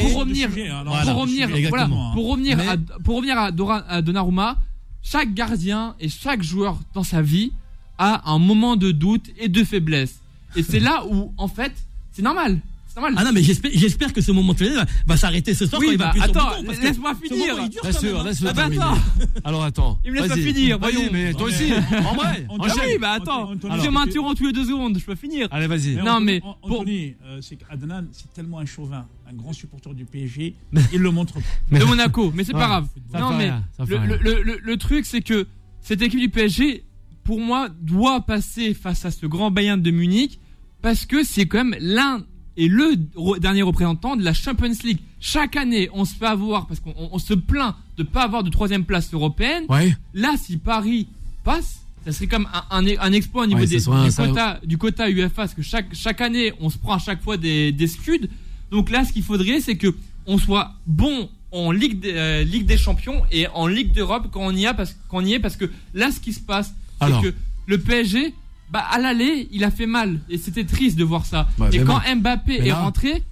pour 0.00 0.14
revenir, 0.16 0.48
pour 0.50 1.20
revenir, 1.20 1.46
voilà, 1.68 1.88
pour 2.14 2.28
revenir 2.30 2.58
à, 2.58 2.76
pour 3.04 3.16
revenir 3.16 3.38
à 3.38 4.02
Donnarumma, 4.02 4.56
chaque 5.02 5.34
gardien 5.34 5.94
et 6.00 6.08
chaque 6.08 6.42
joueur 6.42 6.78
dans 6.94 7.04
sa 7.04 7.22
vie 7.22 7.52
a 7.98 8.30
un 8.32 8.38
moment 8.38 8.76
de 8.76 8.90
doute 8.92 9.26
et 9.38 9.48
de 9.48 9.62
faiblesse. 9.62 10.20
Et 10.56 10.62
c'est 10.62 10.80
là 10.88 11.04
où, 11.08 11.32
en 11.38 11.48
fait, 11.48 11.72
c'est 12.12 12.22
normal. 12.22 12.60
Normal. 12.94 13.14
Ah 13.16 13.24
non, 13.24 13.32
mais 13.32 13.42
j'espère, 13.42 14.12
que 14.12 14.20
ce 14.20 14.32
moment 14.32 14.52
de 14.52 14.58
faiblesse 14.58 14.76
va, 14.76 14.86
va 15.06 15.16
s'arrêter 15.16 15.54
ce 15.54 15.66
soir 15.66 15.80
Oui, 15.80 15.86
quand 15.88 15.92
il 15.92 15.98
va 15.98 16.04
bah, 16.04 16.10
appuyer 16.10 16.24
sur 16.26 16.34
le 16.34 16.40
attends, 16.40 16.62
bouton, 16.62 16.82
laisse-moi 16.82 17.14
finir. 17.14 17.54
sûr, 18.00 18.20
hein. 18.20 18.24
laisse-le 18.24 18.48
Ah 18.48 18.52
bah 18.52 18.64
attends. 18.66 18.98
Alors 19.44 19.64
attends. 19.64 19.98
Il 20.04 20.12
me 20.12 20.18
laisse 20.18 20.28
pas 20.28 20.36
finir, 20.36 20.78
Vas-y, 20.78 21.10
mais 21.10 21.32
toi 21.32 21.42
aussi. 21.44 21.72
En 22.06 22.14
vrai. 22.14 22.46
Ah 22.50 22.54
oui, 22.84 22.98
bah 23.00 23.12
attends. 23.12 23.52
Tu- 23.56 23.90
m'interrompt 23.90 24.36
tous 24.36 24.46
les 24.46 24.52
deux 24.52 24.64
secondes, 24.64 24.98
je 24.98 25.04
peux 25.04 25.14
finir. 25.14 25.48
Allez, 25.50 25.66
vas-y. 25.66 25.96
Non, 25.96 26.20
mais 26.20 26.40
Anthony, 26.62 27.14
euh, 27.24 27.38
c'est 27.40 27.56
qu'Adnan, 27.56 28.04
c'est 28.12 28.32
tellement 28.34 28.58
un 28.58 28.66
chauvin, 28.66 29.06
un 29.30 29.32
grand 29.34 29.52
supporter 29.52 29.94
du 29.94 30.04
PSG, 30.04 30.54
il 30.92 30.98
le 31.00 31.10
montre 31.10 31.34
pas. 31.70 31.78
de 31.78 31.84
Monaco, 31.84 32.32
mais 32.34 32.44
c'est 32.44 32.54
Ouais, 32.54 32.60
pas 32.60 32.66
grave. 32.68 32.86
Non, 33.14 33.30
mais 33.36 33.44
rien, 33.44 33.64
ça 33.76 33.86
fait 33.86 33.92
le, 33.92 33.98
rien. 34.00 34.06
le- 34.08 34.34
le- 34.34 34.42
le- 34.42 34.60
le 34.62 34.76
truc, 34.76 35.06
c'est 35.06 35.22
que 35.22 35.46
cette 35.80 36.02
équipe 36.02 36.20
du 36.20 36.28
PSG, 36.28 36.84
pour 37.24 37.40
moi, 37.40 37.68
doit 37.80 38.20
passer 38.22 38.74
face 38.74 39.04
à 39.04 39.10
ce 39.10 39.26
grand 39.26 39.50
Bayern 39.50 39.80
de 39.80 39.90
Munich 39.90 40.38
parce 40.82 41.06
que 41.06 41.22
c'est 41.24 41.46
quand 41.46 41.64
même 41.64 41.76
l'un 41.80 42.24
et 42.56 42.68
le 42.68 42.94
dernier 43.40 43.62
représentant 43.62 44.16
de 44.16 44.22
la 44.22 44.32
Champions 44.34 44.72
League. 44.84 44.98
Chaque 45.20 45.56
année, 45.56 45.88
on 45.92 46.04
se 46.04 46.14
fait 46.14 46.26
avoir 46.26 46.66
parce 46.66 46.80
qu'on 46.80 46.94
on- 46.98 47.10
on 47.12 47.18
se 47.18 47.34
plaint 47.34 47.74
de 47.96 48.02
pas 48.02 48.22
avoir 48.24 48.42
de 48.42 48.50
troisième 48.50 48.84
place 48.84 49.12
européenne. 49.14 49.64
Ouais. 49.68 49.94
Là, 50.14 50.34
si 50.42 50.56
Paris 50.58 51.08
passe, 51.44 51.80
ça 52.04 52.12
serait 52.12 52.26
comme 52.26 52.48
un, 52.70 52.84
un- 52.84 52.98
un 53.00 53.12
exploit 53.12 53.44
au 53.44 53.46
niveau 53.46 53.60
Ouais, 53.60 53.66
des- 53.66 53.78
du, 54.04 54.10
quota, 54.28 54.60
du 54.64 54.78
quota 54.78 55.08
UEFA, 55.10 55.34
parce 55.34 55.54
que 55.54 55.62
chaque, 55.62 55.94
chaque 55.94 56.20
année, 56.20 56.52
on 56.60 56.68
se 56.68 56.78
prend 56.78 56.94
à 56.94 56.98
chaque 56.98 57.22
fois 57.22 57.36
des, 57.36 57.72
des 57.72 57.86
scuds. 57.86 58.28
Donc 58.70 58.90
là, 58.90 59.04
ce 59.04 59.12
qu'il 59.12 59.22
faudrait, 59.22 59.60
c'est 59.60 59.76
que 59.76 59.94
on 60.26 60.38
soit 60.38 60.72
bon 60.86 61.28
en 61.52 61.70
Ligue 61.70 62.00
des, 62.00 62.12
euh, 62.14 62.44
Ligue 62.44 62.64
des 62.66 62.78
Champions 62.78 63.22
et 63.30 63.46
en 63.48 63.66
Ligue 63.66 63.92
d'Europe 63.92 64.28
quand 64.32 64.40
on 64.40 64.50
y 64.56 64.66
a, 64.66 64.74
parce 64.74 64.96
qu'on 65.08 65.24
y 65.24 65.34
est, 65.34 65.38
parce 65.40 65.56
que 65.56 65.70
là, 65.94 66.10
ce 66.10 66.20
qui 66.20 66.32
se 66.32 66.40
passe, 66.40 66.74
c'est 67.22 67.30
que 67.30 67.34
le 67.66 67.78
PSG, 67.78 68.34
bah, 68.72 68.84
à 68.90 68.98
l'aller, 68.98 69.48
il 69.52 69.62
a 69.64 69.70
fait 69.70 69.86
mal 69.86 70.18
et 70.30 70.38
c'était 70.38 70.64
triste 70.64 70.96
de 70.96 71.04
voir 71.04 71.26
ça. 71.26 71.46
Et 71.72 71.78
quand 71.80 72.00
bon. 72.06 72.16
Mbappé 72.20 72.58
Mais 72.60 72.66
est 72.66 72.68
là- 72.70 72.80
rentré, 72.80 73.22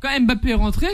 quand 0.00 0.08
Mbappé 0.20 0.50
est 0.50 0.54
rentré, 0.54 0.88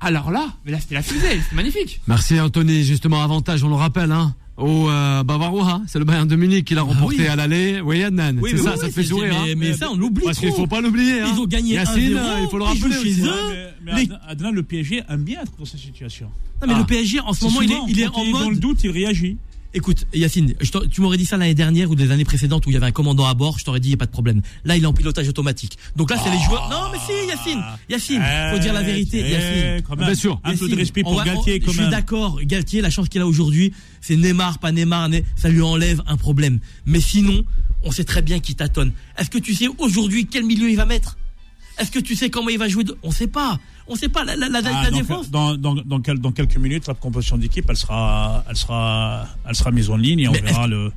alors 0.00 0.30
là, 0.30 0.48
mais 0.64 0.72
là, 0.72 0.80
c'était 0.80 0.94
la 0.94 1.02
fusée, 1.02 1.40
c'est 1.48 1.54
magnifique. 1.54 2.00
Merci 2.06 2.40
Anthony. 2.40 2.82
Justement, 2.84 3.22
avantage, 3.22 3.62
on 3.62 3.68
le 3.68 3.74
rappelle, 3.74 4.10
hein, 4.12 4.34
au 4.56 4.88
euh, 4.88 5.22
Bavarois. 5.22 5.82
C'est 5.86 5.98
le 5.98 6.06
Bayern 6.06 6.26
de 6.26 6.36
Munich 6.36 6.64
qui 6.66 6.74
l'a 6.74 6.80
remporté 6.82 7.18
oui. 7.18 7.26
à 7.26 7.36
l'aller. 7.36 7.82
Oui, 7.82 8.02
Adnan. 8.02 8.38
Oui, 8.40 8.50
c'est 8.50 8.56
mais 8.56 8.62
ça, 8.62 8.72
oui, 8.74 8.80
ça 8.80 8.88
fait 8.90 9.02
sourire. 9.02 9.34
mais- 9.44 9.52
hein. 9.52 9.54
mais 9.58 9.72
ça, 9.74 9.90
on 9.90 9.96
l'oublie 9.96 10.24
Parce 10.24 10.38
qu'il 10.38 10.48
trop. 10.48 10.62
faut 10.62 10.66
pas 10.66 10.80
l'oublier. 10.80 11.20
hein. 11.20 11.28
Ils 11.34 11.38
ont 11.40 11.46
gagné 11.46 11.74
Yacine, 11.74 12.16
1-0, 12.16 12.42
il 12.44 12.48
faut 12.50 12.56
le 12.58 12.64
rappeler 12.64 12.92
chez 13.02 13.20
eux. 13.22 13.30
mais 13.84 13.92
mais 13.92 14.04
les- 14.04 14.08
Adnan, 14.26 14.52
le 14.52 14.62
PSG 14.62 15.02
aime 15.10 15.22
bien 15.24 15.42
être 15.42 15.52
dans 15.58 15.64
cette 15.66 15.80
situation. 15.80 16.26
Non, 16.62 16.68
mais 16.68 16.74
Ah. 16.74 16.78
le 16.78 16.84
PSG, 16.84 17.20
en 17.20 17.32
ce 17.34 17.44
moment, 17.44 17.60
il 17.60 17.72
est, 17.72 17.76
il 17.88 18.00
est 18.00 18.06
en 18.08 18.22
est 18.22 18.32
dans 18.32 18.40
le 18.40 18.44
mode. 18.54 18.58
doute, 18.60 18.84
il 18.84 18.90
réagit. 18.90 19.36
Écoute, 19.72 20.04
Yacine, 20.12 20.54
je 20.60 20.70
tu 20.90 21.00
m'aurais 21.00 21.16
dit 21.16 21.26
ça 21.26 21.36
l'année 21.36 21.54
dernière 21.54 21.90
ou 21.90 21.94
des 21.94 22.10
années 22.10 22.24
précédentes 22.24 22.66
où 22.66 22.70
il 22.70 22.72
y 22.72 22.76
avait 22.76 22.86
un 22.86 22.90
commandant 22.92 23.26
à 23.26 23.34
bord, 23.34 23.56
je 23.58 23.64
t'aurais 23.64 23.78
dit, 23.78 23.88
il 23.88 23.92
n'y 23.92 23.94
a 23.94 23.98
pas 23.98 24.06
de 24.06 24.10
problème. 24.10 24.42
Là, 24.64 24.76
il 24.76 24.82
est 24.82 24.86
en 24.86 24.92
pilotage 24.92 25.28
automatique. 25.28 25.78
Donc 25.94 26.10
là, 26.10 26.16
c'est 26.22 26.30
les 26.30 26.40
joueurs. 26.44 26.68
Non, 26.68 26.90
mais 26.90 26.98
si, 26.98 27.28
Yacine. 27.28 27.62
Yacine, 27.88 28.22
faut 28.52 28.58
dire 28.58 28.72
la 28.72 28.82
vérité. 28.82 29.22
Eh, 29.24 29.30
Yacine. 29.30 29.82
quand 29.86 29.94
même. 29.96 30.06
Bien 30.06 30.14
sûr. 30.16 30.40
Un 30.42 30.56
peu 30.56 30.68
de 30.68 30.74
respect 30.74 31.02
pour 31.04 31.14
va- 31.14 31.24
Galtier, 31.24 31.60
on- 31.62 31.64
quand 31.66 31.70
Je 31.70 31.72
suis 31.72 31.80
même. 31.82 31.90
d'accord. 31.90 32.40
Galtier, 32.42 32.80
la 32.80 32.90
chance 32.90 33.08
qu'il 33.08 33.20
a 33.20 33.26
aujourd'hui, 33.28 33.72
c'est 34.00 34.16
Neymar, 34.16 34.58
pas 34.58 34.72
Neymar, 34.72 35.08
ça 35.36 35.48
lui 35.48 35.62
enlève 35.62 36.02
un 36.08 36.16
problème. 36.16 36.58
Mais 36.84 37.00
sinon, 37.00 37.44
on 37.84 37.92
sait 37.92 38.04
très 38.04 38.22
bien 38.22 38.40
qu'il 38.40 38.56
tâtonne. 38.56 38.90
Est-ce 39.18 39.30
que 39.30 39.38
tu 39.38 39.54
sais 39.54 39.68
aujourd'hui 39.78 40.26
quel 40.26 40.44
milieu 40.44 40.68
il 40.68 40.76
va 40.76 40.84
mettre? 40.84 41.16
Est-ce 41.80 41.90
que 41.90 41.98
tu 41.98 42.14
sais 42.14 42.30
comment 42.30 42.48
il 42.50 42.58
va 42.58 42.68
jouer 42.68 42.84
de- 42.84 42.96
On 43.02 43.10
sait 43.10 43.26
pas. 43.26 43.58
On 43.88 43.96
sait 43.96 44.08
pas. 44.08 44.24
La, 44.24 44.36
la, 44.36 44.48
la, 44.48 44.60
Ah, 44.64 44.82
la 44.84 44.90
donc, 44.90 45.00
défense. 45.00 45.30
dans, 45.30 45.54
dans, 45.56 45.74
dans, 45.74 46.00
quel- 46.00 46.18
dans 46.18 46.30
quelques 46.32 46.56
minutes, 46.56 46.86
la 46.86 46.94
composition 46.94 47.36
d'équipe, 47.38 47.64
elle 47.68 47.76
sera, 47.76 48.44
elle 48.48 48.56
sera, 48.56 49.26
elle 49.48 49.54
sera 49.56 49.70
mise 49.70 49.90
en 49.90 49.96
ligne 49.96 50.20
et 50.20 50.28
on 50.28 50.32
Mais 50.32 50.40
verra 50.42 50.66
le. 50.66 50.92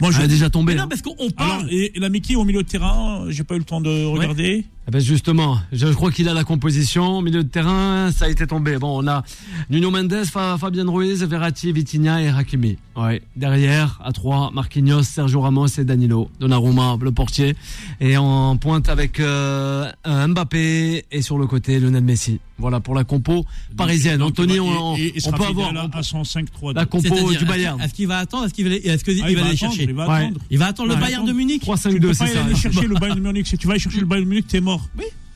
Moi, 0.00 0.10
je. 0.12 0.20
Est 0.22 0.28
déjà 0.28 0.50
tombé. 0.50 0.72
Mais 0.72 0.78
non, 0.78 0.84
hein. 0.84 0.88
parce 0.88 1.02
qu'on 1.02 1.14
Alors, 1.16 1.32
parle. 1.36 1.68
et, 1.70 1.96
et 1.96 2.00
la 2.00 2.08
Mickey 2.08 2.34
au 2.36 2.44
milieu 2.44 2.62
de 2.62 2.68
terrain, 2.68 3.24
j'ai 3.28 3.44
pas 3.44 3.54
eu 3.54 3.58
le 3.58 3.64
temps 3.64 3.80
de 3.80 4.04
regarder. 4.06 4.64
Eh 4.86 4.90
ben 4.90 5.00
justement, 5.02 5.58
je 5.70 5.86
crois 5.88 6.10
qu'il 6.10 6.30
a 6.30 6.34
la 6.34 6.44
composition. 6.44 7.20
Milieu 7.20 7.44
de 7.44 7.48
terrain, 7.48 8.10
ça 8.10 8.24
a 8.24 8.28
été 8.30 8.46
tombé. 8.46 8.78
Bon, 8.78 9.02
on 9.04 9.06
a 9.06 9.22
Nuno 9.68 9.90
Mendes, 9.90 10.24
Fa- 10.24 10.56
Fabien 10.58 10.88
Ruiz, 10.88 11.22
Verratti, 11.24 11.72
Vitinha 11.72 12.22
et 12.22 12.28
Hakimi. 12.28 12.78
Ouais. 12.96 13.20
Derrière, 13.36 14.00
à 14.02 14.12
3, 14.12 14.50
Marquinhos, 14.54 15.02
Sergio 15.02 15.42
Ramos 15.42 15.66
et 15.78 15.84
Danilo. 15.84 16.30
Donnarumma, 16.40 16.96
le 17.02 17.12
portier. 17.12 17.54
Et 18.00 18.16
en 18.16 18.56
pointe 18.56 18.88
avec 18.88 19.20
euh, 19.20 19.90
Mbappé 20.06 21.04
et 21.12 21.22
sur 21.22 21.38
le 21.38 21.46
côté, 21.46 21.78
Lionel 21.80 22.04
Messi. 22.04 22.40
Voilà 22.60 22.80
pour 22.80 22.94
la 22.94 23.04
compo 23.04 23.44
parisienne. 23.76 24.18
Donc, 24.18 24.30
Anthony, 24.30 24.58
on, 24.58 24.96
et- 24.96 25.14
on 25.26 25.32
peut 25.32 25.44
avoir 25.44 25.76
à- 25.76 25.98
à 25.98 26.02
son 26.02 26.22
5-3. 26.22 26.74
la 26.74 26.86
compo 26.86 27.32
du 27.32 27.44
Bayern. 27.44 27.80
Est-ce 27.80 27.94
qu'il 27.94 28.08
va 28.08 28.18
attendre 28.18 28.46
Est-ce 28.46 28.54
qu'il 28.54 28.68
va, 28.68 28.74
est-ce 28.74 29.04
que, 29.04 29.10
Ah, 29.10 29.14
il 29.14 29.22
va 29.22 29.30
il 29.30 29.36
va 29.36 29.42
aller 29.44 29.54
attendre, 29.54 29.72
chercher 29.74 29.87
il 29.88 29.94
va 29.94 30.08
Ouais. 30.08 30.14
attendre. 30.24 30.40
Il 30.50 30.58
va 30.58 30.66
attendre 30.66 30.88
le 30.90 30.94
Ouais, 30.96 31.00
Bayern 31.00 31.26
de. 31.26 31.32
Munich 31.32 31.62
3-5-2, 31.62 31.94
Tu 31.94 32.00
peux 32.00 32.12
c'est 32.14 32.24
pas 32.26 32.30
ça. 32.32 32.44
aller 32.44 32.54
chercher 32.54 32.86
le 32.86 32.94
Bayern 32.94 33.18
de 33.18 33.24
Munich. 33.24 33.46
Si 33.46 33.58
tu 33.58 33.66
vas 33.66 33.72
aller 33.72 33.80
chercher 33.80 34.00
le 34.00 34.06
Bayern 34.06 34.24
de 34.24 34.28
Munich, 34.30 34.46
t'es 34.46 34.60
mort. 34.60 34.88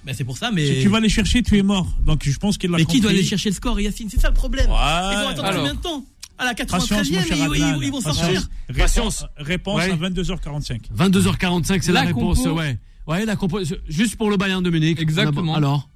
Ben, 0.05 0.15
C'est 0.15 0.25
pour 0.25 0.37
ça, 0.39 0.51
mais. 0.51 0.67
Si 0.67 0.83
tu 0.83 0.89
vas 0.89 0.99
aller 0.99 1.09
chercher, 1.09 1.43
tu 1.43 1.57
es 1.59 1.63
mort. 1.63 1.87
Donc 2.05 2.23
je 2.25 2.37
pense 2.39 2.59
qu'il 2.59 2.71
l'a 2.71 2.79
Mais 2.79 2.85
qui 2.85 3.01
doit 3.01 3.11
aller 3.11 3.23
chercher 3.25 3.51
le 3.51 3.55
score, 3.55 3.81
Yacine? 3.81 4.09
C'est 4.11 4.21
ça 4.21 4.29
le 4.29 4.35
problème. 4.35 4.69
Ouais. 4.69 4.77
Ils 4.77 5.19
vont 5.23 5.29
attendre 5.29 5.45
alors. 5.49 5.59
combien 5.61 5.75
de 5.75 5.81
temps? 5.81 6.05
À 6.39 6.45
la 6.47 6.55
Patience, 6.55 6.89
93e, 6.91 7.15
mon 7.15 7.23
cher 7.23 7.37
ils, 7.37 7.57
ils- 7.83 7.85
ils 7.87 7.91
vont 7.93 8.03
Patience. 8.03 8.17
sortir. 8.19 8.49
Patience. 8.77 9.25
Réponse, 9.37 9.77
réponse 9.77 9.77
Ouais. 9.79 9.91
à 9.93 9.97
22h45. 9.97 10.81
22h45, 10.97 11.83
c'est 11.83 11.93
la, 11.93 12.01
La 12.01 12.07
réponse. 12.09 12.39
compo. 12.39 12.59
Ouais. 12.59 12.79
Ouais, 13.07 13.25
la 13.25 13.37
compo. 13.37 13.61
Juste 13.89 14.17
pour 14.17 14.29
le 14.31 14.37
Bayern 14.37 14.63
de 14.63 14.71
Munich. 14.71 15.01
Exactement. 15.01 15.55
Alors. 15.55 15.89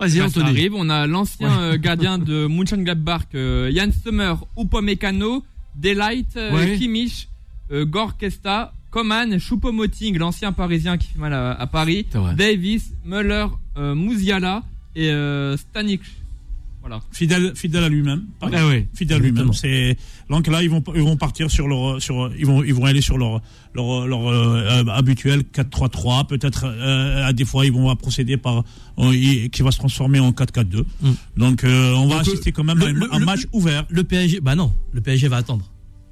Vas-y, 0.00 0.10
Bah, 0.10 0.16
ça 0.18 0.24
Anthony. 0.26 0.48
arrive. 0.50 0.74
On 0.74 0.88
a 0.90 1.06
l'ancien 1.06 1.60
euh, 1.60 1.76
gardien 1.76 2.18
de 2.18 2.46
Mönchengladbach, 2.50 3.22
euh, 3.34 3.70
Jan 3.72 3.90
Sommer, 4.04 4.34
Upamecano, 4.56 5.44
Delight, 5.76 6.36
euh, 6.36 6.52
Ouais. 6.54 6.76
Kimmich, 6.78 7.28
euh, 7.72 7.84
Gorkesta, 7.84 8.72
Coman, 8.90 9.38
Choupo-Moting, 9.38 10.16
l'ancien 10.18 10.52
parisien 10.52 10.96
qui 10.96 11.08
fait 11.08 11.18
mal 11.18 11.32
à, 11.32 11.52
à 11.52 11.66
Paris. 11.66 12.06
Davis, 12.36 12.92
Müller, 13.04 13.46
euh, 13.76 13.94
Musiala 13.94 14.62
et 14.96 15.10
euh, 15.10 15.56
Stanik. 15.56 16.00
Voilà. 16.80 17.02
Fidèle, 17.12 17.52
fidèle 17.54 17.84
à 17.84 17.88
lui-même. 17.90 18.24
Ah 18.40 18.48
oui. 18.66 18.86
Fidèle 18.94 19.18
à 19.18 19.20
lui-même. 19.20 19.52
C'est 19.52 19.96
donc 20.30 20.46
là 20.46 20.62
ils 20.62 20.70
vont 20.70 20.82
ils 20.94 21.02
vont 21.02 21.16
partir 21.16 21.50
sur 21.50 21.68
leur 21.68 22.00
sur 22.00 22.30
ils 22.38 22.46
vont 22.46 22.62
ils 22.62 22.72
vont 22.72 22.84
aller 22.86 23.02
sur 23.02 23.18
leur 23.18 23.42
leur 23.74 24.06
leur 24.06 24.26
euh, 24.28 24.84
habituel 24.86 25.42
4-3-3 25.52 26.26
peut-être 26.28 26.64
euh, 26.66 27.26
à 27.26 27.32
des 27.34 27.44
fois 27.44 27.66
ils 27.66 27.72
vont 27.72 27.94
procéder 27.96 28.36
par 28.38 28.64
euh, 28.98 29.14
il- 29.14 29.50
qui 29.50 29.60
va 29.62 29.70
se 29.70 29.78
transformer 29.78 30.20
en 30.20 30.30
4-4-2. 30.30 30.84
Mm. 31.02 31.10
Donc 31.36 31.64
euh, 31.64 31.92
on 31.94 32.06
va 32.06 32.18
Donc, 32.18 32.28
assister 32.28 32.52
quand 32.52 32.64
même 32.64 32.78
le- 32.78 32.86
à 32.86 32.88
un- 32.88 32.92
le- 32.92 33.14
un 33.14 33.18
le- 33.18 33.24
match 33.26 33.40
ouvert. 33.52 33.84
Le 33.90 34.04
PSG, 34.04 34.40
bah 34.40 34.54
non, 34.54 34.72
le 34.92 35.00
PSG 35.02 35.28
va 35.28 35.38
attendre. 35.38 35.68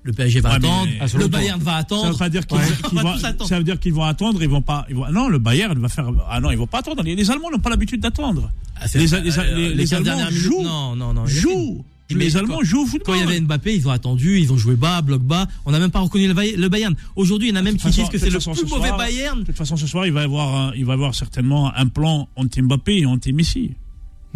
Le 0.07 0.13
PSG 0.13 0.41
va 0.41 0.51
Ouais, 0.51 0.55
attendre. 0.57 0.89
Ah, 1.01 1.05
le. 1.19 1.27
Bayern 1.29 1.61
va 1.61 1.73
Ça 1.73 1.77
veut 1.77 1.81
attendre. 1.81 2.19
pas 2.19 2.29
dire 2.31 2.47
qu'ils 2.47 2.57
Ouais. 2.59 3.03
vont- 3.03 3.19
ça 3.47 3.59
veut 3.59 3.65
dire 3.65 3.79
qu'ils 3.81 3.93
vont 3.93 4.05
attendre, 4.05 4.41
ils 4.41 4.49
vont 4.49 4.63
pas 4.63 4.87
ils 4.89 4.95
vont 4.95 5.11
non, 5.13 5.29
le 5.29 5.39
Bayern 5.41 5.77
va 5.79 5.89
faire 5.89 6.09
ah 6.31 6.41
non, 6.41 6.51
ils 6.53 6.57
vont 6.59 6.69
pas 6.69 6.79
attendre. 6.79 7.03
Les, 7.03 7.17
les 7.17 7.31
Allemands 7.31 7.51
n'ont 7.51 7.59
pas 7.59 7.71
l'habitude 7.71 8.01
d'attendre. 8.01 8.49
Ah, 8.81 8.85
Les- 8.95 9.01
les- 9.07 9.09
les- 9.09 9.75
les 9.75 9.87
15 9.87 10.07
Allemands 10.07 10.17
minutes, 10.31 10.33
jouent. 10.33 10.63
Non, 10.63 10.95
non, 10.95 11.13
non. 11.13 11.27
Jouent. 11.27 11.85
Mais 12.13 12.27
Les 12.27 12.31
quand- 12.31 12.39
Allemands 12.39 12.63
jouent 12.63 12.83
au 12.85 12.87
football. 12.87 13.05
Quand 13.05 13.15
il 13.15 13.21
y 13.21 13.23
avait 13.33 13.41
Mbappé, 13.41 13.75
ils 13.75 13.89
ont 13.89 13.91
attendu, 13.91 14.39
ils 14.39 14.53
ont 14.53 14.57
joué 14.57 14.77
bas, 14.77 15.03
bloc 15.03 15.23
bas. 15.23 15.49
On 15.65 15.73
n'a 15.73 15.81
même 15.81 15.91
pas 15.91 15.99
reconnu 15.99 16.29
le, 16.29 16.35
Bay- 16.35 16.55
le 16.57 16.69
Bayern. 16.69 16.95
Aujourd'hui, 17.17 17.49
il 17.49 17.51
y 17.51 17.55
en 17.55 17.59
a 17.59 17.63
même 17.63 17.75
De 17.75 17.81
qui 17.81 17.89
disent 17.91 18.09
que 18.09 18.17
c'est 18.19 18.31
le 18.31 18.39
plus 18.39 18.63
mauvais 18.71 18.87
soir- 18.89 18.97
Bayern. 18.99 19.41
De 19.41 19.45
toute 19.47 19.57
façon, 19.57 19.77
ce 19.77 19.89
soir, 19.89 20.07
il 20.07 20.13
va 20.13 20.21
y 20.21 20.25
avoir, 20.25 20.55
un- 20.55 20.73
il 20.77 20.85
va 20.85 20.93
y 20.93 20.95
avoir 20.95 21.17
certainement 21.17 21.75
un 21.75 21.87
plan 21.89 22.29
anti-Mbappé 22.37 22.99
et 22.99 23.07
anti-Messi. 23.07 23.73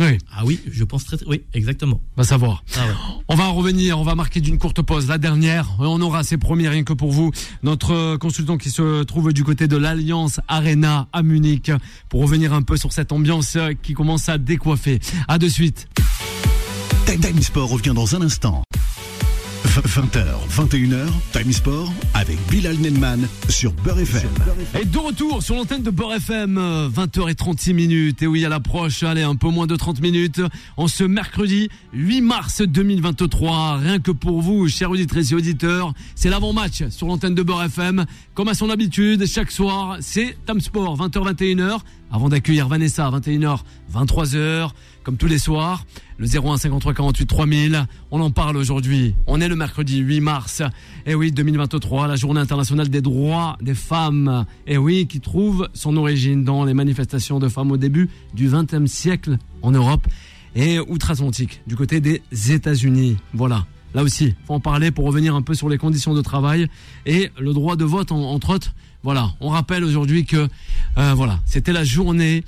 Oui, 0.00 0.16
Ah 0.34 0.44
oui, 0.46 0.58
je 0.70 0.82
pense 0.82 1.04
très, 1.04 1.18
très 1.18 1.26
oui, 1.26 1.42
exactement. 1.52 2.00
va 2.16 2.24
savoir. 2.24 2.64
Ah 2.74 2.86
ouais. 2.86 2.92
On 3.28 3.34
va 3.34 3.44
en 3.44 3.54
revenir, 3.54 3.98
on 3.98 4.02
va 4.02 4.14
marquer 4.14 4.40
d'une 4.40 4.58
courte 4.58 4.80
pause. 4.80 5.08
La 5.08 5.18
dernière, 5.18 5.66
et 5.78 5.84
on 5.84 6.00
aura 6.00 6.24
ses 6.24 6.38
premiers 6.38 6.68
rien 6.68 6.84
que 6.84 6.94
pour 6.94 7.12
vous. 7.12 7.32
Notre 7.62 8.16
consultant 8.16 8.56
qui 8.56 8.70
se 8.70 9.02
trouve 9.02 9.32
du 9.34 9.44
côté 9.44 9.68
de 9.68 9.76
l'Alliance 9.76 10.40
Arena 10.48 11.08
à 11.12 11.22
Munich 11.22 11.70
pour 12.08 12.22
revenir 12.22 12.54
un 12.54 12.62
peu 12.62 12.78
sur 12.78 12.92
cette 12.92 13.12
ambiance 13.12 13.58
qui 13.82 13.92
commence 13.92 14.30
à 14.30 14.38
décoiffer. 14.38 15.00
À 15.28 15.38
de 15.38 15.48
suite. 15.48 15.86
Time 17.06 17.20
Time 17.20 17.42
Sport 17.42 17.68
revient 17.68 17.92
dans 17.94 18.16
un 18.16 18.22
instant. 18.22 18.62
20h, 19.70 20.24
21h, 20.50 21.06
Time 21.32 21.52
Sport 21.52 21.92
avec 22.14 22.38
Bilal 22.50 22.76
Nenman 22.78 23.28
sur 23.48 23.72
Beurre 23.72 24.00
FM. 24.00 24.28
Et 24.80 24.84
de 24.84 24.98
retour 24.98 25.44
sur 25.44 25.54
l'antenne 25.54 25.84
de 25.84 25.90
Beurre 25.90 26.14
FM, 26.14 26.58
euh, 26.58 26.88
20h36 26.88 27.72
minutes. 27.72 28.20
Et 28.22 28.26
oui, 28.26 28.44
à 28.44 28.48
l'approche, 28.48 29.04
allez, 29.04 29.22
un 29.22 29.36
peu 29.36 29.48
moins 29.48 29.68
de 29.68 29.76
30 29.76 30.00
minutes. 30.00 30.42
En 30.76 30.88
ce 30.88 31.04
mercredi 31.04 31.68
8 31.92 32.20
mars 32.20 32.62
2023, 32.62 33.76
rien 33.76 34.00
que 34.00 34.10
pour 34.10 34.42
vous, 34.42 34.66
chers 34.66 34.90
auditrices 34.90 35.30
et 35.30 35.34
auditeurs, 35.36 35.94
c'est 36.16 36.30
l'avant-match 36.30 36.88
sur 36.88 37.06
l'antenne 37.06 37.36
de 37.36 37.42
Beurre 37.44 37.62
FM. 37.62 38.06
Comme 38.34 38.48
à 38.48 38.54
son 38.54 38.70
habitude, 38.70 39.24
chaque 39.26 39.52
soir, 39.52 39.98
c'est 40.00 40.36
Tam 40.46 40.60
Sport, 40.60 40.98
20h-21h. 40.98 41.78
Avant 42.12 42.28
d'accueillir 42.28 42.66
Vanessa, 42.66 43.08
21h, 43.10 43.60
23h, 43.94 44.70
comme 45.04 45.16
tous 45.16 45.26
les 45.28 45.38
soirs. 45.38 45.84
Le 46.18 46.26
01 46.26 46.56
53 46.56 46.92
48 46.92 47.26
3000. 47.26 47.86
On 48.10 48.20
en 48.20 48.30
parle 48.30 48.56
aujourd'hui. 48.56 49.14
On 49.28 49.40
est 49.40 49.46
le 49.48 49.54
mercredi 49.54 49.98
8 49.98 50.20
mars. 50.20 50.62
Et 51.06 51.14
oui, 51.14 51.30
2023, 51.30 52.08
la 52.08 52.16
journée 52.16 52.40
internationale 52.40 52.88
des 52.88 53.00
droits 53.00 53.56
des 53.62 53.74
femmes. 53.74 54.44
Et 54.66 54.76
oui, 54.76 55.06
qui 55.06 55.20
trouve 55.20 55.68
son 55.72 55.96
origine 55.96 56.42
dans 56.44 56.64
les 56.64 56.74
manifestations 56.74 57.38
de 57.38 57.48
femmes 57.48 57.70
au 57.70 57.76
début 57.76 58.08
du 58.34 58.48
XXe 58.50 58.90
siècle 58.90 59.38
en 59.62 59.70
Europe 59.70 60.06
et 60.56 60.80
outre-Atlantique, 60.80 61.62
du 61.68 61.76
côté 61.76 62.00
des 62.00 62.22
États-Unis. 62.50 63.18
Voilà. 63.34 63.66
Là 63.94 64.02
aussi, 64.02 64.34
faut 64.46 64.54
en 64.54 64.60
parler 64.60 64.90
pour 64.90 65.04
revenir 65.04 65.34
un 65.36 65.42
peu 65.42 65.54
sur 65.54 65.68
les 65.68 65.78
conditions 65.78 66.14
de 66.14 66.22
travail 66.22 66.66
et 67.06 67.30
le 67.38 67.52
droit 67.52 67.76
de 67.76 67.84
vote, 67.84 68.10
en- 68.12 68.30
entre 68.32 68.50
autres. 68.54 68.72
Voilà. 69.02 69.32
On 69.40 69.48
rappelle 69.48 69.84
aujourd'hui 69.84 70.24
que, 70.24 70.48
euh, 70.98 71.14
voilà, 71.14 71.38
c'était 71.46 71.72
la 71.72 71.84
journée 71.84 72.44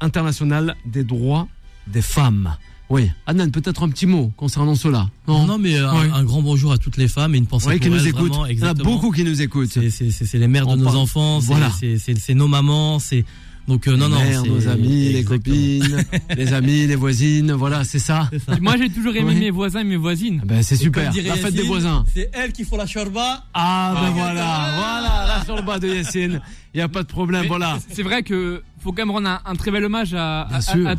internationale 0.00 0.74
des 0.86 1.04
droits 1.04 1.48
des 1.86 2.02
femmes. 2.02 2.56
Oui. 2.90 3.10
Adnan, 3.26 3.50
peut-être 3.50 3.82
un 3.82 3.88
petit 3.88 4.06
mot 4.06 4.30
concernant 4.36 4.74
cela. 4.74 5.08
Non, 5.26 5.58
mais 5.58 5.78
euh, 5.78 5.90
un, 5.90 6.22
grand 6.24 6.42
bonjour 6.42 6.72
à 6.72 6.78
toutes 6.78 6.98
les 6.98 7.08
femmes 7.08 7.34
et 7.34 7.38
une 7.38 7.46
pensée 7.46 7.68
Oui, 7.68 7.76
pour 7.76 7.84
qui 7.84 7.90
nous 7.90 7.96
elles, 7.98 8.08
écoutent. 8.08 8.28
vraiment, 8.28 8.46
Il 8.46 8.58
y 8.58 8.62
en 8.64 8.68
a 8.68 8.74
beaucoup 8.74 9.10
qui 9.10 9.24
nous 9.24 9.40
écoutent. 9.40 9.70
C'est- 9.70 10.34
les 10.38 10.48
mères 10.48 10.66
de 10.66 10.76
nos 10.76 10.94
enfants, 10.94 11.40
c'est 11.40 11.46
Voilà. 11.46 11.70
c'est 11.72 12.34
nos 12.34 12.48
mamans, 12.48 12.98
c'est 12.98 13.24
donc 13.66 13.88
euh, 13.88 13.96
non 13.96 14.08
non, 14.08 14.18
mères, 14.18 14.44
nos 14.44 14.68
amis, 14.68 15.10
les 15.12 15.24
copines, 15.24 16.04
les 16.36 16.52
amis, 16.52 16.86
les 16.86 16.96
voisines, 16.96 17.52
voilà, 17.52 17.84
c'est 17.84 17.98
ça. 17.98 18.30
Moi, 18.60 18.74
j'ai 18.78 18.90
toujours 18.90 19.14
aimé 19.16 19.32
Oui. 19.34 19.40
mes 19.40 19.50
voisins 19.50 19.80
et 19.80 19.84
mes 19.84 19.96
voisines. 19.96 20.40
Ah 20.42 20.46
Ben, 20.46 20.62
c'est 20.62 20.76
super. 20.76 21.12
La 21.24 21.36
fête 21.36 21.54
des 21.54 21.62
voisins. 21.62 22.04
C'est 22.12 22.30
elles 22.32 22.52
qui 22.52 22.64
font 22.64 22.76
la 22.76 22.86
shorba. 22.86 23.44
Ah, 23.54 23.92
ben 23.94 24.00
Ah, 24.06 24.10
voilà, 24.14 24.70
voilà, 24.76 25.26
là 25.28 25.44
sur 25.44 25.56
le 25.56 25.62
bas 25.62 25.78
de 25.78 25.88
Yacine. 25.88 26.40
Il 26.74 26.78
n'y 26.78 26.82
a 26.82 26.88
pas 26.88 27.02
de 27.02 27.08
problème, 27.08 27.42
Mais 27.42 27.48
voilà. 27.48 27.78
C'est 27.90 28.02
vrai 28.02 28.22
que 28.22 28.62
faut 28.80 28.90
quand 28.92 29.02
même 29.06 29.12
rendre 29.12 29.28
un, 29.28 29.40
un 29.46 29.54
très 29.54 29.70
bel 29.70 29.84
hommage 29.84 30.12
à, 30.14 30.46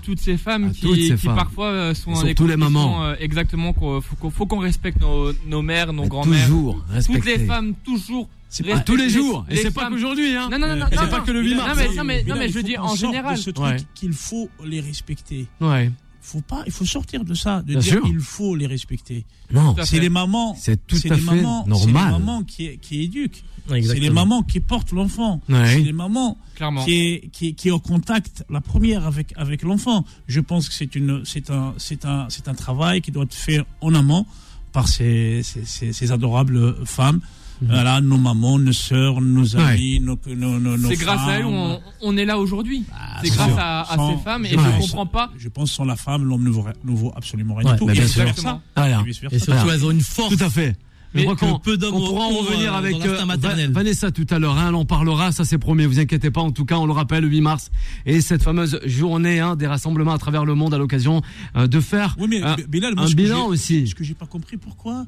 toutes 0.01 0.19
ces 0.19 0.37
femmes 0.37 0.65
À 0.65 0.69
qui, 0.69 1.07
ces 1.09 1.15
qui 1.15 1.17
femmes. 1.17 1.35
parfois 1.35 1.67
euh, 1.67 1.93
sont 1.93 2.11
dans 2.13 2.21
surtout 2.21 2.47
les 2.47 2.55
mamans. 2.57 3.03
euh, 3.03 3.15
exactement, 3.19 3.73
faut 3.73 4.45
qu'on 4.47 4.59
respecte 4.59 5.01
nos, 5.01 5.31
nos 5.47 5.61
mères, 5.61 5.93
nos 5.93 6.07
grands-mères. 6.07 6.45
Toujours 6.47 6.75
Toutes 6.85 6.93
respecter. 6.93 7.37
les 7.37 7.45
femmes, 7.45 7.73
toujours. 7.83 8.27
C'est 8.57 8.63
pas 8.63 8.79
tous 8.79 8.95
les 8.95 9.09
jours. 9.09 9.45
Et 9.49 9.57
c'est 9.57 9.71
pas 9.71 9.89
qu'aujourd'hui, 9.89 10.35
hein. 10.35 10.47
Non, 10.51 10.57
non, 10.59 10.67
non, 10.67 10.75
non, 10.77 10.87
Et 10.91 10.95
c'est 10.95 11.03
non, 11.03 11.09
pas 11.09 11.19
que 11.21 11.31
le 11.31 11.41
8 11.43 11.55
Non, 11.55 11.57
mars. 11.65 11.77
mais, 11.77 11.95
non, 11.95 12.03
mais, 12.03 12.23
non, 12.23 12.35
mais 12.37 12.49
je 12.49 12.59
dis 12.59 12.73
qu'on 12.75 12.83
en 12.83 12.95
général. 12.95 13.37
Ce 13.37 13.49
truc 13.49 13.65
Ouais. 13.65 13.77
qu'il 13.95 14.13
faut 14.13 14.49
les 14.63 14.79
respecter. 14.81 15.47
Ouais. 15.59 15.91
Faut 16.21 16.41
pas, 16.41 16.63
il 16.65 16.71
faut 16.71 16.85
sortir 16.85 17.23
de 17.23 17.33
ça, 17.35 17.61
de 17.61 17.73
Bien 17.73 17.79
dire 17.79 17.93
sûr. 17.93 18.01
il 18.07 18.19
faut 18.19 18.55
les 18.55 18.65
respecter. 18.65 19.25
Non, 19.51 19.75
C'est 19.83 19.99
les 19.99 20.09
mamans, 20.09 20.55
c'est 20.59 20.87
tout 20.87 20.95
à 20.95 21.09
les 21.13 21.15
fait 21.17 21.21
mamans, 21.21 21.63
c'est 21.65 21.71
les 21.85 21.91
normal. 21.93 22.11
mamans 22.13 22.43
qui, 22.43 22.77
qui 22.79 23.03
éduquent. 23.03 23.43
C'est 23.69 23.99
les 23.99 24.09
mamans 24.09 24.41
qui 24.41 24.59
portent 24.59 24.91
l'enfant. 24.91 25.41
Ouais. 25.49 25.67
C'est 25.67 25.79
les 25.81 25.91
mamans 25.93 26.37
Clairement. 26.55 26.83
qui 26.85 26.93
est, 26.95 27.29
qui, 27.31 27.47
est- 27.49 27.53
qui 27.53 27.67
est 27.67 27.71
en 27.71 27.79
contact 27.79 28.43
la 28.49 28.61
première 28.61 29.05
avec 29.05 29.33
avec 29.35 29.61
l'enfant. 29.63 30.03
Je 30.27 30.39
pense 30.39 30.67
que 30.69 30.73
c'est 30.73 30.95
une 30.95 31.23
c'est 31.25 31.49
un 31.51 31.73
c'est 31.77 32.05
un 32.05 32.25
c'est 32.29 32.47
un 32.47 32.53
travail 32.55 33.01
qui 33.01 33.11
doit 33.11 33.23
être 33.25 33.33
fait 33.35 33.61
en 33.81 33.93
amont 33.93 34.25
par 34.71 34.87
ces 34.87 35.41
ces, 35.43 35.63
ces, 35.65 35.93
ces 35.93 36.11
adorables 36.11 36.75
femmes. 36.85 37.21
Mhm. 37.61 37.69
Voilà, 37.71 38.01
nos 38.01 38.17
mamans, 38.17 38.59
nos 38.59 38.73
sœurs, 38.73 39.21
nos 39.21 39.55
amis, 39.55 39.99
nos, 40.01 40.17
nos, 40.35 40.59
nos, 40.59 40.77
nos 40.77 40.89
C'est 40.89 40.95
grâce 40.97 41.21
à 41.27 41.39
elles 41.39 41.45
on, 41.45 41.79
on 42.01 42.17
est 42.17 42.25
là 42.25 42.37
aujourd'hui. 42.37 42.83
Ah, 42.93 43.19
C'est 43.23 43.29
grâce 43.29 43.47
sûr. 43.49 43.59
à, 43.59 43.91
à 43.91 43.95
Sans- 43.95 44.17
ces 44.17 44.23
femmes 44.23 44.45
et 44.45 44.49
je 44.49 44.55
pense- 44.55 44.87
comprends 44.91 45.05
pas. 45.05 45.31
Je 45.37 45.47
pense 45.49 45.71
sans 45.71 45.85
la 45.85 45.95
femme, 45.95 46.25
l'homme 46.25 46.43
ne 46.43 46.49
vaut, 46.49 46.65
ne 46.83 46.95
vaut 46.95 47.13
absolument 47.15 47.55
rien 47.55 47.67
Ouais, 47.67 47.73
du 47.73 47.79
tout. 47.79 47.85
bah, 47.85 47.91
Et 47.93 47.95
bien 47.95 48.03
vice 48.03 48.13
sûr. 48.13 48.23
versa. 48.25 48.61
Rien. 48.75 49.05
Et 49.31 49.39
surtout, 49.39 49.69
elles 49.71 49.85
ont 49.85 49.91
une 49.91 50.01
force. 50.01 50.35
Tout 50.35 50.43
à 50.43 50.49
fait. 50.49 50.75
Mais 51.13 51.21
je 51.21 51.25
crois 51.27 51.35
que 51.37 51.45
qu'on 51.53 51.59
peu 51.59 51.77
d'hommes 51.77 51.95
on 51.95 52.05
pourra 52.05 52.25
en 52.25 52.29
revenir 52.39 52.73
euh, 52.73 52.77
avec 52.77 52.95
euh, 53.05 53.69
Vanessa 53.71 54.11
tout 54.11 54.27
à 54.31 54.37
l'heure. 54.37 54.57
Hein, 54.57 54.65
elle 54.67 54.75
en 54.75 54.83
parlera, 54.83 55.31
ça 55.31 55.45
c'est 55.45 55.57
promis. 55.57 55.85
Vous 55.85 55.97
inquiétez 56.01 56.29
pas. 56.29 56.41
En 56.41 56.51
tout 56.51 56.65
cas, 56.65 56.75
on 56.75 56.85
le 56.85 56.91
rappelle, 56.91 57.21
le 57.23 57.29
8 57.29 57.39
mars 57.39 57.71
et 58.05 58.19
cette 58.19 58.43
fameuse 58.43 58.81
journée 58.85 59.39
hein, 59.39 59.55
des 59.55 59.65
rassemblements 59.65 60.11
à 60.11 60.17
travers 60.17 60.43
le 60.43 60.55
monde 60.55 60.73
à 60.73 60.77
l'occasion 60.77 61.21
euh, 61.55 61.67
de 61.67 61.79
faire 61.79 62.17
Oui, 62.19 62.27
mais 62.27 62.41
Bilal, 62.67 62.95
moi, 62.95 63.05
un 63.05 63.11
bilan 63.11 63.45
aussi. 63.47 63.87
Ce 63.87 63.95
que 63.95 64.03
j'ai 64.03 64.13
pas 64.13 64.25
compris, 64.25 64.57
pourquoi 64.57 65.05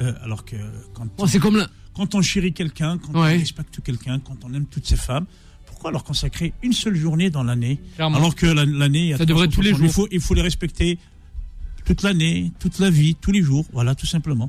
euh, 0.00 0.14
Alors 0.24 0.46
que 0.46 0.56
quand, 0.94 1.04
c'est 1.26 1.38
comme 1.38 1.66
quand 1.94 2.14
on 2.14 2.22
chérit 2.22 2.52
quelqu'un, 2.52 2.98
quand 2.98 3.12
Ouais. 3.20 3.36
on 3.36 3.38
respecte 3.38 3.80
quelqu'un, 3.82 4.18
quand 4.18 4.36
on 4.44 4.52
aime 4.54 4.66
toutes 4.66 4.86
ces 4.86 4.96
femmes, 4.96 5.26
pourquoi 5.66 5.90
leur 5.90 6.04
consacrer 6.04 6.52
une 6.62 6.72
seule 6.72 6.96
journée 6.96 7.30
dans 7.30 7.42
l'année. 7.42 7.78
Alors 7.98 8.34
que 8.34 8.46
la- 8.46 8.64
l'année, 8.64 9.14
Ça 9.16 9.24
devrait 9.26 9.48
tous 9.48 9.60
les 9.60 9.70
360. 9.70 9.78
Il 9.80 9.84
jours. 9.86 9.94
faut, 9.94 10.08
il 10.12 10.20
faut 10.20 10.34
les 10.34 10.42
respecter 10.42 10.98
toute 11.84 12.02
l'année, 12.02 12.52
toute 12.60 12.78
la 12.78 12.90
vie, 12.90 13.16
tous 13.20 13.32
les 13.32 13.42
jours. 13.42 13.64
Voilà, 13.72 13.94
tout 13.94 14.06
simplement. 14.06 14.48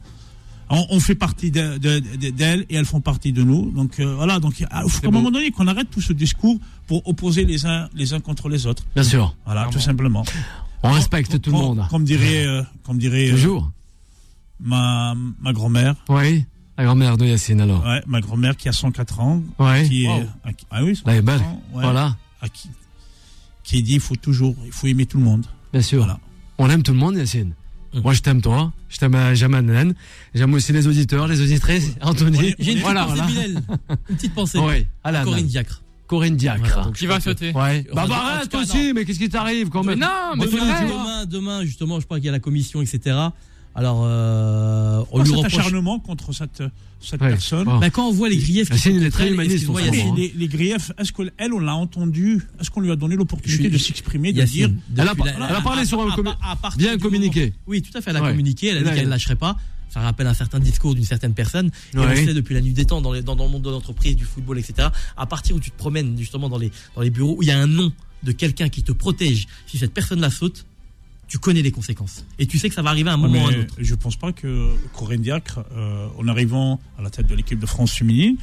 On, 0.69 0.86
on 0.91 0.99
fait 0.99 1.15
partie 1.15 1.51
de- 1.51 1.77
de- 1.77 1.99
de- 1.99 2.29
d'elles 2.29 2.65
et 2.69 2.75
elles 2.75 2.86
font 2.86 3.01
partie 3.01 3.34
de 3.34 3.43
nous. 3.43 3.69
Donc 3.71 3.99
euh, 3.99 4.15
voilà, 4.15 4.39
donc 4.39 4.60
il 4.60 4.67
faut 4.88 5.01
qu'à 5.01 5.08
un 5.08 5.12
moment 5.12 5.29
donné 5.29 5.51
qu'on 5.51 5.67
arrête 5.67 5.89
tout 5.91 6.01
ce 6.01 6.13
discours 6.13 6.58
pour 6.88 7.06
opposer 7.08 7.43
les 7.45 7.65
uns 7.65 7.89
les 7.93 8.13
uns 8.13 8.19
contre 8.21 8.47
les 8.49 8.65
autres. 8.65 8.84
Bien 8.95 9.03
sûr. 9.03 9.36
Voilà, 9.45 9.62
Clairement. 9.62 9.73
tout 9.73 9.84
simplement. 9.84 10.25
On 10.84 10.91
respecte 10.91 11.39
tout 11.41 11.51
le 11.51 11.58
monde. 11.58 11.86
Comme 11.89 12.06
dirait, 12.06 12.45
euh, 12.45 12.63
comme 12.84 12.97
dirait 12.97 13.29
euh, 13.29 13.32
Toujours. 13.34 13.71
ma, 14.60 15.15
ma 15.41 15.53
grand-mère. 15.53 15.95
Oui. 16.10 16.45
La 16.77 16.86
grand-mère 16.86 17.17
de 17.17 17.25
Yacine 17.25 17.62
alors. 17.62 17.86
Ouais, 17.86 18.01
ma 18.07 18.19
grand-mère 18.21 18.57
qui 18.57 18.67
a 18.67 18.71
104 18.74 19.19
ans, 19.19 19.43
Ouais. 19.59 19.88
qui 19.88 20.05
est, 20.05 20.07
Wow. 20.07 20.24
à 20.43 20.53
qui- 20.53 20.65
ah 20.71 20.84
oui, 20.84 20.93
Là, 21.05 21.13
elle 21.13 21.19
est 21.19 21.21
belle. 21.21 21.38
104 21.39 21.49
ans, 21.51 21.61
ouais, 21.74 21.84
Voilà. 21.84 22.17
à 22.41 22.49
qui, 22.49 22.69
qui 23.63 23.84
dit 23.84 23.93
il 23.95 23.99
faut 23.99 24.15
toujours, 24.15 24.55
il 24.65 24.71
faut 24.71 24.88
aimer 24.88 25.05
tout 25.05 25.17
le 25.19 25.24
monde. 25.24 25.45
Bien 25.71 25.82
sûr. 25.82 25.99
Voilà. 25.99 26.19
On 26.57 26.69
aime 26.69 26.82
tout 26.84 26.91
le 26.93 26.97
monde, 26.97 27.15
Yacine. 27.15 27.53
Mm. 27.93 27.99
Moi, 28.01 28.13
je 28.13 28.21
t'aime 28.21 28.41
toi. 28.41 28.71
Je 28.89 28.97
t'aime, 28.97 29.13
euh, 29.15 29.36
j'aime 29.36 29.53
Anan. 29.53 29.93
J'aime 30.34 30.53
aussi 30.55 30.74
les 30.74 30.88
auditeurs, 30.88 31.28
les 31.28 31.41
auditrices. 31.41 31.91
Anthony. 32.01 32.38
J'ai 32.38 32.47
une 32.47 32.55
petite 32.55 32.80
Voilà, 32.82 33.05
pensée, 33.05 33.21
voilà. 33.21 33.32
Bilal. 33.32 33.63
Une 34.09 34.15
petite 34.15 34.34
pensée. 34.34 34.59
Oui. 34.59 34.88
Corinne 35.24 35.45
Diacre. 35.45 35.84
Corinne 36.07 36.36
Diacre. 36.36 36.59
Voilà, 36.65 36.84
donc 36.86 36.95
Qui 36.95 37.05
va 37.05 37.19
sauter 37.19 37.51
Ouais. 37.53 37.86
Bah, 37.93 38.05
bah 38.07 38.15
arrête 38.15 38.49
cas, 38.49 38.61
aussi, 38.61 38.93
mais 38.93 39.05
qu'est-ce 39.05 39.19
qui 39.19 39.30
t'arrive 39.30 39.69
quand 39.69 39.84
Mais 39.84 39.95
même 39.95 39.99
non, 39.99 40.36
mais 40.38 40.45
demain, 41.28 41.63
justement, 41.63 41.99
je 41.99 42.05
crois 42.05 42.17
qu'il 42.17 42.26
y 42.26 42.30
a 42.30 42.32
la 42.34 42.39
commission, 42.39 42.82
etc. 42.82 43.15
Alors, 43.76 44.01
euh, 44.05 44.99
on 44.99 45.03
Pourquoi 45.03 45.24
lui 45.24 45.30
cet 45.30 45.38
reproche. 45.38 45.53
acharnement 45.59 45.99
contre 45.99 46.32
cette, 46.34 46.61
cette 47.01 47.19
Ouais. 47.21 47.30
personne 47.30 47.67
Oh. 47.67 47.80
Bah, 47.80 47.89
quand 47.89 48.07
on 48.07 48.11
voit 48.11 48.30
les 48.30 48.38
griefs 48.38 48.69
qui 48.69 48.78
sont 48.78 49.09
très 49.09 49.28
elle, 49.28 49.34
humaniste, 49.34 49.55
excuse-moi, 49.55 49.82
on 49.82 49.86
s'en 49.86 49.91
Mais 49.91 49.97
fout, 49.97 50.05
Yacine, 50.09 50.11
hein. 50.11 50.15
les, 50.36 50.39
les 50.39 50.47
griefs, 50.47 50.91
est-ce 50.99 51.11
qu'elle, 51.11 51.53
on 51.53 51.59
l'a 51.59 51.76
entendu? 51.76 52.39
Est-ce 52.61 52.69
qu'on 52.69 52.82
lui 52.82 52.91
a 52.91 52.95
donné 52.95 53.15
l'opportunité 53.15 53.69
de 53.69 53.78
s'exprimer, 53.80 54.32
de 54.32 54.43
dire 54.43 54.69
Elle 54.95 55.01
a, 55.01 55.05
la- 55.05 55.57
elle 55.57 55.63
parlé 55.63 55.86
sur 55.86 56.01
un 56.01 56.09
à- 56.09 56.57
à- 56.63 56.76
bien 56.78 56.97
communiqué. 56.99 57.39
moment- 57.45 57.53
Oui, 57.67 57.82
tout 57.82 57.97
à 57.97 58.01
fait, 58.01 58.11
elle 58.11 58.17
a 58.17 58.21
Ouais. 58.21 58.30
communiqué, 58.30 58.67
elle 58.67 58.78
a 58.78 58.82
dit 58.82 58.88
elle- 58.89 58.95
qu'elle 58.95 59.05
ne 59.05 59.09
lâcherait 59.09 59.36
pas. 59.36 59.57
Ça 59.89 59.99
rappelle 60.01 60.26
un 60.28 60.34
certain 60.34 60.59
discours 60.59 60.95
d'une 60.95 61.03
certaine 61.03 61.34
personne. 61.34 61.69
Et 61.93 61.97
Ouais. 61.99 62.05
on 62.11 62.15
sait 62.15 62.34
depuis 62.34 62.53
la 62.55 62.61
nuit 62.61 62.74
des 62.74 62.86
temps, 62.86 63.01
dans, 63.01 63.11
les- 63.11 63.21
dans, 63.21 63.36
dans 63.36 63.45
le 63.45 63.51
monde 63.51 63.61
de 63.63 63.69
l'entreprise, 63.69 64.15
du 64.15 64.26
football, 64.26 64.57
etc., 64.59 64.88
à 65.17 65.26
partir 65.26 65.55
où 65.55 65.59
tu 65.59 65.69
te 65.71 65.78
promènes 65.78 66.15
justement 66.17 66.47
dans 66.49 66.57
les, 66.57 66.71
dans 66.95 67.01
les 67.01 67.09
bureaux, 67.11 67.36
où 67.38 67.43
il 67.43 67.47
y 67.47 67.51
a 67.51 67.59
un 67.59 67.67
nom 67.67 67.91
de 68.24 68.32
quelqu'un 68.32 68.69
qui 68.69 68.82
te 68.84 68.91
protège, 68.91 69.47
si 69.67 69.78
cette 69.78 69.93
personne-là 69.93 70.30
saute, 70.32 70.65
tu 71.34 71.39
connais 71.39 71.63
les 71.63 71.71
conséquences. 71.71 72.23
Et 72.38 72.45
tu 72.45 72.59
sais 72.59 72.69
que 72.69 72.75
ça 72.75 72.84
va 72.84 72.91
arriver 72.91 73.09
à 73.09 73.13
un 73.13 73.17
moment 73.17 73.43
ou 73.45 73.47
à 73.47 73.51
un 73.51 73.61
autre. 73.61 73.73
je 73.79 73.95
pense 73.95 74.15
pas 74.15 74.31
que 74.31 74.69
Corinne 74.93 75.21
Diacre, 75.23 75.61
euh, 75.75 76.07
en 76.19 76.27
arrivant 76.27 76.79
à 76.99 77.01
la 77.01 77.09
tête 77.09 77.25
de 77.25 77.34
l'équipe 77.34 77.57
de 77.57 77.65
France 77.65 77.91
féminine, 77.93 78.36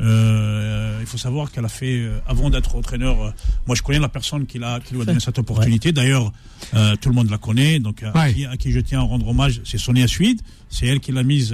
euh, 0.00 0.98
il 1.00 1.06
faut 1.06 1.18
savoir 1.18 1.50
qu'elle 1.50 1.64
a 1.64 1.68
fait, 1.68 1.98
euh, 1.98 2.18
avant 2.28 2.48
d'être 2.50 2.76
entraîneur, 2.76 3.20
euh, 3.20 3.30
moi 3.66 3.74
je 3.74 3.82
connais 3.82 3.98
la 3.98 4.08
personne 4.08 4.46
qui, 4.46 4.58
l'a, 4.60 4.78
qui 4.78 4.94
lui 4.94 5.02
a 5.02 5.04
donné 5.04 5.18
cette 5.18 5.38
opportunité. 5.40 5.90
D'ailleurs, 5.90 6.32
euh, 6.74 6.94
tout 7.00 7.08
le 7.08 7.16
monde 7.16 7.30
la 7.30 7.38
connaît, 7.38 7.80
donc 7.80 8.02
à, 8.04 8.12
Ouais. 8.16 8.32
qui, 8.34 8.44
à 8.46 8.56
qui 8.56 8.70
je 8.70 8.78
tiens 8.78 9.00
à 9.00 9.02
rendre 9.02 9.26
hommage, 9.26 9.60
c'est 9.64 9.78
Sonia 9.78 10.06
Suide. 10.06 10.40
C'est 10.68 10.86
elle 10.86 11.00
qui 11.00 11.10
l'a 11.10 11.24
mise, 11.24 11.52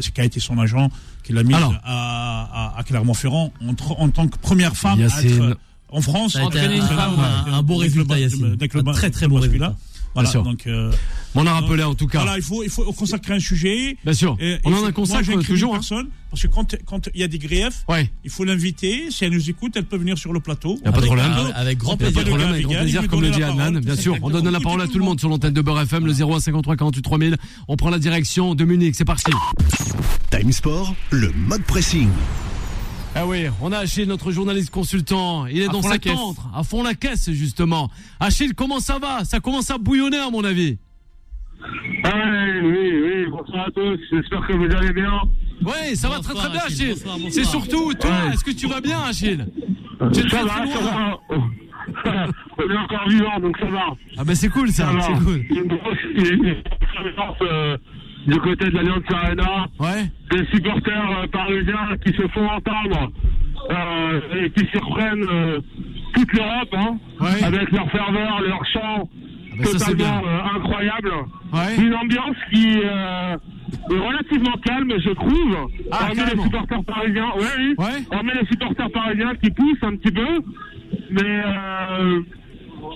c'est 0.00 0.12
qui 0.14 0.20
a 0.20 0.24
été 0.24 0.38
son 0.38 0.58
agent, 0.58 0.88
qui 1.24 1.32
l'a 1.32 1.42
mise 1.42 1.56
à, 1.56 2.72
à, 2.74 2.78
à 2.78 2.82
Clermont-Ferrand 2.84 3.52
en, 3.66 4.08
tant 4.10 4.28
que 4.28 4.38
première 4.38 4.76
femme 4.76 5.00
à 5.00 5.22
être 5.22 5.58
en 5.88 6.00
France. 6.00 6.34
Ça 6.34 6.42
a 6.42 6.44
été 6.44 6.60
un, 6.60 6.86
femme, 6.86 7.18
un- 7.18 7.52
un 7.54 7.62
beau 7.62 7.76
résultat, 7.76 8.14
le 8.18 8.82
ba- 8.82 8.92
très 8.92 9.10
très 9.10 9.26
beau 9.26 9.38
masculin. 9.38 9.66
résultat. 9.68 9.76
Voilà, 10.22 10.30
sûr. 10.30 10.42
donc 10.42 10.66
euh, 10.66 10.90
On 11.34 11.46
a 11.46 11.52
rappelé 11.52 11.82
en 11.82 11.94
tout 11.94 12.06
cas. 12.06 12.20
voilà, 12.22 12.36
il 12.36 12.42
faut, 12.42 12.62
il 12.62 12.70
faut 12.70 12.84
consacrer 12.92 13.34
un 13.34 13.40
sujet. 13.40 13.96
Bien 14.04 14.12
sûr. 14.14 14.36
Et- 14.40 14.58
on 14.64 14.70
et 14.70 14.74
en 14.74 14.84
a 14.84 14.92
j'incrimine 14.92 15.44
toujours. 15.44 15.72
hein. 15.74 15.78
personne, 15.78 16.08
parce 16.30 16.42
que 16.42 16.48
quand 16.48 16.76
quand 16.86 17.08
il 17.14 17.20
y 17.20 17.24
a 17.24 17.28
des 17.28 17.38
griefs, 17.38 17.84
Ouais. 17.88 18.10
il 18.24 18.30
faut 18.30 18.44
l'inviter. 18.44 19.10
Si 19.10 19.24
elle 19.24 19.32
nous 19.32 19.50
écoute, 19.50 19.72
elle 19.76 19.84
peut 19.84 19.96
venir 19.98 20.16
sur 20.18 20.32
le 20.32 20.40
plateau. 20.40 20.78
Y 20.84 20.88
a 20.88 20.92
pas 20.92 21.00
de 21.00 21.06
Avec- 21.06 21.06
problème. 21.06 21.32
avec- 21.32 21.52
Avec 21.56 21.78
grand 21.78 21.96
Il 21.96 21.98
n'y 21.98 22.04
a 22.04 22.06
pas 22.06 22.12
plaisir. 22.12 22.24
de 22.24 22.28
problème, 22.28 22.48
avec 22.50 22.62
grand 22.66 22.74
plaisir, 22.74 23.08
comme 23.08 23.20
le 23.22 23.30
dit 23.30 23.42
Adnan. 23.42 23.80
Bien 23.80 23.96
sûr, 23.96 24.16
on 24.22 24.30
donne 24.30 24.48
la 24.48 24.60
parole 24.60 24.82
à 24.82 24.86
tout 24.86 24.98
le 24.98 25.04
monde 25.04 25.18
sur 25.20 25.28
l'antenne 25.28 25.54
de 25.54 25.60
Beurre 25.62 25.80
FM, 25.82 26.06
le 26.06 26.12
01 26.12 26.40
53 26.40 26.76
48 26.76 27.02
3000. 27.02 27.36
On 27.68 27.76
prend 27.76 27.90
la 27.90 27.98
direction 27.98 28.54
de 28.54 28.64
Munich, 28.64 28.94
c'est 28.96 29.04
parti. 29.04 29.30
Time 30.30 30.52
Sport, 30.52 30.94
le 31.10 31.32
mode 31.32 31.62
pressing. 31.64 32.08
Ah 33.20 33.26
oui, 33.26 33.46
on 33.60 33.72
a 33.72 33.78
Achille, 33.78 34.06
notre 34.06 34.30
journaliste 34.30 34.70
consultant. 34.70 35.46
Il 35.46 35.58
est 35.60 35.68
À 35.68 35.72
dans 35.72 35.82
sa 35.82 35.90
la 35.90 35.98
caisse. 35.98 36.12
tente, 36.14 36.36
à 36.54 36.62
fond 36.62 36.82
la 36.84 36.94
caisse, 36.94 37.30
justement. 37.32 37.90
Achille, 38.20 38.52
comment 38.54 38.78
ça 38.78 38.98
va? 39.00 39.24
Ça 39.24 39.40
commence 39.40 39.70
à 39.70 39.78
bouillonner, 39.78 40.18
à 40.18 40.30
mon 40.30 40.44
avis. 40.44 40.78
Ah 42.04 42.12
oui, 42.14 42.60
oui, 42.62 43.00
oui, 43.02 43.26
bonsoir 43.30 43.66
à 43.66 43.70
tous, 43.72 43.98
j'espère 44.12 44.46
que 44.46 44.52
vous 44.52 44.76
allez 44.76 44.92
bien. 44.92 45.20
Oui, 45.62 45.96
ça 45.96 46.08
va 46.08 46.20
très 46.20 46.34
très 46.34 46.48
bien, 46.50 46.60
Achille. 46.64 46.94
C'est 47.30 47.44
surtout 47.44 47.92
toi, 47.94 48.10
Ouais. 48.10 48.34
est-ce 48.34 48.44
que 48.44 48.52
tu 48.52 48.68
vas 48.68 48.80
bien, 48.80 49.00
Achille? 49.00 49.44
Tu 50.14 50.20
Ça 50.22 50.28
très 50.28 50.44
va, 50.44 50.66
ça 50.66 50.78
va. 50.80 51.18
On 52.58 52.70
est 52.70 52.76
encore 52.76 53.08
vivant, 53.08 53.40
donc 53.40 53.58
ça 53.58 53.66
va. 53.66 53.86
Ah 54.18 54.24
ben 54.24 54.34
c'est 54.36 54.48
cool 54.50 54.68
ça, 54.68 54.92
Ça 54.92 55.00
c'est 55.00 55.24
cool. 55.24 55.44
Une 55.50 55.66
grosse 55.66 55.98
une 56.14 56.62
grosse 57.16 57.36
euh, 57.42 57.76
du 58.28 58.38
côté 58.40 58.66
de 58.70 58.74
l'Alliance 58.76 59.02
Arena, 59.12 59.66
Ouais, 59.80 60.04
des 60.30 60.44
supporters 60.52 61.10
euh, 61.22 61.26
parisiens 61.28 61.96
qui 62.04 62.12
se 62.12 62.26
font 62.28 62.46
entendre 62.46 63.10
euh, 63.70 64.20
et 64.44 64.50
qui 64.50 64.66
surprennent 64.68 65.24
euh, 65.30 65.60
toute 66.14 66.32
l'Europe, 66.34 66.74
hein, 66.74 66.98
Ouais. 67.20 67.42
avec 67.44 67.70
leur 67.72 67.90
ferveur, 67.90 68.40
leur 68.42 68.64
chant 68.72 69.08
Ah 69.08 69.56
ben 69.58 69.64
totalement 69.64 70.22
incroyable. 70.56 71.10
ouais. 71.54 71.84
Une 71.84 71.94
ambiance 71.94 72.36
qui 72.52 72.68
est 72.78 73.96
relativement 73.98 74.56
calme, 74.64 74.92
je 74.98 75.10
trouve. 75.10 75.56
Ah, 75.90 76.08
Hormis 76.10 76.22
les 76.34 76.42
supporters 76.42 76.84
parisiens, 76.84 77.30
ouais, 77.36 77.54
oui. 77.58 77.74
Ouais. 77.78 78.04
Hormis 78.16 78.30
les 78.40 78.46
supporters 78.46 78.90
parisiens 78.90 79.34
qui 79.42 79.50
poussent 79.50 79.82
un 79.82 79.96
petit 79.96 80.12
peu, 80.12 80.38
mais 81.10 81.42
euh, 81.46 82.20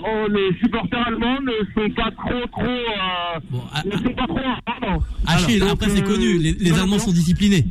oh, 0.04 0.28
les 0.30 0.56
supporters 0.58 1.06
allemands 1.06 1.38
ne 1.40 1.52
sont 1.74 1.90
pas 1.94 2.10
trop, 2.10 2.46
trop, 2.52 2.62
euh, 2.64 3.40
Bon, 3.50 3.62
à- 3.72 3.84
ne 3.84 3.92
sont 3.96 4.14
pas 4.14 4.26
trop 4.26 4.38
ordre. 4.38 5.04
Achille, 5.26 5.62
après 5.62 5.88
c'est 5.90 6.02
euh, 6.02 6.06
connu, 6.06 6.38
les, 6.38 6.52
les 6.52 6.70
voilà, 6.70 6.84
Allemands 6.84 6.98
sont 6.98 7.12
disciplinés. 7.12 7.64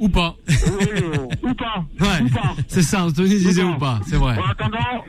Ou 0.00 0.08
pas. 0.08 0.34
Euh, 0.50 1.26
ou 1.42 1.54
pas, 1.54 1.84
Ouais, 2.00 2.22
ou 2.24 2.28
pas. 2.28 2.54
c'est 2.66 2.82
ça, 2.82 3.04
Anthony 3.04 3.28
disait 3.28 3.62
ou 3.62 3.76
pas, 3.78 4.00
c'est 4.04 4.16
vrai. 4.16 4.36
En 4.38 4.50
attendant, 4.50 5.04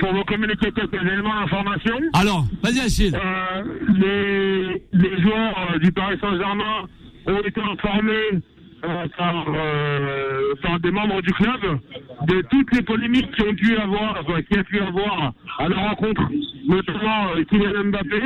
pour 0.00 0.12
vous 0.14 0.24
communiquer 0.24 0.72
quelques 0.72 0.94
éléments 1.02 1.38
d'information, 1.40 1.94
Alors, 2.14 2.46
vas-y 2.62 2.80
Achille. 2.80 3.14
Euh, 3.14 3.62
les, 3.98 4.82
les 4.98 5.22
joueurs 5.22 5.68
euh, 5.74 5.78
du 5.78 5.92
Paris 5.92 6.16
Saint-Germain 6.20 6.86
ont 7.26 7.40
été 7.46 7.60
informés 7.60 8.40
par, 8.80 9.46
euh, 9.48 10.78
des 10.80 10.90
membres 10.90 11.20
du 11.22 11.32
club 11.32 11.78
de 12.26 12.42
toutes 12.50 12.74
les 12.74 12.82
polémiques 12.82 13.30
qui 13.32 13.42
ont 13.42 13.54
pu 13.54 13.76
avoir, 13.76 14.24
qui 14.48 14.58
a 14.58 14.64
pu 14.64 14.80
avoir 14.80 15.32
à 15.58 15.68
la 15.68 15.76
rencontre, 15.76 16.22
notamment 16.66 17.28
euh, 17.36 17.44
Kylian 17.44 17.84
Mbappé, 17.84 18.22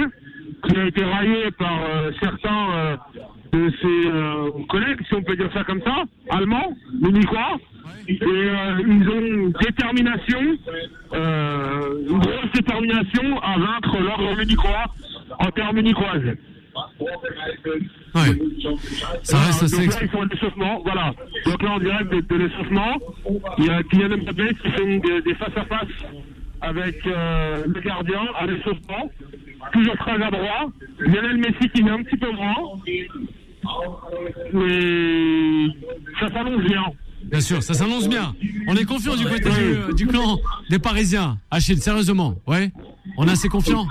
qui 0.68 0.76
a 0.76 0.86
été 0.86 1.04
raillé 1.04 1.50
par 1.58 1.78
euh, 1.84 2.10
certains 2.22 2.98
de 3.52 3.70
ses 3.80 4.66
collègues, 4.68 5.00
si 5.06 5.14
on 5.14 5.22
peut 5.22 5.36
dire 5.36 5.50
ça 5.52 5.62
comme 5.64 5.80
ça, 5.82 6.02
allemands, 6.30 6.76
munichois. 7.00 7.58
Et 8.08 8.18
ils 8.20 9.08
ont 9.08 9.20
une 9.20 9.52
détermination, 9.52 10.40
une 11.12 12.18
grosse 12.18 12.52
détermination 12.52 13.40
à 13.40 13.58
vaincre 13.58 13.98
l'ordre 14.00 14.36
munichois 14.36 14.86
en 15.38 15.50
terre 15.50 15.72
munichoise. 15.72 16.36
Ouais. 18.14 18.38
Ça 19.22 19.38
reste 19.38 19.62
assez 19.64 19.86
donc 19.86 19.94
là, 19.94 19.98
ils 20.02 20.08
font 20.08 20.22
un 20.22 20.28
échauffement, 20.28 20.80
voilà. 20.84 21.12
Donc 21.46 21.62
là, 21.62 21.70
en 21.72 21.78
direct 21.78 22.12
de, 22.12 22.20
de 22.20 22.34
l'échauffement, 22.36 22.98
il 23.58 23.64
y 23.66 23.70
a 23.70 23.82
Kylian 23.84 24.18
Mbappé 24.18 24.54
qui 24.62 24.70
fait 24.70 24.82
une- 24.84 25.00
des, 25.00 25.22
des 25.22 25.34
face-à-face 25.34 25.88
avec 26.60 27.06
euh, 27.06 27.64
le 27.66 27.80
gardien 27.80 28.20
à 28.38 28.46
l'échauffement, 28.46 29.10
toujours 29.72 29.96
très 29.98 30.12
adroit. 30.22 30.70
Lionel 31.00 31.36
Messi 31.38 31.68
qui 31.74 31.82
vient 31.82 31.94
un 31.94 32.02
petit 32.02 32.16
peu 32.16 32.30
moins, 32.32 32.54
mais 34.52 35.66
ça 36.20 36.28
s'annonce 36.32 36.62
bien. 36.64 36.82
Bien 37.24 37.40
sûr, 37.40 37.62
ça 37.62 37.74
s'annonce 37.74 38.08
bien. 38.08 38.34
On 38.68 38.76
est 38.76 38.84
confiant 38.84 39.16
du 39.16 39.24
côté 39.24 39.48
du, 39.88 39.94
du 39.94 40.06
clan 40.06 40.38
des 40.70 40.78
Parisiens. 40.78 41.38
Achille, 41.50 41.78
sérieusement, 41.78 42.34
ouais 42.46 42.70
On 43.16 43.26
est 43.26 43.32
assez 43.32 43.48
confiant 43.48 43.86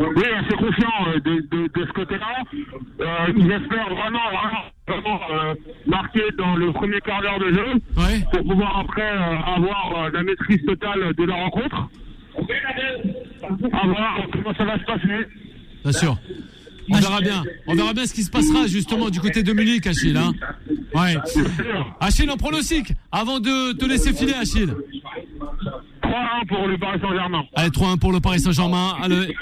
Oui, 0.00 0.24
assez 0.34 0.56
confiant 0.56 1.08
euh, 1.08 1.20
de, 1.20 1.46
de, 1.50 1.80
de 1.80 1.86
ce 1.86 1.92
côté-là. 1.92 2.42
Euh, 3.00 3.32
ils 3.36 3.52
espèrent 3.52 3.90
vraiment, 3.90 4.30
vraiment, 4.32 4.64
vraiment 4.88 5.20
euh, 5.30 5.54
marquer 5.86 6.22
dans 6.38 6.56
le 6.56 6.72
premier 6.72 7.00
quart 7.00 7.20
d'heure 7.20 7.38
de 7.38 7.52
jeu 7.52 7.66
Ouais 7.98 8.24
pour 8.32 8.42
pouvoir 8.48 8.78
après 8.78 9.02
euh, 9.02 9.56
avoir 9.56 10.10
la 10.10 10.22
maîtrise 10.22 10.64
totale 10.64 11.12
de 11.14 11.24
la 11.24 11.34
rencontre. 11.34 11.90
À 13.72 13.86
voir 13.86 14.18
comment 14.32 14.54
ça 14.54 14.64
va 14.64 14.78
se 14.78 14.84
passer. 14.84 15.26
Bien 15.82 15.92
sûr. 15.92 16.16
On 16.92 16.98
verra 16.98 17.20
bien. 17.20 17.42
On 17.66 17.74
verra 17.74 17.92
bien 17.92 18.06
ce 18.06 18.14
qui 18.14 18.22
se 18.22 18.30
passera 18.30 18.66
justement 18.66 19.10
du 19.10 19.20
côté 19.20 19.42
de 19.42 19.52
Munich, 19.52 19.86
Achille. 19.86 20.16
Hein 20.16 20.32
ouais. 20.94 21.16
Achille, 22.00 22.30
en 22.30 22.36
pronostic, 22.36 22.92
avant 23.12 23.38
de 23.38 23.72
te 23.72 23.84
laisser 23.84 24.12
filer, 24.12 24.34
Achille. 24.34 24.74
3-1 26.10 26.46
pour 26.48 26.66
le 26.66 26.78
Paris 26.78 26.98
Saint-Germain. 27.00 27.44
Allez, 27.54 27.70
3-1 27.70 27.98
pour 27.98 28.12
le 28.12 28.20
Paris 28.20 28.40
Saint-Germain. 28.40 28.96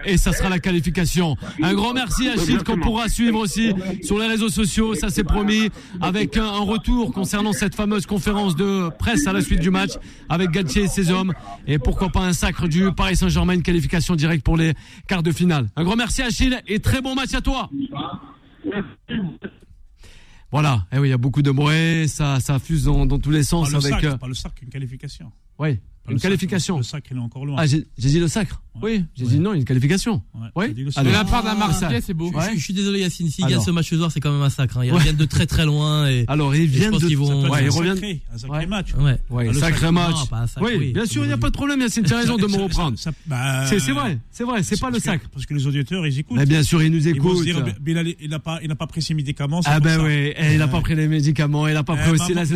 Et 0.04 0.16
ça 0.18 0.32
sera 0.32 0.48
la 0.48 0.58
qualification. 0.58 1.36
Un 1.62 1.74
grand 1.74 1.94
merci, 1.94 2.28
Achille, 2.28 2.58
qu'on 2.58 2.78
pourra 2.78 3.08
suivre 3.08 3.38
aussi 3.38 3.72
sur 4.02 4.18
les 4.18 4.26
réseaux 4.26 4.48
sociaux. 4.50 4.94
Ça, 4.94 5.08
c'est 5.08 5.24
promis. 5.24 5.70
Avec 6.00 6.36
un, 6.36 6.44
un 6.44 6.60
retour 6.60 7.12
concernant 7.12 7.52
cette 7.52 7.74
fameuse 7.74 8.06
conférence 8.06 8.54
de 8.54 8.90
presse 8.98 9.26
à 9.26 9.32
la 9.32 9.40
suite 9.40 9.60
du 9.60 9.70
match 9.70 9.92
avec 10.28 10.50
Galtier 10.50 10.82
et 10.82 10.88
ses 10.88 11.10
hommes. 11.10 11.32
Et 11.66 11.78
pourquoi 11.78 12.10
pas 12.10 12.20
un 12.20 12.32
sacre 12.32 12.68
du 12.68 12.92
Paris 12.92 13.16
Saint-Germain, 13.16 13.54
une 13.54 13.62
qualification 13.62 14.14
directe 14.14 14.44
pour 14.44 14.56
les 14.56 14.74
quarts 15.06 15.22
de 15.22 15.32
finale. 15.32 15.68
Un 15.76 15.84
grand 15.84 15.96
merci, 15.96 16.22
Achille, 16.22 16.60
et 16.66 16.80
très 16.80 17.00
bon 17.00 17.14
match 17.14 17.32
à 17.34 17.40
toi. 17.40 17.70
Voilà. 20.50 20.86
Eh 20.92 20.98
oui, 20.98 21.08
il 21.08 21.10
y 21.10 21.14
a 21.14 21.18
beaucoup 21.18 21.42
de 21.42 21.50
bruit. 21.50 22.08
Ça, 22.08 22.40
ça 22.40 22.58
fuse 22.58 22.84
dans, 22.84 23.06
dans 23.06 23.18
tous 23.18 23.30
les 23.30 23.40
Pas 23.40 23.44
sens 23.44 23.70
le, 23.70 23.76
avec, 23.76 23.90
sac, 23.92 24.04
euh, 24.04 24.16
pas 24.16 24.28
le 24.28 24.34
sac, 24.34 24.52
une 24.62 24.70
qualification. 24.70 25.30
Pas 25.56 25.70
une 26.09 26.14
le 26.14 26.18
sac, 26.18 26.30
qualification. 26.30 26.76
Le 26.78 26.82
sac, 26.82 27.04
il 27.11 27.16
est 27.16 27.20
encore 27.20 27.44
loin. 27.46 27.56
Ah, 27.59 27.66
j'ai 27.66 27.84
dit 27.96 28.18
le 28.20 28.28
sacre. 28.28 28.62
Oui, 28.80 29.04
j'ai 29.16 29.26
dit 29.26 29.38
non, 29.40 29.54
une 29.54 29.64
qualification. 29.64 30.22
Ouais, 30.54 30.68
Oui. 30.68 30.74
De 30.74 31.11
la 31.11 31.24
part 31.24 31.42
d'un 31.42 31.50
Ah, 31.50 31.54
Marseillais, 31.56 32.00
c'est 32.00 32.14
beau. 32.14 32.30
Ouais. 32.30 32.50
Je, 32.52 32.59
je 32.59 32.64
suis 32.64 32.74
désolé 32.74 33.00
Yacine, 33.00 33.28
s'ils 33.28 33.44
Alors. 33.44 33.56
gagnent 33.59 33.66
ce 33.66 33.70
match 33.72 33.90
ce 33.90 33.96
soir, 33.96 34.12
c'est 34.12 34.20
quand 34.20 34.30
même 34.32 34.42
un 34.42 34.50
sacre. 34.50 34.78
hein. 34.78 34.84
Ils 34.84 34.92
reviennent 34.92 35.16
de 35.16 35.24
très 35.24 35.46
très 35.46 35.64
loin 35.64 36.09
et 36.09 36.24
Alors, 36.28 36.54
ils 36.54 36.66
viennent 36.66 36.92
de. 36.92 37.09
ils 37.11 37.16
reviennent. 37.16 37.96
sacré, 37.96 38.20
un 38.32 38.38
sacré 38.38 38.66
match. 38.66 38.94
ouais. 38.94 39.18
Ouais, 39.30 39.46
Ah, 39.48 39.52
le 39.52 39.59
sacré 39.59 39.80
sacre, 39.80 39.92
match. 39.92 40.16
sacre, 40.30 40.62
oui, 40.62 40.72
oui. 40.78 40.92
bien 40.92 41.06
sûr, 41.06 41.24
il 41.24 41.26
n'y 41.26 41.32
a 41.32 41.36
pas 41.38 41.48
de 41.48 41.54
problème, 41.54 41.80
Yacine, 41.80 42.04
tu 42.04 42.14
as 42.14 42.18
raison 42.18 42.36
de 42.36 42.46
me 42.46 42.56
reprendre. 42.56 42.96
bah, 43.26 43.66
C'est 43.66 43.78
vrai, 43.90 44.18
c'est 44.30 44.44
vrai, 44.44 44.62
c'est 44.62 44.78
pas 44.80 44.86
le 44.86 44.92
parce 44.92 45.02
que- 45.04 45.11
sacre. 45.11 45.28
Parce 45.30 45.44
que 45.46 45.54
les 45.54 45.66
auditeurs, 45.66 46.06
ils 46.06 46.18
écoutent. 46.20 46.36
Mais 46.36 46.46
bien 46.46 46.62
sûr, 46.62 46.80
ils 46.82 46.92
nous 46.92 47.09
écoutent. 47.09 47.44
il 47.44 48.28
n'a 48.30 48.38
pas, 48.38 48.86
pris 48.86 49.02
ses 49.02 49.14
médicaments. 49.14 49.61
c'est 49.62 49.70
Ah 49.70 49.80
ben 49.80 50.00
oui, 50.04 50.12
et 50.36 50.52
il 50.52 50.59
n'a 50.59 50.68
pas 50.68 50.80
pris 50.80 50.94
les 50.94 51.09
médicaments, 51.09 51.66
il 51.66 51.74
n'a 51.74 51.82
pas 51.82 51.96
pris 51.96 52.11
euh, 52.11 52.12
aussi 52.14 52.32
la 52.34 52.44
de 52.46 52.54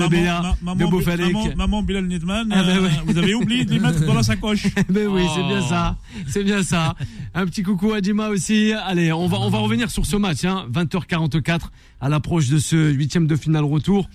Bilal 1.83 2.07
Nedman, 2.07 2.49
Ah 2.53 2.63
ben 2.63 2.77
euh, 2.79 2.89
oui. 2.89 2.91
vous 3.13 3.19
avez 3.19 3.35
oublié 3.43 3.65
de 3.65 3.73
les 3.73 3.79
mettre 3.79 4.05
dans 4.07 4.15
la 4.15 4.23
sacoche. 4.23 4.67
Ben 4.89 5.07
oui, 5.09 5.23
c'est 5.35 5.43
bien 5.43 5.61
Oh. 5.63 5.69
ça. 5.69 5.97
C'est 6.29 6.45
bien 6.45 6.63
ça. 6.63 6.95
Un 7.35 7.47
petit 7.47 7.63
coucou 7.63 7.93
à 7.93 8.01
Dima 8.01 8.29
aussi. 8.29 8.73
Allez, 8.73 9.13
on 9.13 9.27
va, 9.27 9.39
on 9.41 9.51
va 9.51 9.59
revenir 9.59 9.91
sur 9.91 10.07
ce 10.07 10.17
match, 10.17 10.45
hein. 10.45 10.67
20h44 10.73 11.61
à 12.01 12.09
l'approche 12.09 12.49
de 12.49 12.59
ce 12.59 12.91
huitième 12.93 13.27
de 13.27 13.37
finale 13.37 13.65
retour. 13.65 14.09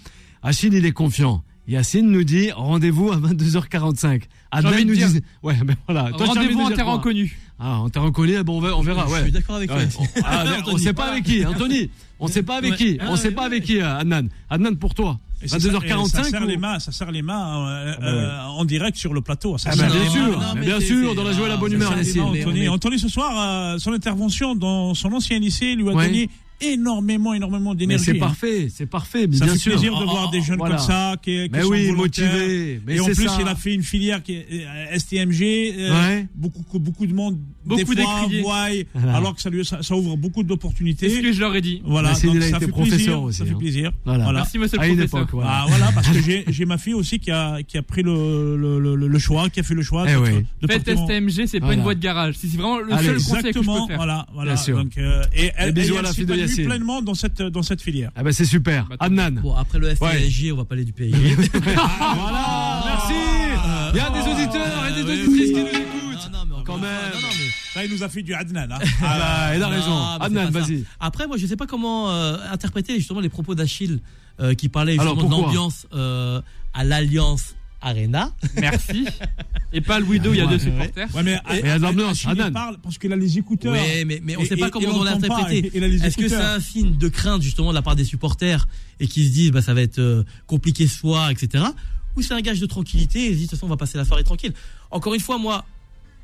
Achille, 0.44 0.74
il 0.74 0.86
est 0.86 0.92
confiant. 0.92 1.44
Yacine 1.68 2.10
nous 2.10 2.24
dit 2.24 2.50
rendez-vous 2.52 3.12
à 3.12 3.18
22h45. 3.18 4.22
Adnan 4.52 4.86
nous 4.86 4.94
dire- 4.96 5.10
dit 5.10 5.22
ouais, 5.44 5.56
ben 5.66 5.76
voilà. 5.86 6.10
Rendez-vous 6.14 6.60
de 6.60 6.64
en 6.64 6.70
terrain 6.76 6.94
inconnu. 6.96 7.38
Ah, 7.60 7.80
en 7.80 7.90
terrain 7.90 8.06
inconnu, 8.08 8.42
bon, 8.44 8.58
on 8.58 8.62
verra, 8.62 8.78
on 8.78 8.82
verra, 8.84 9.06
Je 9.08 9.12
ouais. 9.14 9.24
suis 9.24 9.32
d'accord 9.34 9.56
avec 9.58 9.68
toi. 9.70 9.78
Ouais. 9.78 9.84
Yacine. 9.84 10.06
Ah, 10.24 10.46
on 10.56 10.60
Anthony, 10.62 10.80
sait 10.84 10.94
pas 10.94 11.12
avec 11.12 11.24
qui, 11.26 11.46
Anthony. 11.46 11.90
On 12.22 12.28
sait 12.28 12.44
pas 12.44 12.56
avec 12.58 12.72
Ouais. 12.72 12.78
qui. 12.78 12.98
Ah, 13.02 13.08
On 13.10 13.16
sait 13.18 13.28
ouais, 13.30 13.34
pas 13.34 13.46
avec 13.46 13.64
qui, 13.66 13.82
Adnan. 13.82 14.30
Adnan 14.50 14.76
pour 14.78 14.96
toi. 14.96 15.20
Et 15.42 15.48
ça- 15.48 15.58
et 15.58 15.60
Ça 15.60 15.68
22h45. 15.70 16.24
serre 16.30 16.46
les 16.46 16.56
ou- 16.56 16.60
mains, 16.60 16.80
ça 16.80 16.92
serre 16.92 17.12
les 17.12 17.22
mains 17.22 17.68
euh, 17.68 17.94
bah 18.00 18.08
euh, 18.08 18.42
en 18.48 18.66
direct 18.66 18.98
sur 18.98 19.14
le 19.14 19.22
plateau. 19.22 19.58
Ça 19.58 19.70
Ah, 19.72 19.76
bah, 19.76 19.88
serre 19.90 20.02
bien 20.02 20.10
sûr, 20.10 20.40
non, 20.40 20.60
bien 20.62 20.80
sûr, 20.80 21.14
dans 21.16 21.24
la 21.24 21.32
joie 21.34 21.46
et 21.46 21.50
la 21.50 21.54
ah, 21.56 21.58
bonne 21.58 21.74
humeur, 21.74 21.92
mains, 21.96 22.02
Anthony, 22.24 22.68
Anthony, 22.70 22.98
ce 23.00 23.08
soir, 23.08 23.34
euh, 23.74 23.78
son 23.78 23.94
intervention 23.94 24.56
dans 24.56 24.94
son 24.96 25.14
ancien 25.14 25.38
lycée 25.40 25.76
lui 25.76 25.88
a 25.90 25.94
Ouais. 25.94 26.08
donné 26.08 26.30
énormément, 26.62 27.34
énormément 27.34 27.76
d'énergie. 27.76 28.04
c'est 28.06 28.12
hein. 28.16 28.20
parfait, 28.20 28.68
c'est 28.74 28.86
parfait, 28.86 29.28
mais 29.28 29.38
Ça 29.38 29.46
bien 29.46 29.54
fait 29.54 29.60
sûr. 29.60 29.72
plaisir 29.74 29.92
de 29.98 30.04
Oh, 30.04 30.10
voir 30.10 30.26
oh, 30.30 30.32
des 30.32 30.42
jeunes 30.42 30.58
voilà. 30.58 30.76
comme 30.78 30.86
ça 30.86 31.16
qui, 31.22 31.32
qui 31.46 31.50
Mais 31.52 31.62
sont 31.62 31.70
oui, 31.70 31.88
volontaires. 31.88 32.26
motivé. 32.32 32.82
Mais 32.86 32.96
et 32.96 33.00
en 33.00 33.06
plus, 33.06 33.28
ça. 33.28 33.38
il 33.42 33.48
a 33.48 33.56
fait 33.56 33.74
une 33.74 33.84
filière 33.84 34.22
qui 34.24 34.34
est 34.34 34.48
euh, 34.52 34.98
STMG. 34.98 35.42
euh, 35.78 35.92
Ouais. 35.92 36.28
beaucoup, 36.36 36.80
beaucoup 36.80 37.06
de 37.08 37.14
monde, 37.14 37.38
Beaucoup 37.66 37.94
des 37.96 38.06
fois, 38.42 38.68
Voilà. 38.94 39.16
alors 39.18 39.36
que 39.36 39.42
ça, 39.42 39.50
lui, 39.50 39.66
ça, 39.66 39.84
ça 39.84 39.96
ouvre 39.96 40.16
beaucoup 40.16 40.40
C'est 40.42 40.44
ce 40.44 40.48
d'opportunités. 40.48 41.22
que 41.22 41.32
je 41.34 41.40
leur 41.40 41.54
ai 41.56 41.62
dit. 41.62 41.82
Voilà, 41.86 42.14
donc 42.14 42.18
ça 42.20 42.28
été 42.28 42.60
fait 42.60 42.68
professeur 42.68 42.96
plaisir, 42.98 43.22
aussi, 43.24 43.38
Ça 43.40 43.46
fait 43.46 43.52
hein. 43.52 43.58
plaisir. 43.60 43.92
Voilà. 44.06 44.24
Voilà. 44.24 44.40
Merci, 44.40 44.58
monsieur 44.58 44.78
le 44.78 44.84
À 44.84 44.88
professeur. 44.88 45.20
époque, 45.20 45.30
voilà. 45.34 45.50
Ah, 45.52 45.66
voilà, 45.68 45.92
parce 45.94 46.08
que 46.08 46.20
j'ai 46.52 46.66
ma 46.66 46.78
fille 46.78 46.94
aussi 46.94 47.20
qui 47.20 47.30
a, 47.32 47.62
qui 47.64 47.78
a 47.78 47.82
pris 47.82 48.04
le, 48.04 48.56
le, 48.58 48.96
le, 48.96 49.08
le 49.08 49.20
choix, 49.20 49.50
qui 49.50 49.60
a 49.60 49.64
fait 49.64 49.74
le 49.74 49.82
choix 49.84 50.06
Eh 50.08 50.14
de, 50.66 50.72
Faites 50.72 50.90
STMG, 50.98 51.46
c'est 51.48 51.60
pas 51.60 51.74
une 51.74 51.82
voie 51.82 51.96
de 51.96 52.00
garage. 52.00 52.36
C'est 52.38 52.48
vraiment 52.54 52.80
le 52.80 52.90
seul 52.98 53.16
conseil 53.16 53.18
que 53.18 53.20
je 53.20 53.30
peux 53.32 53.38
Exactement, 53.50 53.88
faire. 53.88 53.98
voilà, 53.98 54.26
voilà. 54.34 54.54
Bien 54.54 54.62
sûr. 54.64 54.78
Donc, 54.84 54.98
euh, 54.98 55.24
et 55.36 55.52
elle, 55.58 55.74
bisous 55.74 55.98
à 55.98 56.02
la 56.04 56.14
fille 56.14 56.26
de 56.26 56.47
Yacine. 56.48 56.66
pleinement 56.66 57.02
dans 57.02 57.14
cette, 57.14 57.42
dans 57.42 57.64
cette 57.64 57.82
filière. 57.82 58.12
Ah 58.16 58.24
bah 58.24 58.32
c'est 58.32 58.46
super. 58.46 58.86
Bah, 58.90 58.96
Adnan. 59.00 59.40
Bon, 59.42 59.56
après 59.56 59.80
le 59.80 59.88
Ouais. 59.88 59.96
FPSG, 59.96 60.52
on 60.52 60.58
va 60.58 60.66
parler 60.66 60.84
du 60.86 60.94
PSG. 60.94 61.36
Voilà, 62.16 62.84
merci. 62.86 63.14
Il 63.94 63.98
y 63.98 64.00
a 64.00 64.10
des 64.10 64.30
auditeurs 64.32 64.86
et 64.88 64.94
des 64.94 65.02
auditrices 65.02 65.52
qui 65.52 65.60
nous 65.60 65.68
écoutent. 65.68 66.32
Non, 66.32 66.40
non, 66.40 66.46
mais 66.50 66.56
encore 66.56 66.66
Quand 66.66 66.78
même. 66.78 66.92
non, 67.14 67.20
non, 67.22 67.28
mais- 67.38 67.52
Ça, 67.74 67.86
il 67.86 67.92
nous 67.92 68.04
a 68.04 68.10
fait 68.10 68.22
du 68.24 68.34
Adnan. 68.34 68.68
Hein. 68.72 68.80
Ah 69.02 69.18
bah, 69.50 69.56
il 69.56 69.64
a 69.64 69.68
raison. 69.68 69.98
Adnan, 70.20 70.50
vas-y. 70.50 70.84
Après, 71.00 71.28
moi, 71.28 71.38
je 71.38 71.46
sais 71.48 71.56
pas 71.56 71.68
comment 71.68 72.10
euh, 72.12 72.38
interpréter 72.52 72.96
justement 72.96 73.20
les 73.20 73.30
propos 73.30 73.56
d'Achille 73.56 74.00
euh, 74.40 74.54
qui 74.54 74.70
parlait 74.70 74.94
Alors, 75.00 75.14
justement 75.16 75.24
de 75.24 75.30
pourquoi 75.30 75.48
l'ambiance 75.48 75.88
euh, 75.94 76.42
à 76.74 76.84
l'Alliance 76.84 77.56
Arena. 77.82 78.32
Merci. 78.60 79.06
Et 79.74 79.82
pas 79.82 80.00
le 80.00 80.06
Widow, 80.06 80.34
il 80.34 80.38
y 80.38 80.42
a 80.42 80.48
deux 80.48 80.58
supporters. 80.60 81.14
Ouais, 81.14 81.24
mais, 81.24 81.40
il 81.64 81.68
Adnan. 81.70 82.52
parle 82.54 82.78
parce 82.82 82.98
qu'il 82.98 83.12
a 83.12 83.16
les 83.16 83.38
écouteurs. 83.38 83.74
Oui, 83.74 84.06
mais, 84.06 84.22
mais 84.24 84.36
on 84.38 84.42
Et- 84.42 84.46
sait 84.46 84.56
pas 84.58 84.68
et- 84.68 84.72
comment 84.72 84.88
et 84.88 84.92
on 84.92 85.04
l'a 85.04 85.12
interprété. 85.12 85.72
Est-ce 85.78 86.18
que 86.18 86.28
c'est 86.30 86.36
un 86.36 86.60
signe 86.60 86.96
de 86.98 87.08
crainte 87.10 87.42
justement 87.42 87.70
de 87.70 87.76
la 87.76 87.82
part 87.82 87.96
des 87.96 88.06
supporters 88.06 88.68
et 89.00 89.08
qui 89.08 89.28
se 89.28 89.32
disent 89.34 89.52
bah 89.52 89.62
ça 89.62 89.74
va 89.74 89.82
être 89.82 90.00
euh, 90.00 90.24
compliqué 90.48 90.88
ce 90.88 90.98
soir, 90.98 91.30
etc. 91.30 91.64
Ou 92.16 92.22
c'est 92.22 92.34
un 92.34 92.42
gage 92.42 92.60
de 92.60 92.66
tranquillité 92.66 93.20
et 93.20 93.28
ils 93.28 93.34
se 93.34 93.38
disent 93.38 93.46
de 93.48 93.50
toute 93.52 93.60
façon 93.60 93.66
on 93.68 93.70
va 93.70 93.78
passer 93.78 93.98
la 93.98 94.06
soirée 94.06 94.24
tranquille. 94.24 94.54
Encore 94.90 95.14
une 95.14 95.20
fois, 95.20 95.38
moi, 95.38 95.66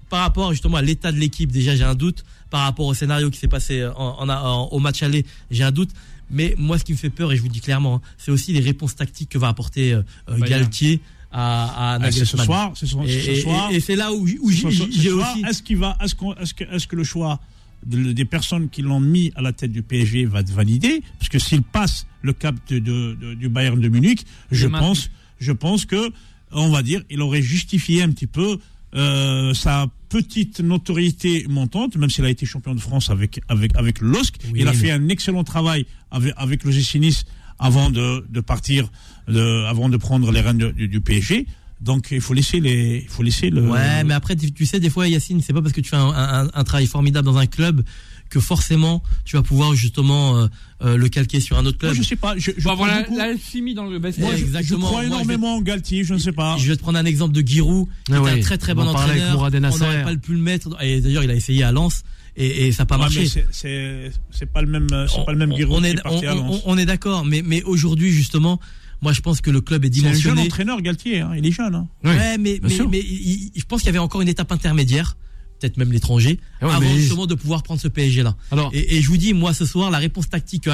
par 0.10 0.22
rapport 0.22 0.52
justement 0.52 0.78
à 0.78 0.82
l'état 0.82 1.12
de 1.12 1.18
l'équipe, 1.18 1.52
déjà 1.52 1.76
j'ai 1.76 1.84
un 1.84 1.96
doute. 1.96 2.24
Par 2.50 2.62
rapport 2.62 2.86
au 2.86 2.94
scénario 2.94 3.30
qui 3.32 3.40
s'est 3.40 3.48
passé 3.48 3.84
en, 3.86 3.92
en- 4.20 4.30
en- 4.30 4.68
au 4.70 4.80
match 4.80 5.02
aller, 5.04 5.26
j'ai 5.52 5.64
un 5.64 5.72
doute. 5.72 5.90
Mais 6.32 6.56
moi, 6.58 6.78
ce 6.80 6.84
qui 6.84 6.94
me 6.94 6.98
fait 6.98 7.10
peur, 7.10 7.32
et 7.32 7.36
je 7.36 7.42
vous 7.42 7.48
le 7.48 7.54
dis 7.54 7.62
clairement, 7.62 7.96
hein, 7.96 8.02
c'est 8.18 8.32
aussi 8.32 8.54
les 8.54 8.60
réponses 8.60 8.96
tactiques 8.96 9.30
que 9.30 9.38
va 9.38 9.48
apporter 9.50 9.92
euh, 9.94 10.02
euh, 10.30 10.38
Bayern. 10.38 10.62
Galtier 10.62 11.02
à, 11.34 11.94
à 11.96 12.00
Ah, 12.02 12.12
c'est 12.12 12.26
ce 12.26 12.38
soir. 12.38 12.72
Et, 12.74 12.86
ce 12.86 13.32
et- 13.32 13.42
soir. 13.42 13.70
et 13.72 13.80
c'est 13.80 13.96
là 13.96 14.14
où, 14.14 14.28
où 14.42 14.50
j'ai 14.52 14.68
aussi. 15.12 15.44
Est-ce 15.48 15.64
qu'il 15.64 15.78
va, 15.78 15.98
est-ce 16.04 16.16
qu'on- 16.16 16.36
est-ce 16.36 16.54
que, 16.54 16.64
est-ce 16.64 16.88
que 16.88 16.96
le 16.96 17.04
choix 17.04 17.40
de- 17.86 18.14
des 18.14 18.26
personnes 18.26 18.70
qui 18.70 18.82
l'ont 18.84 19.00
mis 19.02 19.32
à 19.36 19.42
la 19.42 19.52
tête 19.52 19.72
du 19.72 19.82
PSG 19.82 20.26
va 20.26 20.42
être 20.42 20.52
validé? 20.52 21.02
Parce 21.20 21.30
que 21.30 21.40
s'il 21.40 21.64
passe 21.64 22.06
le 22.22 22.34
cap 22.34 22.56
de, 22.70 22.80
de- 22.80 23.18
de- 23.20 23.34
du 23.34 23.50
Bayern 23.50 23.80
de 23.82 23.90
Munich, 23.90 24.26
je 24.52 24.68
pense, 24.68 25.10
je 25.40 25.52
pense 25.52 25.86
que, 25.86 26.12
on 26.52 26.70
va 26.70 26.84
dire, 26.84 27.02
il 27.10 27.22
aurait 27.22 27.42
justifié 27.42 28.04
un 28.04 28.10
petit 28.12 28.28
peu 28.28 28.60
euh, 28.96 29.56
sa 29.56 29.88
petite 30.10 30.60
notoriété 30.60 31.48
montante, 31.50 31.96
même 31.98 32.12
s'il 32.12 32.24
a 32.26 32.30
été 32.30 32.46
champion 32.46 32.76
de 32.76 32.80
France 32.80 33.10
avec 33.10 33.42
avec 33.48 33.76
avec 33.76 34.00
l'OSC. 34.02 34.36
Oui, 34.52 34.60
il 34.62 34.68
a 34.68 34.72
mais- 34.72 34.78
fait 34.78 34.92
un 34.92 35.10
excellent 35.10 35.44
travail 35.44 35.88
avec 36.12 36.32
avec 36.38 36.64
le 36.64 36.70
GC 36.72 37.00
Nice 37.00 37.26
avant 37.64 37.90
de, 37.90 38.26
de 38.30 38.40
partir, 38.42 38.90
de, 39.28 39.66
avant 39.66 39.90
de 39.90 39.98
prendre 39.98 40.32
les 40.32 40.42
rênes 40.42 40.72
du, 40.76 40.88
du 40.88 41.02
PSG. 41.02 41.48
Donc 41.82 42.10
il 42.12 42.22
faut 42.22 42.34
laisser 42.34 42.60
les, 42.62 43.02
il 43.04 43.10
faut 43.10 43.24
laisser 43.24 43.50
le. 43.50 43.68
Ouais, 43.70 44.04
mais 44.06 44.14
après, 44.14 44.36
tu, 44.36 44.52
tu 44.54 44.66
sais, 44.66 44.80
des 44.80 44.90
fois, 44.90 45.08
Yacine, 45.08 45.42
c'est 45.42 45.52
pas 45.54 45.62
parce 45.62 45.74
que 45.74 45.82
tu 45.82 45.90
fais 45.90 45.98
un, 45.98 46.08
un- 46.10 46.50
un 46.54 46.64
travail 46.64 46.88
formidable 46.88 47.26
dans 47.26 47.38
un 47.38 47.46
club 47.46 47.84
que 48.30 48.40
forcément 48.40 49.04
tu 49.26 49.36
vas 49.36 49.44
pouvoir 49.44 49.76
justement 49.76 50.38
euh, 50.38 50.48
euh, 50.84 50.98
le 50.98 51.10
calquer 51.10 51.40
sur 51.42 51.58
un 51.58 51.66
autre 51.66 51.78
Moi, 51.84 51.92
club. 51.92 52.02
je 52.02 52.08
sais 52.08 52.16
pas. 52.16 52.36
Je, 52.38 52.52
je 52.58 52.70
beaucoup- 52.70 53.18
l'alchimie 53.18 53.74
dans 53.74 53.84
le 53.84 54.00
moi, 54.00 54.00
basket. 54.00 54.26
je- 54.64 54.76
crois 54.76 54.92
Moi, 54.92 55.02
je 55.02 55.08
énormément 55.08 55.58
en 55.58 55.62
Galtier. 55.62 56.04
Je 56.06 56.14
ne 56.14 56.20
sais 56.20 56.32
pas. 56.32 56.56
Je 56.58 56.70
vais 56.70 56.76
te 56.78 56.82
prendre 56.82 56.98
un 56.98 57.06
exemple 57.06 57.34
de 57.34 57.46
Giroud, 57.46 57.88
qui 58.06 58.14
Ah 58.14 58.16
est 58.16 58.20
ouais, 58.20 58.32
un 58.32 58.40
très 58.40 58.58
très 58.58 58.72
on 58.72 58.76
bon 58.76 58.88
entraîneur. 58.88 59.36
On 59.38 59.50
n'aurait 59.78 60.04
pas 60.04 60.16
pu 60.16 60.32
le 60.34 60.40
mettre. 60.40 60.70
Et 60.82 61.02
d'ailleurs, 61.02 61.24
il 61.26 61.32
a 61.32 61.36
essayé 61.36 61.64
à 61.64 61.72
Lens 61.74 62.04
et, 62.36 62.68
et 62.68 62.72
ça 62.72 62.84
n'a 62.84 62.88
pas 62.88 62.96
Ouais, 62.96 63.02
marché. 63.02 63.28
c'est- 63.28 64.46
pas 64.52 64.62
le 64.62 64.68
même, 64.68 64.88
c'est 65.08 65.26
pas 65.26 65.32
le 65.32 65.38
même 65.38 65.52
on, 65.52 65.56
Giroud 65.56 65.78
on 65.78 65.82
qui 65.82 65.88
est, 65.88 66.02
parti 66.02 66.28
on- 66.28 66.30
à 66.30 66.36
on- 66.36 66.48
Lens. 66.50 66.62
on 66.66 66.78
est 66.78 66.86
d'accord, 66.86 67.26
mais, 67.26 67.42
mais 67.44 67.62
aujourd'hui, 67.64 68.12
justement, 68.12 68.60
moi 69.02 69.12
je 69.14 69.22
pense 69.22 69.42
que 69.42 69.52
le 69.52 69.62
club 69.62 69.86
est 69.86 69.94
C'est 69.94 70.00
un 70.00 70.04
jeune 70.04 70.12
dimensionné. 70.14 70.42
entraîneur 70.42 70.82
Galtier. 70.82 71.22
hein, 71.22 71.32
Il 71.38 71.46
est 71.46 71.52
jeune. 71.52 71.76
hein. 71.76 71.88
Oui, 72.04 72.12
ouais, 72.12 72.38
mais, 72.38 72.60
mais, 72.64 72.70
mais 72.90 73.00
il- 73.00 73.52
je 73.56 73.64
pense 73.66 73.82
qu'il 73.82 73.88
y 73.88 73.90
avait 73.90 74.00
encore 74.00 74.22
une 74.22 74.28
étape 74.30 74.52
intermédiaire, 74.52 75.18
peut-être 75.64 75.78
même 75.78 75.92
l'étranger, 75.94 76.40
ouais, 76.62 76.70
avant 76.70 76.82
mais- 76.82 76.98
justement 77.00 77.26
de 77.26 77.36
pouvoir 77.36 77.64
prendre 77.64 77.80
ce 77.80 77.88
PSG 77.88 78.22
là. 78.22 78.36
Alors, 78.52 78.70
Et, 78.74 78.98
et 78.98 79.02
je 79.02 79.08
vous 79.08 79.18
dis, 79.18 79.34
moi 79.34 79.54
ce 79.54 79.66
soir, 79.66 79.90
la 79.92 79.98
réponse 79.98 80.30
tactique 80.30 80.64
que 80.66 80.70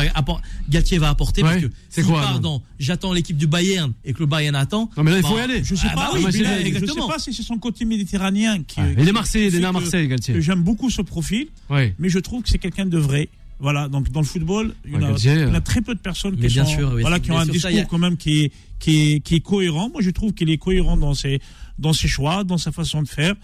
Galtier 0.70 0.98
va 0.98 1.10
apporter, 1.10 1.44
Ouais, 1.44 1.62
parce 1.62 1.96
que 1.96 2.02
quoi, 2.12 2.40
dans 2.42 2.62
j'attends 2.80 3.14
l'équipe 3.14 3.38
du 3.38 3.48
Bayern 3.48 3.94
et 4.04 4.14
que 4.14 4.20
le 4.20 4.26
Bayern 4.26 4.56
attend. 4.56 4.90
non 4.98 5.04
mais 5.04 5.12
là 5.12 5.18
il 5.18 5.24
faut 5.24 5.34
bah, 5.36 5.42
y 5.42 5.44
aller. 5.44 5.64
Je 5.64 5.76
sais 5.76 5.88
Ah 5.92 5.96
pas. 5.96 6.02
bah 6.06 6.10
oui, 6.14 6.20
oui, 6.26 6.40
mais 6.42 6.64
mais 6.72 6.80
je 6.80 6.86
sais 6.86 7.08
pas 7.08 7.20
si 7.20 7.34
c'est 7.34 7.44
son 7.44 7.58
côté 7.58 7.86
méditerranéen 7.86 8.64
qui. 8.64 8.80
Ah, 8.80 8.88
il 8.98 9.08
est 9.08 9.12
Marseillais, 9.12 9.48
il 9.48 9.56
est 9.56 9.58
qui 9.58 9.60
né 9.60 9.66
à 9.66 9.68
fait 9.70 9.74
que- 9.78 9.82
Marseille, 9.84 10.08
Galtier. 10.08 10.42
J'aime 10.42 10.64
beaucoup 10.64 10.90
ce 10.90 11.02
profil, 11.02 11.48
mais 11.70 12.10
je 12.10 12.20
trouve 12.20 12.42
que 12.44 12.50
c'est 12.50 12.58
quelqu'un 12.60 12.86
de 12.86 12.98
vrai. 12.98 13.30
Voilà, 13.62 13.90
donc 13.90 14.10
dans 14.12 14.22
le 14.22 14.26
football, 14.26 14.74
il 14.86 14.94
y, 14.94 14.96
en 14.96 15.02
a, 15.04 15.12
euh. 15.28 15.54
a 15.54 15.60
très 15.60 15.82
peu 15.82 15.94
de 15.94 16.00
personnes 16.00 16.38
qui, 16.38 16.50
sont, 16.50 16.66
sûr, 16.66 16.94
oui, 16.96 17.02
voilà, 17.02 17.20
qui 17.20 17.30
ont 17.30 17.38
un 17.38 17.46
ça, 17.46 17.52
discours 17.52 17.78
a- 17.78 17.84
quand 17.84 17.98
même 17.98 18.16
qui 18.16 18.44
est, 18.44 18.52
qui, 18.80 19.12
est, 19.16 19.20
qui 19.20 19.36
est 19.36 19.40
cohérent. 19.42 19.90
Moi, 19.90 20.02
je 20.02 20.12
trouve 20.12 20.32
qu'il 20.34 20.50
est 20.50 20.58
cohérent 20.58 20.96
dans 20.96 21.14
ses, 21.14 21.42
dans 21.78 21.92
ses 21.92 22.08
choix, 22.08 22.46
dans 22.46 22.58
sa 22.58 22.72
façon 22.72 23.02
de 23.04 23.08
faire. 23.10 23.36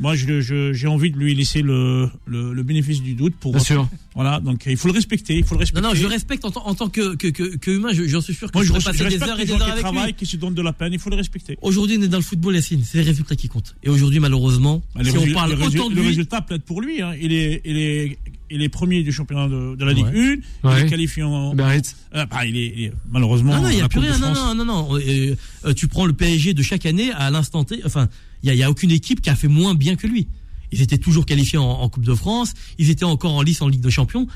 Moi, 0.00 0.16
je- 0.16 0.40
je- 0.40 0.72
j'ai 0.72 0.86
envie 0.88 1.10
de 1.12 1.16
lui 1.16 1.34
laisser 1.34 1.62
le, 1.62 2.08
le, 2.26 2.52
le 2.52 2.62
bénéfice 2.64 3.00
du 3.00 3.14
doute 3.14 3.34
pour. 3.38 3.52
Bien 3.52 3.60
sûr. 3.62 3.88
Voilà, 4.14 4.40
donc 4.40 4.64
il 4.66 4.76
faut 4.76 4.88
le 4.88 4.94
respecter. 4.94 5.36
Il 5.36 5.44
faut 5.44 5.54
le 5.54 5.58
Non, 5.58 5.60
respecter. 5.60 5.88
non, 5.88 5.94
je 5.94 6.02
le 6.02 6.08
respecte 6.08 6.44
en, 6.44 6.50
tant- 6.50 6.66
en 6.66 6.74
tant 6.74 6.88
que, 6.88 7.14
que, 7.14 7.28
que, 7.28 7.56
que 7.56 7.70
humain, 7.70 7.90
je- 7.92 8.04
j'en 8.06 8.20
suis 8.20 8.34
sûr 8.34 8.50
que 8.50 8.56
Moi, 8.58 8.64
je 8.64 8.72
je, 8.74 8.78
je 8.80 8.84
passer 8.84 9.04
des 9.08 9.22
heures 9.22 9.38
et 9.38 9.44
des 9.44 9.52
heures 9.52 9.62
avec 9.62 9.74
lui. 9.74 9.80
travaillent, 9.82 10.14
qui 10.14 10.26
se 10.26 10.36
donnent 10.36 10.54
de 10.54 10.62
la 10.62 10.72
peine. 10.72 10.92
Il 10.92 10.98
faut 10.98 11.10
le 11.10 11.16
respecter. 11.16 11.56
Aujourd'hui, 11.62 11.96
on 11.98 12.02
est 12.02 12.08
dans 12.08 12.18
le 12.18 12.22
football, 12.24 12.54
Yacine, 12.56 12.82
c'est 12.84 12.98
les 12.98 13.04
résultats 13.04 13.36
qui 13.36 13.48
comptent. 13.48 13.76
Et 13.84 13.88
aujourd'hui, 13.88 14.18
malheureusement, 14.20 14.82
Bah, 14.94 15.02
le 15.04 15.10
si 15.10 15.16
on 15.18 15.32
parle 15.32 15.52
le 15.54 15.62
autant 15.64 15.88
de 15.90 15.94
le 15.94 16.00
lui, 16.00 16.08
résultat 16.08 16.40
plaide 16.42 16.62
pour 16.62 16.80
lui. 16.82 17.00
hein. 17.00 17.12
Il, 17.20 17.32
est, 17.32 17.60
il, 17.64 17.76
est, 17.76 18.18
il 18.54 18.62
est 18.62 18.68
premier 18.68 19.02
du 19.02 19.12
championnat 19.12 19.48
de, 19.48 19.76
de 19.76 19.84
la 19.84 19.92
Ligue 19.92 20.06
Ouais. 20.06 20.12
1. 20.12 20.14
Il 20.14 20.40
Ouais. 20.68 20.80
est 20.82 20.86
qualifié 20.88 21.22
en. 21.22 21.52
Euh, 21.58 22.26
bah, 22.26 22.44
il, 22.46 22.56
est, 22.56 22.72
il 22.76 22.84
est- 22.84 22.92
malheureusement. 23.10 23.54
Non, 23.56 23.62
non, 23.62 23.68
il 23.68 23.76
n'y 23.76 23.82
a 23.82 23.88
plus 23.88 24.00
rien. 24.00 24.16
Non, 24.18 24.32
non, 24.32 24.54
non, 24.54 24.64
non. 24.64 24.98
Euh, 24.98 25.74
tu 25.74 25.88
prends 25.88 26.06
le 26.06 26.12
PSG 26.12 26.54
de 26.54 26.62
chaque 26.62 26.86
année 26.86 27.10
à 27.12 27.30
l'instant 27.30 27.64
T. 27.64 27.80
Enfin, 27.84 28.08
il 28.42 28.46
n'y 28.46 28.50
a, 28.52 28.54
y 28.54 28.62
a 28.62 28.70
aucune 28.70 28.90
équipe 28.90 29.20
qui 29.20 29.30
a 29.30 29.36
fait 29.36 29.48
moins 29.48 29.74
bien 29.74 29.96
que 29.96 30.06
lui. 30.06 30.28
Ils 30.72 30.80
étaient 30.82 30.98
toujours 30.98 31.26
qualifiés 31.26 31.58
en, 31.58 31.64
en 31.64 31.88
Coupe 31.88 32.04
de 32.04 32.14
France. 32.14 32.52
Ils 32.78 32.90
étaient 32.90 33.04
encore 33.04 33.32
en 33.34 33.42
lice 33.42 33.60
en 33.62 33.68
Ligue 33.68 33.80
de 33.82 33.90
Champions. 33.90 34.26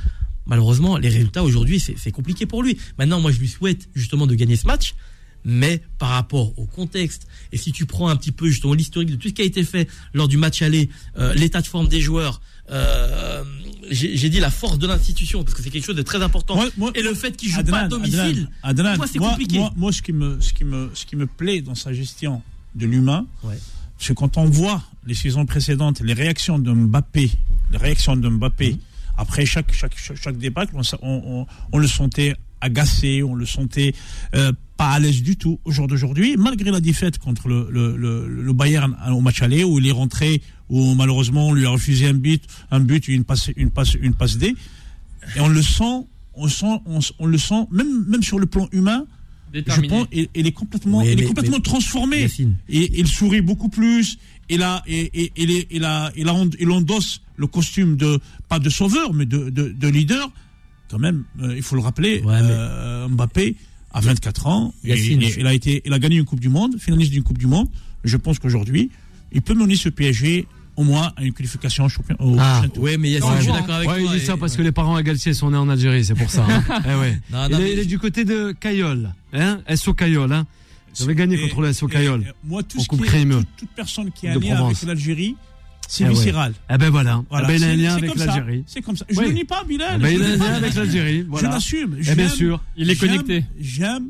Malheureusement, 0.47 0.97
les 0.97 1.09
résultats 1.09 1.45
aujourd'hui, 1.45 1.79
c'est 1.81 1.95
c'est 1.99 2.11
compliqué 2.13 2.47
pour 2.47 2.63
lui. 2.63 2.79
Maintenant, 2.99 3.21
moi, 3.21 3.31
je 3.33 3.39
lui 3.39 3.49
souhaite 3.49 3.89
justement 3.95 4.27
de 4.27 4.35
gagner 4.35 4.57
ce 4.57 4.67
match. 4.67 4.95
Mais 5.45 5.81
par 5.99 6.09
rapport 6.11 6.59
au 6.59 6.67
contexte, 6.67 7.27
et 7.53 7.57
si 7.57 7.71
tu 7.71 7.87
prends 7.87 8.09
un 8.09 8.17
petit 8.17 8.33
peu 8.33 8.49
justement 8.49 8.75
l'historique 8.75 9.11
de 9.11 9.15
tout 9.17 9.29
ce 9.29 9.33
qui 9.35 9.41
a 9.43 9.45
été 9.45 9.63
fait 9.63 9.89
lors 10.13 10.27
du 10.27 10.37
match 10.37 10.63
aller, 10.63 10.89
euh, 11.17 11.33
l'état 11.35 11.61
de 11.61 11.67
forme 11.67 11.87
des 11.87 12.01
joueurs, 12.01 12.41
euh, 12.71 13.45
j'ai 13.91 14.29
dit 14.31 14.41
la 14.41 14.51
force 14.51 14.79
de 14.79 14.87
l'institution, 14.87 15.43
parce 15.45 15.55
que 15.55 15.63
c'est 15.63 15.71
quelque 15.71 15.85
chose 15.87 15.97
de 15.97 16.03
très 16.03 16.23
important. 16.23 16.55
Moi- 16.57 16.69
moi- 16.77 16.91
et 16.95 17.03
le 17.03 17.15
fait 17.15 17.37
qu'il 17.37 17.51
joue 17.51 17.63
pas 17.65 17.81
à 17.81 17.89
domicile, 17.89 18.49
Adnan, 18.63 18.87
Adnan, 18.87 18.97
moi, 18.97 19.07
c'est 19.07 19.19
compliqué. 19.19 19.59
Moi, 19.59 19.73
moi, 19.77 19.93
ce, 19.93 20.03
qui 20.03 20.13
me, 20.13 20.41
ce, 20.41 20.53
qui 20.53 20.65
me, 20.65 20.91
ce 20.95 21.05
qui 21.07 21.17
me 21.17 21.27
plaît 21.27 21.61
dans 21.61 21.75
sa 21.75 21.93
gestion 21.93 22.43
de 22.75 22.87
l'humain, 22.87 23.27
Ouais. 23.45 23.59
c'est 23.99 24.15
quand 24.15 24.37
on 24.37 24.45
voit 24.47 24.83
les 25.07 25.15
saisons 25.15 25.47
précédentes, 25.47 26.01
les 26.01 26.13
réactions 26.15 26.59
de 26.59 26.71
Mbappé, 26.73 27.31
les 27.73 27.79
réactions 27.79 28.17
de 28.17 28.29
Mbappé, 28.29 28.73
Mhm. 28.73 28.79
après 29.17 29.47
chaque, 29.47 29.73
chaque, 29.73 29.97
chaque, 29.99 30.17
chaque 30.23 30.39
débâcle, 30.39 30.75
on, 31.03 31.47
on 31.73 31.79
le 31.79 31.87
sentait 31.89 32.35
agacé, 32.61 33.23
on 33.23 33.35
le 33.35 33.47
sentait 33.47 33.95
euh, 34.35 34.53
pas 34.77 34.91
à 34.91 34.99
l'aise 34.99 35.23
du 35.23 35.37
tout 35.37 35.59
au 35.65 35.71
jour 35.71 35.87
d'aujourd'hui, 35.89 36.37
malgré 36.37 36.71
la 36.71 36.81
défaite 36.81 37.19
contre 37.19 37.49
le, 37.49 37.69
le, 37.71 37.97
le, 37.97 38.29
le 38.29 38.53
Bayern 38.53 38.97
au 39.11 39.21
match 39.21 39.43
aller, 39.43 39.65
où 39.65 39.79
il 39.79 39.87
est 39.87 39.93
rentré, 39.93 40.43
où 40.71 40.95
malheureusement 40.95 41.49
on 41.49 41.53
lui 41.55 41.67
a 41.67 41.71
refusé 41.71 42.07
un 42.07 42.15
but, 42.15 42.43
un 42.71 42.81
but, 42.81 43.09
une 43.09 43.25
passe, 43.25 43.51
une 43.57 43.71
passe, 43.71 43.95
une 43.95 44.15
passe 44.15 44.37
D, 44.39 44.55
et 45.37 45.41
on 45.41 45.49
le 45.49 45.63
sent, 45.63 46.07
on 46.35 46.49
sent, 46.49 46.81
on, 46.87 46.99
on 47.19 47.27
le 47.27 47.39
sent, 47.39 47.67
même, 47.71 48.05
même 48.09 48.23
sur 48.23 48.39
le 48.39 48.47
plan 48.47 48.69
humain, 48.73 49.05
je 49.55 49.81
pense, 49.89 50.07
il, 50.13 50.29
il 50.35 50.47
est 50.47 50.53
complètement, 50.53 50.99
Oui, 50.99 51.09
il 51.13 51.23
est 51.23 51.25
complètement 51.25 51.57
mais- 51.57 51.63
transformé. 51.63 52.27
Et 52.69 53.01
il 53.01 53.07
sourit 53.07 53.41
beaucoup 53.41 53.71
plus. 53.71 54.19
Il 54.51 54.63
a, 54.63 54.83
et, 54.87 55.11
et, 55.23 55.33
il, 55.37 55.51
est- 55.51 55.67
il 55.71 55.85
a, 55.85 56.13
il 56.17 56.29
a, 56.29 56.35
il 56.61 56.71
endosse 56.71 57.23
le 57.37 57.47
costume 57.47 57.97
de, 57.97 58.19
pas 58.51 58.59
de 58.59 58.69
sauveur, 58.69 59.15
mais 59.15 59.25
de, 59.25 59.49
de, 59.49 59.71
de 59.71 59.89
leader. 59.89 60.31
Quand 60.91 60.99
même, 60.99 61.25
euh, 61.41 61.57
il 61.57 61.63
faut 61.63 61.77
le 61.77 61.81
rappeler, 61.81 62.21
Ouais, 62.21 62.43
mais- 62.43 62.49
euh, 62.51 63.09
Mbappé 63.09 63.57
a 63.93 64.01
24 64.03 64.47
ans. 64.49 64.75
et 64.85 64.91
Yacine, 64.91 65.23
il, 65.23 65.29
je- 65.31 65.41
il 65.41 65.47
a 65.47 65.55
été, 65.55 65.81
il 65.87 65.95
a 65.95 65.99
gagné 65.99 66.17
une 66.17 66.27
Coupe 66.27 66.41
du 66.41 66.51
Monde, 66.51 66.77
finaliste 66.79 67.13
d'une 67.13 67.23
Coupe 67.23 67.39
du 67.39 67.47
Monde. 67.47 67.69
Je 68.05 68.19
pense 68.19 68.39
qu'aujourd'hui, 68.39 68.91
il 69.33 69.41
peut 69.41 69.55
mener 69.55 69.77
ce 69.77 69.89
PSG 69.89 70.47
au 70.79 70.85
moins 70.85 71.13
à 71.17 71.25
une 71.25 71.33
qualification 71.33 71.85
au 71.85 71.89
champion. 71.89 72.15
Au 72.21 72.37
Ah, 72.39 72.55
prochain 72.59 72.69
tour. 72.71 72.85
Ouais, 72.85 72.97
mais 72.97 73.19
Non, 73.19 73.33
je 73.37 73.43
suis 73.43 73.51
ouais. 73.51 73.59
d'accord 73.59 73.75
avec 73.75 73.89
Ouais, 73.91 74.01
toi. 74.03 74.13
il 74.15 74.21
dit 74.21 74.25
ça 74.25 74.37
parce 74.37 74.57
que 74.57 74.63
les 74.63 74.71
parents 74.73 74.95
à 74.95 75.03
Galtier 75.03 75.35
sont 75.35 75.51
nés 75.51 75.57
en 75.59 75.69
Algérie, 75.69 76.05
c'est 76.05 76.15
pour 76.15 76.31
ça. 76.31 76.47
hein. 76.49 76.63
Eh 76.87 76.95
ouais. 77.01 77.21
Non, 77.33 77.47
il, 77.47 77.53
non, 77.53 77.59
est, 77.59 77.63
mais 77.63 77.73
il 77.73 77.79
est 77.81 77.85
du 77.85 77.99
côté 77.99 78.25
de 78.25 78.53
Cayol, 78.53 79.13
hein 79.33 79.59
SO 79.75 79.93
Cayol, 79.93 80.33
hein 80.33 80.47
Vous 80.97 81.03
avez 81.05 81.15
gagné 81.17 81.35
Et- 81.37 81.49
contre 81.49 81.63
le 81.63 81.73
SO 81.73 81.89
Cayol. 81.89 82.25
Moi, 82.45 82.63
tout 82.63 82.81
ce 82.81 82.89
qui 82.89 82.95
est, 82.95 83.25
toute, 83.29 83.47
toute 83.57 83.71
personne 83.71 84.11
qui 84.13 84.29
a 84.29 84.33
un 84.33 84.35
lien 84.39 84.55
Provence. 84.55 84.77
avec 84.79 84.89
l'Algérie, 84.89 85.35
c'est 85.89 86.05
Eh 86.05 86.07
ouais. 86.07 86.13
viscéral. 86.15 86.53
Eh 86.73 86.79
ben 86.79 86.91
voilà, 86.91 87.25
Voilà, 87.29 87.49
Eh 87.51 87.53
ben, 87.53 87.57
il 87.59 87.65
a 87.65 87.69
un 87.71 87.77
lien 87.77 87.95
avec 87.97 88.15
l'Algérie. 88.15 88.65
C'est 88.69 88.81
comme 88.83 88.97
ça. 88.97 89.05
Je 89.11 89.17
Oui. 89.19 89.25
ne 89.25 89.29
le 89.31 89.35
nie 89.35 89.45
pas, 89.45 89.65
Bilal. 89.65 89.97
Eh 89.99 90.03
ben, 90.03 90.15
il 90.15 90.23
a 90.23 90.27
un 90.27 90.37
lien 90.37 90.55
avec 90.55 90.75
l'Algérie, 90.75 91.27
Je 91.37 91.43
l'assume. 91.45 91.97
Eh 92.07 92.15
bien 92.15 92.29
sûr. 92.29 92.63
Il 92.77 92.89
est 92.91 92.95
j'aime- 92.95 93.09
connecté. 93.11 93.45
J'aime 93.61 94.09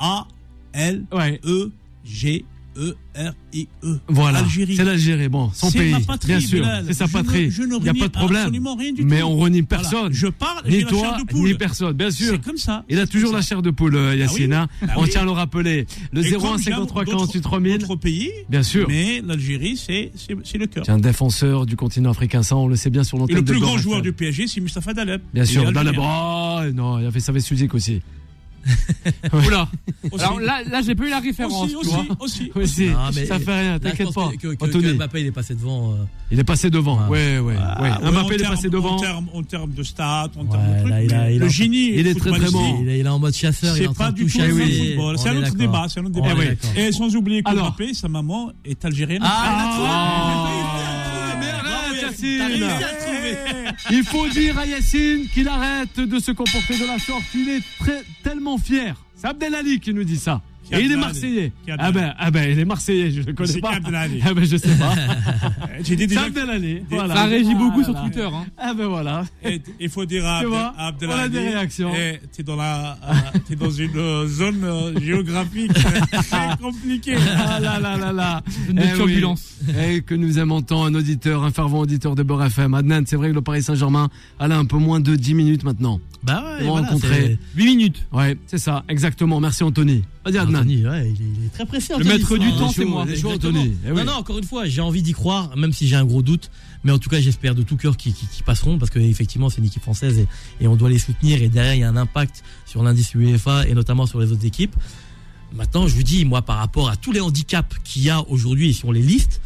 A 0.00 0.26
L 0.72 1.04
Ouais. 1.12 1.40
E 1.44 1.70
G 2.04 2.44
E 2.78 2.94
R 3.16 3.32
I 3.52 3.66
E. 3.82 3.98
Voilà, 4.08 4.38
Algérie. 4.38 4.76
c'est 4.76 4.84
l'Algérie, 4.84 5.28
bon, 5.28 5.50
son 5.52 5.70
pays, 5.70 5.90
ma 5.92 6.00
patrie, 6.00 6.28
bien 6.28 6.40
sûr, 6.40 6.64
c'est 6.86 6.92
sa 6.94 7.08
patrie. 7.08 7.50
je 7.50 7.62
Il 7.62 7.68
n'y 7.68 7.88
a 7.88 7.94
pas 7.94 8.06
de 8.06 8.12
problème. 8.12 8.42
absolument 8.42 8.76
rien 8.76 8.92
du 8.92 9.04
Mais 9.04 9.20
tout. 9.20 9.26
on 9.26 9.36
renie 9.36 9.62
Voilà. 9.68 9.82
personne. 9.82 10.12
Je 10.12 10.28
parle, 10.28 10.62
Ni 10.66 10.70
j'ai 10.72 10.80
la 10.82 10.88
chair 10.88 10.98
toi, 11.00 11.18
de 11.20 11.24
poule. 11.26 11.48
ni 11.48 11.54
personne, 11.54 11.92
bien 11.94 12.10
sûr. 12.10 12.32
C'est 12.32 12.44
comme 12.44 12.56
ça. 12.56 12.84
Il 12.88 12.98
a 13.00 13.06
toujours 13.06 13.32
la 13.32 13.42
chair 13.42 13.62
de 13.62 13.70
poule, 13.70 13.96
euh, 13.96 14.14
Yacine. 14.14 14.52
Ah 14.52 14.62
hein. 14.62 14.68
oui. 14.82 14.88
Ah 14.90 14.94
On 14.98 15.06
tient 15.06 15.22
à 15.22 15.24
le 15.24 15.30
rappeler. 15.32 15.86
Le 16.12 16.24
Et 16.24 16.30
01 16.30 16.38
comme 16.38 16.58
j'aime 16.62 16.74
53 16.74 17.04
d'autres- 17.04 17.16
48 17.18 17.40
3000. 17.40 17.78
D'autres 17.78 17.96
pays. 17.96 18.30
Bien 18.48 18.62
sûr. 18.62 18.86
Mais 18.88 19.22
l'Algérie, 19.26 19.76
c'est 19.76 20.12
le 20.58 20.66
cœur. 20.66 20.84
C'est 20.86 20.92
un 20.92 20.98
défenseur 20.98 21.66
du 21.66 21.74
continent 21.76 22.10
africain, 22.10 22.42
ça 22.42 22.56
on 22.56 22.68
le 22.68 22.76
sait 22.76 22.90
bien 22.90 23.02
sur 23.02 23.16
Et 23.16 23.20
l'antenne 23.22 23.36
le 23.38 23.44
plus 23.44 23.58
grand 23.60 23.76
joueur 23.78 24.02
du 24.02 24.12
PSG, 24.12 24.46
c'est 24.46 24.60
Mustafa 24.60 24.94
Daleb. 24.94 25.20
Bien 25.34 25.44
sûr, 25.44 25.70
bras. 25.72 26.64
Non, 26.74 26.98
il 27.00 27.06
a 27.06 27.10
fait 27.10 27.20
ça 27.20 27.32
avec 27.32 27.42
Suzik 27.42 27.74
aussi. 27.74 28.00
Oula. 29.32 29.68
Alors 30.18 30.40
là, 30.40 30.62
là 30.68 30.82
j'ai 30.82 30.94
pas 30.94 31.04
eu 31.06 31.10
la 31.10 31.20
référence, 31.20 31.64
aussi, 31.72 31.76
aussi, 31.76 31.94
aussi. 32.20 32.52
Aussi. 32.58 32.86
Non, 32.88 32.98
mais- 33.14 33.26
ça 33.26 33.38
fait 33.38 33.60
rien, 33.60 33.78
t'inquiète 33.78 34.12
pas. 34.12 34.30
que- 34.30 34.36
que- 34.36 34.54
que- 34.54 34.64
Anthony, 34.64 34.84
que 34.84 34.92
Mbappé, 34.94 35.20
il 35.20 35.26
est 35.26 35.32
passé 35.32 35.54
devant. 35.54 35.92
euh, 35.92 35.96
il 36.30 36.38
est 36.38 36.44
passé 36.44 36.70
devant. 36.70 36.98
Ah. 37.00 37.08
Ouais, 37.08 37.38
ouais, 37.38 37.40
ouais. 37.40 37.54
Ah, 37.60 37.82
ouais, 37.82 38.10
Mbappé, 38.10 38.34
il 38.36 38.42
est 38.42 38.48
passé 38.48 38.68
devant. 38.68 38.96
En 38.96 39.42
termes, 39.42 39.70
de 39.72 39.82
stats, 39.82 40.30
en 40.36 40.42
Ouais, 40.42 40.48
termes 40.50 40.72
de 40.74 40.78
trucs. 40.80 40.90
là, 40.90 41.02
il 41.02 41.14
a- 41.14 41.18
mais 41.24 41.34
il 41.36 41.40
a- 41.42 41.44
le 41.44 41.50
génie. 41.50 41.90
il 41.94 42.06
est 42.06 42.14
très, 42.14 42.30
très 42.30 42.50
bon. 42.50 42.78
il, 42.82 42.88
est, 42.88 42.98
il 43.00 43.06
est 43.06 43.08
en 43.08 43.18
mode 43.18 43.34
chasseur, 43.34 43.74
C'est 43.76 43.92
pas 43.94 44.10
du 44.12 44.26
tout 44.26 44.38
le 44.38 44.48
football. 44.54 45.18
C'est 45.18 45.28
un 45.30 45.36
autre 45.38 45.54
débat. 45.54 45.86
C'est 45.88 46.00
un 46.00 46.04
autre 46.06 46.20
On 46.20 46.28
débat. 46.28 46.52
Et 46.76 46.92
sans 46.92 47.14
oublier 47.16 47.42
que. 47.42 47.52
Mbappé, 47.54 47.94
sa 47.94 48.08
maman 48.08 48.50
est 48.64 48.84
algérienne. 48.84 49.22
Ah, 49.24 49.28
arrête, 49.44 50.67
Yacine. 52.26 53.74
Il 53.90 54.04
faut 54.04 54.28
dire 54.28 54.58
à 54.58 54.66
Yacine 54.66 55.28
qu'il 55.32 55.48
arrête 55.48 55.98
de 55.98 56.18
se 56.18 56.32
comporter 56.32 56.78
de 56.78 56.86
la 56.86 56.98
sorte. 56.98 57.24
Il 57.34 57.48
est 57.48 57.62
très, 57.78 58.02
tellement 58.22 58.58
fier. 58.58 58.96
C'est 59.14 59.26
Abdelali 59.26 59.80
qui 59.80 59.94
nous 59.94 60.04
dit 60.04 60.18
ça. 60.18 60.42
Et 60.72 60.76
il 60.76 60.92
est 60.92 60.94
Abdelali 60.94 61.00
Marseillais. 61.00 61.52
Ah 61.68 61.72
Abdelali 61.72 61.92
ben, 61.94 62.14
ah 62.18 62.30
ben, 62.30 62.50
il 62.52 62.58
est 62.58 62.64
Marseillais, 62.64 63.10
je 63.10 63.22
le 63.22 63.32
connais 63.32 63.52
C'est 63.52 63.60
pas. 63.60 63.74
Abdelali 63.74 64.20
Ah 64.24 64.34
ben, 64.34 64.44
je 64.44 64.56
sais 64.56 64.74
pas. 64.76 64.94
J'ai 65.82 65.96
dit 65.96 66.02
C'est 66.02 66.06
déjà. 66.08 66.22
Abdelali. 66.24 66.82
Voilà. 66.90 67.14
Ça 67.14 67.24
régit 67.24 67.54
beaucoup 67.54 67.82
sur. 67.84 67.94
Twitter. 68.00 68.22
Hein. 68.32 68.44
Ah 68.58 68.74
ben 68.74 68.86
voilà. 68.86 69.24
Et 69.44 69.60
Il 69.80 69.88
faut 69.88 70.04
dire 70.04 70.26
à 70.26 70.40
Tu 70.40 70.46
Abde- 70.46 70.50
vois, 70.50 70.74
à 70.76 70.92
on 71.02 71.10
a 71.10 71.28
des 71.28 71.38
réactions. 71.40 71.92
eh, 71.96 72.18
T'es 72.36 72.42
dans 72.42 72.56
la, 72.56 72.92
euh, 72.92 73.38
t'es 73.48 73.56
dans 73.56 73.70
une 73.70 73.96
euh, 73.96 74.26
zone 74.26 74.62
euh, 74.64 75.00
géographique 75.00 75.72
très 75.74 76.56
compliquée. 76.60 77.16
Ah 77.36 77.58
là 77.60 77.78
là 77.80 77.96
là 77.96 78.12
là. 78.12 78.42
Une 78.68 78.78
Eh 78.78 78.94
turbulence. 78.94 79.54
Et 79.80 80.02
que 80.02 80.14
nous 80.14 80.38
aimons 80.38 80.62
tant 80.62 80.84
un 80.84 80.94
auditeur, 80.94 81.44
un 81.44 81.50
fervent 81.50 81.80
auditeur 81.80 82.14
de 82.14 82.22
Beurre 82.22 82.44
FM. 82.44 82.74
Adnan, 82.74 83.02
c'est 83.06 83.16
vrai 83.16 83.30
que 83.30 83.34
le 83.34 83.42
Paris 83.42 83.62
Saint-Germain, 83.62 84.08
elle 84.40 84.52
a 84.52 84.58
un 84.58 84.64
peu 84.64 84.76
moins 84.78 85.00
de 85.00 85.16
10 85.16 85.34
minutes 85.34 85.64
maintenant. 85.64 86.00
Bah 86.22 86.42
ouais, 86.58 86.64
vont 86.64 86.72
voilà, 86.72 86.86
rencontrer. 86.88 87.38
8 87.56 87.64
minutes. 87.66 88.06
Ouais, 88.12 88.36
c'est 88.46 88.58
ça, 88.58 88.84
exactement. 88.88 89.40
Merci 89.40 89.62
Anthony. 89.64 90.02
Vas-y 90.24 90.34
c'est- 90.34 90.38
Adnan. 90.40 90.57
Ouais, 90.62 91.10
il, 91.10 91.22
est, 91.22 91.28
il 91.38 91.46
est 91.46 91.52
très 91.52 91.66
pressé. 91.66 91.94
Le 91.98 92.04
maître 92.04 92.36
du 92.36 92.46
hein. 92.46 92.56
temps, 92.58 92.72
c'est 92.72 92.84
moi. 92.84 93.04
Eh. 93.08 93.90
Non, 93.92 94.04
non, 94.04 94.12
encore 94.12 94.38
une 94.38 94.44
fois, 94.44 94.66
j'ai 94.66 94.80
envie 94.80 95.02
d'y 95.02 95.12
croire, 95.12 95.56
même 95.56 95.72
si 95.72 95.88
j'ai 95.88 95.96
un 95.96 96.04
gros 96.04 96.22
doute. 96.22 96.50
Mais 96.84 96.92
en 96.92 96.98
tout 96.98 97.08
cas, 97.08 97.20
j'espère 97.20 97.54
de 97.54 97.62
tout 97.62 97.76
cœur 97.76 97.96
qu'ils 97.96 98.14
passeront, 98.46 98.78
parce 98.78 98.90
qu'effectivement, 98.90 99.50
c'est 99.50 99.58
une 99.58 99.66
équipe 99.66 99.82
française 99.82 100.18
et, 100.18 100.28
et 100.60 100.68
on 100.68 100.76
doit 100.76 100.90
les 100.90 100.98
soutenir. 100.98 101.42
Et 101.42 101.48
derrière, 101.48 101.74
il 101.74 101.80
y 101.80 101.84
a 101.84 101.88
un 101.88 101.96
impact 101.96 102.42
sur 102.66 102.82
l'indice 102.82 103.14
UEFA 103.14 103.66
et 103.66 103.74
notamment 103.74 104.06
sur 104.06 104.20
les 104.20 104.30
autres 104.32 104.44
équipes. 104.44 104.74
Maintenant, 105.52 105.86
je 105.86 105.94
vous 105.94 106.02
dis, 106.02 106.24
moi, 106.24 106.42
par 106.42 106.58
rapport 106.58 106.88
à 106.88 106.96
tous 106.96 107.12
les 107.12 107.20
handicaps 107.20 107.76
qu'il 107.84 108.02
y 108.02 108.10
a 108.10 108.20
aujourd'hui 108.28 108.70
et 108.70 108.72
si 108.72 108.84
on 108.84 108.92
les 108.92 109.02
liste, 109.02 109.40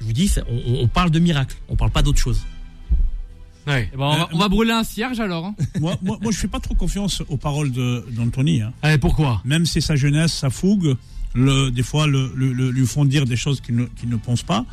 je 0.00 0.06
vous 0.06 0.12
dis, 0.12 0.32
on, 0.48 0.82
on 0.82 0.88
parle 0.88 1.10
de 1.10 1.18
miracle, 1.18 1.56
on 1.68 1.76
parle 1.76 1.90
pas 1.90 2.02
d'autre 2.02 2.18
chose. 2.18 2.40
Ouais. 3.68 3.90
Eh 3.92 3.96
ben, 3.96 4.04
on, 4.04 4.16
va, 4.16 4.28
on 4.32 4.38
va 4.38 4.48
brûler 4.48 4.72
un 4.72 4.82
cierge 4.84 5.20
alors. 5.20 5.46
Hein. 5.46 5.54
moi, 5.80 5.96
moi, 6.02 6.18
moi, 6.22 6.32
je 6.32 6.38
fais 6.38 6.48
pas 6.48 6.58
trop 6.60 6.74
confiance 6.74 7.22
aux 7.28 7.36
paroles 7.36 7.70
de- 7.70 8.04
d'Anthony. 8.10 8.62
Hein. 8.62 8.72
Allez, 8.82 8.98
pourquoi? 8.98 9.40
Même 9.44 9.66
si 9.66 9.80
sa 9.82 9.94
jeunesse, 9.94 10.32
sa 10.32 10.50
fougue, 10.50 10.96
le, 11.34 11.70
des 11.70 11.82
fois, 11.82 12.06
le, 12.06 12.32
le- 12.34 12.52
le- 12.52 12.70
lui 12.70 12.86
font 12.86 13.04
dire 13.04 13.24
des 13.26 13.36
choses 13.36 13.60
qu'il 13.60 13.76
ne, 13.76 13.86
ne 14.06 14.16
pense 14.16 14.42
pas. 14.42 14.64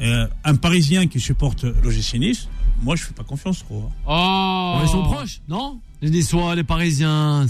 Euh, 0.00 0.26
un 0.44 0.54
Parisien 0.56 1.06
qui 1.06 1.20
supporte 1.20 1.64
l'OGC 1.64 2.14
Nice, 2.18 2.48
moi, 2.82 2.96
je 2.96 3.04
fais 3.04 3.12
pas 3.14 3.22
confiance 3.24 3.58
trop. 3.60 3.84
hein. 3.88 3.92
Oh. 4.08 4.80
Ils 4.82 4.88
sont 4.88 5.02
proches, 5.02 5.40
non? 5.48 5.78
Les 6.02 6.10
Niçois, 6.10 6.54
les 6.56 6.64
Parisiens. 6.64 7.46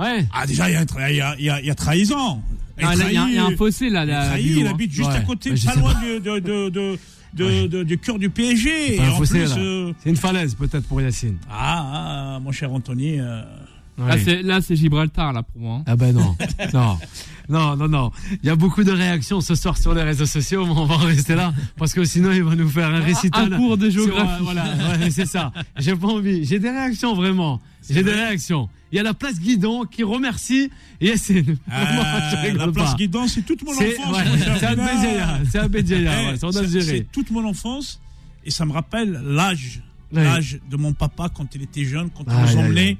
Ouais. 0.00 0.26
Ah, 0.32 0.46
déjà, 0.46 0.68
il 0.70 0.72
y 0.72 0.76
a, 0.76 0.80
un 0.80 0.84
tra- 0.84 1.10
il 1.10 1.16
y 1.16 1.20
a, 1.20 1.34
il 1.38 1.44
y 1.44 1.50
a- 1.50 1.60
il 1.60 1.66
y 1.66 1.70
a 1.70 1.74
trahison. 1.74 2.40
Il 2.80 2.84
Ah, 2.84 2.94
y, 2.96 3.02
a- 3.02 3.08
il 3.28 3.34
y 3.34 3.38
a 3.38 3.44
un 3.46 3.56
fossé 3.56 3.90
là. 3.90 4.04
il 4.38 4.62
là, 4.62 4.70
habite 4.70 4.92
juste 4.92 5.08
Ouais. 5.08 5.16
à 5.16 5.20
côté, 5.22 5.52
pas 5.64 5.74
loin 5.74 5.92
pas. 5.94 6.00
de, 6.04 6.18
de, 6.18 6.38
de, 6.38 6.68
de, 6.68 6.98
de- 7.34 7.66
de- 7.66 7.82
du 7.82 7.98
cœur 7.98 8.18
du 8.18 8.30
PSG. 8.30 9.00
euh, 9.00 9.92
C'est 10.02 10.10
une 10.10 10.16
falaise 10.16 10.54
peut-être 10.54 10.86
pour 10.86 11.00
Yacine. 11.00 11.36
ah, 11.50 12.34
ah, 12.36 12.40
mon 12.40 12.52
cher 12.52 12.72
Anthony. 12.72 13.20
euh, 13.20 13.42
Là, 13.98 14.04
Ouais. 14.14 14.20
c'est 14.24 14.42
là, 14.44 14.60
c'est 14.60 14.76
Gibraltar 14.76 15.32
là 15.32 15.42
pour 15.42 15.60
moi. 15.60 15.76
hein. 15.78 15.84
Ah 15.88 15.96
ben 15.96 16.14
non, 16.14 16.36
non, 16.72 16.96
non, 17.48 17.76
non, 17.76 17.88
non. 17.88 18.10
Il 18.44 18.46
y 18.46 18.48
a 18.50 18.54
beaucoup 18.54 18.84
de 18.84 18.92
réactions 18.92 19.40
ce 19.40 19.56
soir 19.56 19.76
sur 19.76 19.92
les 19.92 20.04
réseaux 20.04 20.24
sociaux, 20.24 20.64
mais 20.66 20.70
on 20.70 20.84
va 20.84 20.94
en 20.94 20.98
rester 20.98 21.34
là 21.34 21.52
parce 21.76 21.92
que 21.94 22.04
sinon 22.04 22.30
il 22.30 22.44
va 22.44 22.54
nous 22.54 22.68
faire 22.68 22.94
un 22.94 23.00
récital. 23.00 23.52
Un 23.52 23.56
cours 23.56 23.76
de 23.76 23.90
sur, 23.90 24.04
géographie. 24.04 24.30
euh, 24.40 24.44
voilà, 24.44 24.62
ouais, 25.00 25.10
c'est 25.10 25.26
ça. 25.26 25.52
J'ai 25.78 25.96
pas 25.96 26.06
envie. 26.06 26.44
J'ai 26.44 26.60
des 26.60 26.70
réactions 26.70 27.16
vraiment. 27.16 27.60
J'ai 27.90 28.04
des 28.04 28.12
réactions. 28.12 28.68
Il 28.90 28.96
y 28.96 28.98
a 28.98 29.02
la 29.02 29.14
place 29.14 29.38
Guidon 29.38 29.84
qui 29.84 30.02
remercie. 30.02 30.70
Vraiment, 31.00 31.22
je 31.32 31.56
ah, 31.70 32.52
la 32.54 32.72
place 32.72 32.90
pas. 32.92 32.96
Guidon, 32.96 33.28
c'est 33.28 33.42
toute 33.42 33.62
mon 33.62 33.72
enfance. 33.72 33.86
ouais, 33.88 34.56
c'est 34.58 34.66
un 34.66 34.72
Bilal. 34.72 34.96
Bédiaya, 34.96 35.40
c'est 35.50 35.58
un 35.58 35.68
Bédiaya, 35.68 36.12
Eh, 36.22 36.44
ouais, 36.44 36.82
c'est 36.82 37.12
toute 37.12 37.30
mon 37.30 37.44
enfance 37.44 38.00
et 38.44 38.50
ça 38.50 38.64
me 38.64 38.72
rappelle 38.72 39.20
l'âge, 39.24 39.82
l'âge 40.12 40.60
de 40.70 40.76
mon 40.76 40.92
papa 40.94 41.28
quand 41.28 41.54
il 41.54 41.62
était 41.62 41.84
jeune, 41.84 42.08
quand 42.10 42.24
il 42.26 42.32
Aïe, 42.32 42.54
nous 42.54 42.60
emmenait 42.60 42.96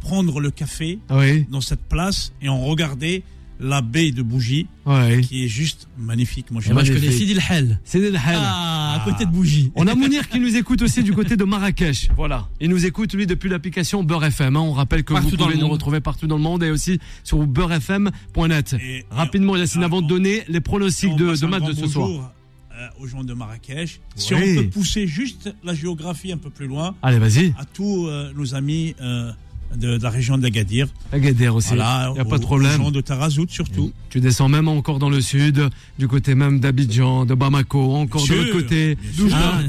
prendre 0.00 0.40
le 0.40 0.50
café 0.50 0.98
Ah 1.08 1.18
Oui, 1.18 1.46
dans 1.50 1.60
cette 1.60 1.82
place 1.88 2.32
et 2.42 2.48
on 2.48 2.64
regardait 2.64 3.22
la 3.62 3.80
baie 3.80 4.10
de 4.10 4.22
Bougie 4.22 4.66
ouais. 4.86 5.20
qui 5.22 5.44
est 5.44 5.48
juste 5.48 5.86
magnifique, 5.96 6.50
mon 6.50 6.58
Et 6.60 6.64
cher. 6.64 6.74
moi, 6.74 6.82
je 6.84 6.92
connais. 6.92 7.10
Sidi 7.12 7.32
El 7.32 7.42
Hel. 7.48 7.80
C'est 7.84 8.00
des 8.00 8.12
Ah, 8.16 9.00
à 9.00 9.04
côté 9.08 9.24
de 9.24 9.30
Bougie. 9.30 9.70
On 9.76 9.86
a 9.86 9.94
Mounir 9.94 10.28
qui 10.28 10.40
nous 10.40 10.56
écoute 10.56 10.82
aussi 10.82 11.02
du 11.02 11.12
côté 11.12 11.36
de 11.36 11.44
Marrakech. 11.44 12.08
Voilà. 12.16 12.48
Il 12.60 12.70
nous 12.70 12.84
écoute, 12.86 13.14
lui, 13.14 13.26
depuis 13.26 13.48
l'application 13.48 14.02
Beurre 14.04 14.24
FM. 14.24 14.56
hein. 14.56 14.60
On 14.60 14.72
rappelle 14.72 15.04
que 15.04 15.12
Partout 15.14 15.30
vous 15.30 15.36
pouvez 15.36 15.56
nous 15.56 15.68
retrouver 15.68 16.00
partout 16.00 16.26
dans 16.26 16.36
le 16.36 16.42
monde 16.42 16.62
et 16.64 16.70
aussi 16.70 16.98
sur 17.24 17.38
beurrefm.net. 17.46 18.74
Et- 18.80 19.04
Rapidement, 19.10 19.56
Yacine, 19.56 19.82
avant 19.84 20.00
de 20.00 20.06
on- 20.06 20.08
donner 20.08 20.42
les 20.48 20.60
pronostics 20.60 21.10
On 21.12 21.16
de, 21.16 21.34
de 21.36 21.46
match 21.46 21.64
de 21.64 21.72
ce 21.72 21.80
bonjour, 21.82 22.06
soir. 22.16 22.32
euh, 22.74 22.86
aux 23.00 23.06
gens 23.06 23.22
de 23.24 23.32
Marrakech. 23.34 24.00
Si 24.16 24.34
on 24.34 24.38
peut 24.40 24.68
pousser 24.70 25.06
juste 25.06 25.54
la 25.64 25.74
géographie 25.74 26.32
un 26.32 26.38
peu 26.38 26.50
plus 26.50 26.66
loin, 26.66 26.94
Allez, 27.02 27.18
vas-y. 27.18 27.54
à 27.58 27.64
tous 27.64 28.06
euh, 28.08 28.32
nos 28.34 28.54
amis 28.54 28.94
euh, 29.00 29.30
de, 29.76 29.96
de 29.98 30.02
la 30.02 30.10
région 30.10 30.38
d'Agadir. 30.38 30.88
Agadir 31.12 31.54
aussi. 31.54 31.68
Voilà, 31.68 32.06
Il 32.10 32.12
n'y 32.14 32.18
a 32.18 32.22
aux- 32.22 32.28
pas 32.28 32.38
de 32.38 32.42
Aux 32.44 32.46
problème. 32.46 32.76
gens 32.82 32.90
de 32.90 33.00
Tarazout 33.00 33.46
surtout. 33.48 33.92
Tu 34.10 34.20
descends 34.20 34.48
même 34.48 34.68
encore 34.68 34.98
dans 34.98 35.10
le 35.10 35.20
sud, 35.20 35.68
du 35.98 36.08
côté 36.08 36.34
même 36.34 36.60
d'Abidjan, 36.60 37.24
de 37.24 37.34
Bamako, 37.34 37.94
encore 37.94 38.24
Bien 38.24 38.36
de 38.36 38.40
l'autre 38.42 38.52
côté, 38.52 38.98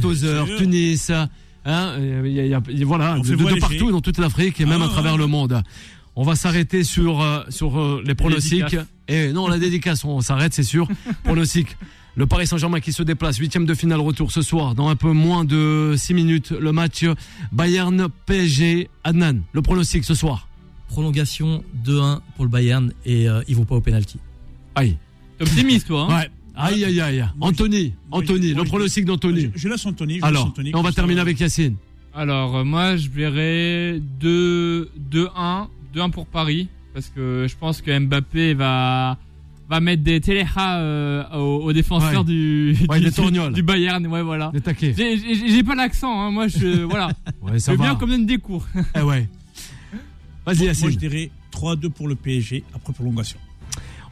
Tozeur, 0.02 0.46
Bien 0.46 0.56
sûr. 0.56 0.58
Tunis, 0.58 1.10
hein, 1.10 1.30
euh, 1.66 2.24
il 2.26 2.34
y 2.34 2.40
a- 2.40 2.46
y 2.46 2.54
a- 2.54 2.62
il 2.70 2.80
y 2.80 2.84
a- 2.84 2.86
voilà, 2.86 3.18
de, 3.20 3.60
partout 3.60 3.92
dans 3.92 4.02
toute 4.02 4.18
l'Afrique 4.18 4.60
et 4.60 4.66
même 4.66 4.82
Ah, 4.82 4.86
à 4.86 4.90
travers 4.90 5.14
ah. 5.14 5.18
le 5.18 5.28
monde. 5.28 5.62
On 6.16 6.24
va 6.24 6.36
s'arrêter 6.36 6.84
sur 6.84 7.22
euh, 7.22 7.40
sur 7.50 7.80
euh, 7.80 8.04
les 8.06 8.14
pronostics. 8.14 8.76
Et 9.08 9.34
non, 9.34 9.48
la 9.48 9.58
dédicace, 9.58 10.06
on 10.06 10.22
s'arrête, 10.22 10.54
c'est 10.54 10.62
sûr. 10.64 10.88
Pronostic. 11.24 11.76
Le 12.16 12.28
Paris 12.28 12.46
Saint-Germain 12.46 12.80
qui 12.80 12.94
se 12.94 13.02
déplace, 13.02 13.38
huitième 13.38 13.66
de 13.66 13.74
finale 13.74 14.00
retour 14.00 14.32
ce 14.32 14.44
soir, 14.44 14.76
dans 14.76 14.88
un 14.88 14.96
peu 14.96 15.12
moins 15.12 15.46
de 15.46 15.96
6 15.98 16.14
minutes, 16.14 16.52
le 16.52 16.72
match 16.72 17.06
Bayern 17.52 18.08
PSG 18.28 18.88
Adnan. 19.04 19.42
Le 19.52 19.62
pronostic 19.64 20.04
ce 20.04 20.14
soir. 20.14 20.48
Prolongation 20.90 21.64
2-1 21.84 22.20
pour 22.36 22.46
le 22.46 22.52
Bayern 22.52 22.94
et 23.04 23.28
euh, 23.28 23.42
ils 23.48 23.56
vont 23.56 23.66
pas 23.66 23.76
au 23.76 23.82
penalty. 23.82 24.20
Aïe. 24.76 24.96
T'es 25.40 25.46
optimiste 25.46 25.88
toi. 25.88 26.08
Hein 26.08 26.20
Ouais. 26.20 26.30
Aïe 26.56 26.86
aïe 26.86 27.02
aïe. 27.02 27.26
Moi, 27.36 27.50
Anthony, 27.50 27.94
moi, 28.12 28.20
Anthony, 28.20 28.54
moi, 28.54 28.64
le 28.64 28.70
pronostic 28.70 29.06
d'Anthony. 29.06 29.50
Je, 29.56 29.62
je 29.62 29.68
laisse 29.70 29.84
Anthony. 29.88 30.14
je 30.14 30.20
laisse 30.20 30.24
Alors, 30.26 30.46
Anthony, 30.48 30.70
et 30.70 30.76
on 30.76 30.84
va 30.84 30.92
terminer 30.92 31.20
euh, 31.20 31.24
avec 31.24 31.40
Yacine. 31.40 31.78
Alors 32.14 32.58
euh, 32.58 32.64
moi 32.64 32.96
je 32.96 33.10
verrais 33.10 34.00
2 34.20 34.92
2 34.96 35.30
1 35.36 35.68
2 35.96 36.00
1 36.02 36.10
pour 36.12 36.28
Paris 36.28 36.68
parce 36.94 37.10
que 37.10 37.48
je 37.50 37.56
pense 37.58 37.82
que 37.82 37.98
Mbappé 37.98 38.54
va 38.54 39.18
va 39.70 39.80
mettre 39.80 40.04
des 40.04 40.20
téléhas 40.22 40.78
euh, 40.80 41.24
aux, 41.34 41.64
aux 41.66 41.74
défenseurs 41.74 42.20
Ouais. 42.20 42.26
du, 42.26 42.78
Ouais, 42.90 43.00
du, 43.52 43.64
Bayern. 43.64 44.06
Ouais, 44.08 44.22
voilà. 44.22 44.52
J'ai- 44.82 45.64
pas 45.64 45.76
l'accent, 45.76 46.12
hein. 46.22 46.32
moi 46.32 46.48
je 46.48 46.84
voilà. 46.84 47.08
Ouais, 47.42 47.54
Je 47.54 47.58
ça 47.60 47.72
veux 47.72 47.78
va. 47.78 47.84
bien 47.86 47.96
qu'on 47.96 48.06
me 48.08 48.12
donne 48.12 48.26
des 48.26 48.38
cours. 48.38 48.68
Eh 48.96 49.02
ouais. 49.02 49.28
Vas-y, 50.46 50.66
Moi, 50.82 50.90
je 50.92 50.98
dirais 50.98 51.32
3-2 51.54 51.90
pour 51.90 52.08
le 52.08 52.16
PSG 52.16 52.64
après 52.76 52.92
prolongation. 52.94 53.40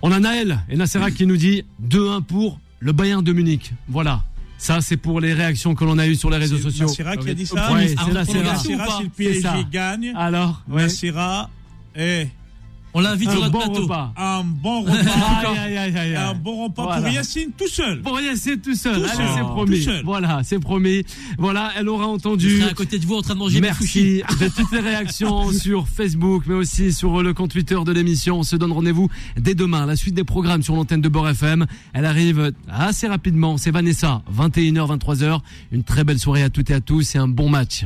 On 0.01 0.11
a 0.11 0.19
Naël 0.19 0.59
et 0.69 0.77
Nassera 0.77 1.11
qui 1.11 1.27
nous 1.27 1.35
dit 1.37 1.63
2-1 1.85 2.23
pour 2.23 2.59
le 2.79 2.91
Bayern 2.93 3.23
de 3.23 3.33
Munich. 3.33 3.73
Voilà. 3.89 4.23
Ça, 4.57 4.79
c'est 4.79 4.95
pour 4.97 5.19
les 5.19 5.33
réactions 5.33 5.75
que 5.75 5.83
l'on 5.83 5.97
a 5.97 6.07
eues 6.07 6.15
sur 6.15 6.29
les 6.29 6.37
réseaux 6.37 6.57
C'est 6.57 6.63
sociaux. 6.63 6.87
Nassera 6.87 7.17
qui 7.17 7.29
a 7.29 7.33
dit 7.33 7.45
ça. 7.45 7.73
Ouais, 7.73 7.87
c'est 7.89 7.95
pas 8.43 8.57
si 8.57 8.71
le. 9.03 9.09
PSG 9.09 9.65
gagne, 9.71 10.13
Alors, 10.15 10.63
ouais. 10.69 10.87
Est 11.95 12.29
On 12.93 12.99
l'invite 13.01 13.29
sur 13.31 13.39
un 13.39 13.49
notre 13.49 13.51
bon 13.51 13.59
plateau. 13.59 13.81
repas. 13.83 14.13
un 14.17 14.43
bon 14.43 14.81
repas. 14.83 14.93
Aïe, 15.51 15.57
aïe, 15.57 15.77
aïe, 15.77 15.97
aïe, 15.97 16.15
un 16.15 16.33
bon 16.33 16.65
repas 16.65 16.83
Voilà. 16.83 17.01
pour 17.01 17.09
Yacine 17.11 17.51
tout 17.57 17.67
seul. 17.67 18.01
Pour 18.01 18.19
c'est 18.35 18.61
tout 18.61 18.75
seul. 18.75 18.95
Tout 18.95 19.05
Allez, 19.05 19.15
seul. 19.17 19.27
c'est 19.33 19.39
Tout 19.41 19.45
promis. 19.47 19.81
seul. 19.83 20.01
Voilà, 20.03 20.41
c'est 20.43 20.59
promis. 20.59 21.03
Voilà, 21.37 21.71
elle 21.77 21.87
aura 21.89 22.03
Je 22.05 22.09
entendu. 22.09 22.59
serai 22.59 22.69
à 22.69 22.73
côté 22.73 22.99
de 22.99 23.05
vous 23.05 23.15
en 23.15 23.21
train 23.21 23.33
de 23.33 23.39
manger. 23.39 23.61
Merci 23.61 24.21
de 24.41 24.47
toutes 24.49 24.71
les 24.71 24.79
réactions 24.79 25.51
sur 25.53 25.87
Facebook, 25.87 26.43
mais 26.47 26.55
aussi 26.55 26.91
sur 26.93 27.21
le 27.23 27.33
compte 27.33 27.51
Twitter 27.51 27.77
de 27.85 27.91
l'émission. 27.91 28.39
On 28.39 28.43
se 28.43 28.55
donne 28.55 28.71
rendez-vous 28.71 29.09
dès 29.37 29.55
demain. 29.55 29.85
La 29.85 29.95
suite 29.95 30.15
des 30.15 30.23
programmes 30.23 30.61
sur 30.63 30.75
l'antenne 30.75 31.01
de 31.01 31.09
Bord 31.09 31.29
FM. 31.29 31.65
Elle 31.93 32.05
arrive 32.05 32.51
assez 32.69 33.07
rapidement. 33.07 33.57
C'est 33.57 33.71
Vanessa, 33.71 34.21
21h, 34.35 34.97
23h. 34.97 35.39
Une 35.71 35.83
très 35.83 36.03
belle 36.03 36.19
soirée 36.19 36.43
à 36.43 36.49
toutes 36.49 36.69
et 36.69 36.73
à 36.73 36.81
tous 36.81 37.15
et 37.15 37.17
un 37.17 37.27
bon 37.27 37.49
match. 37.49 37.85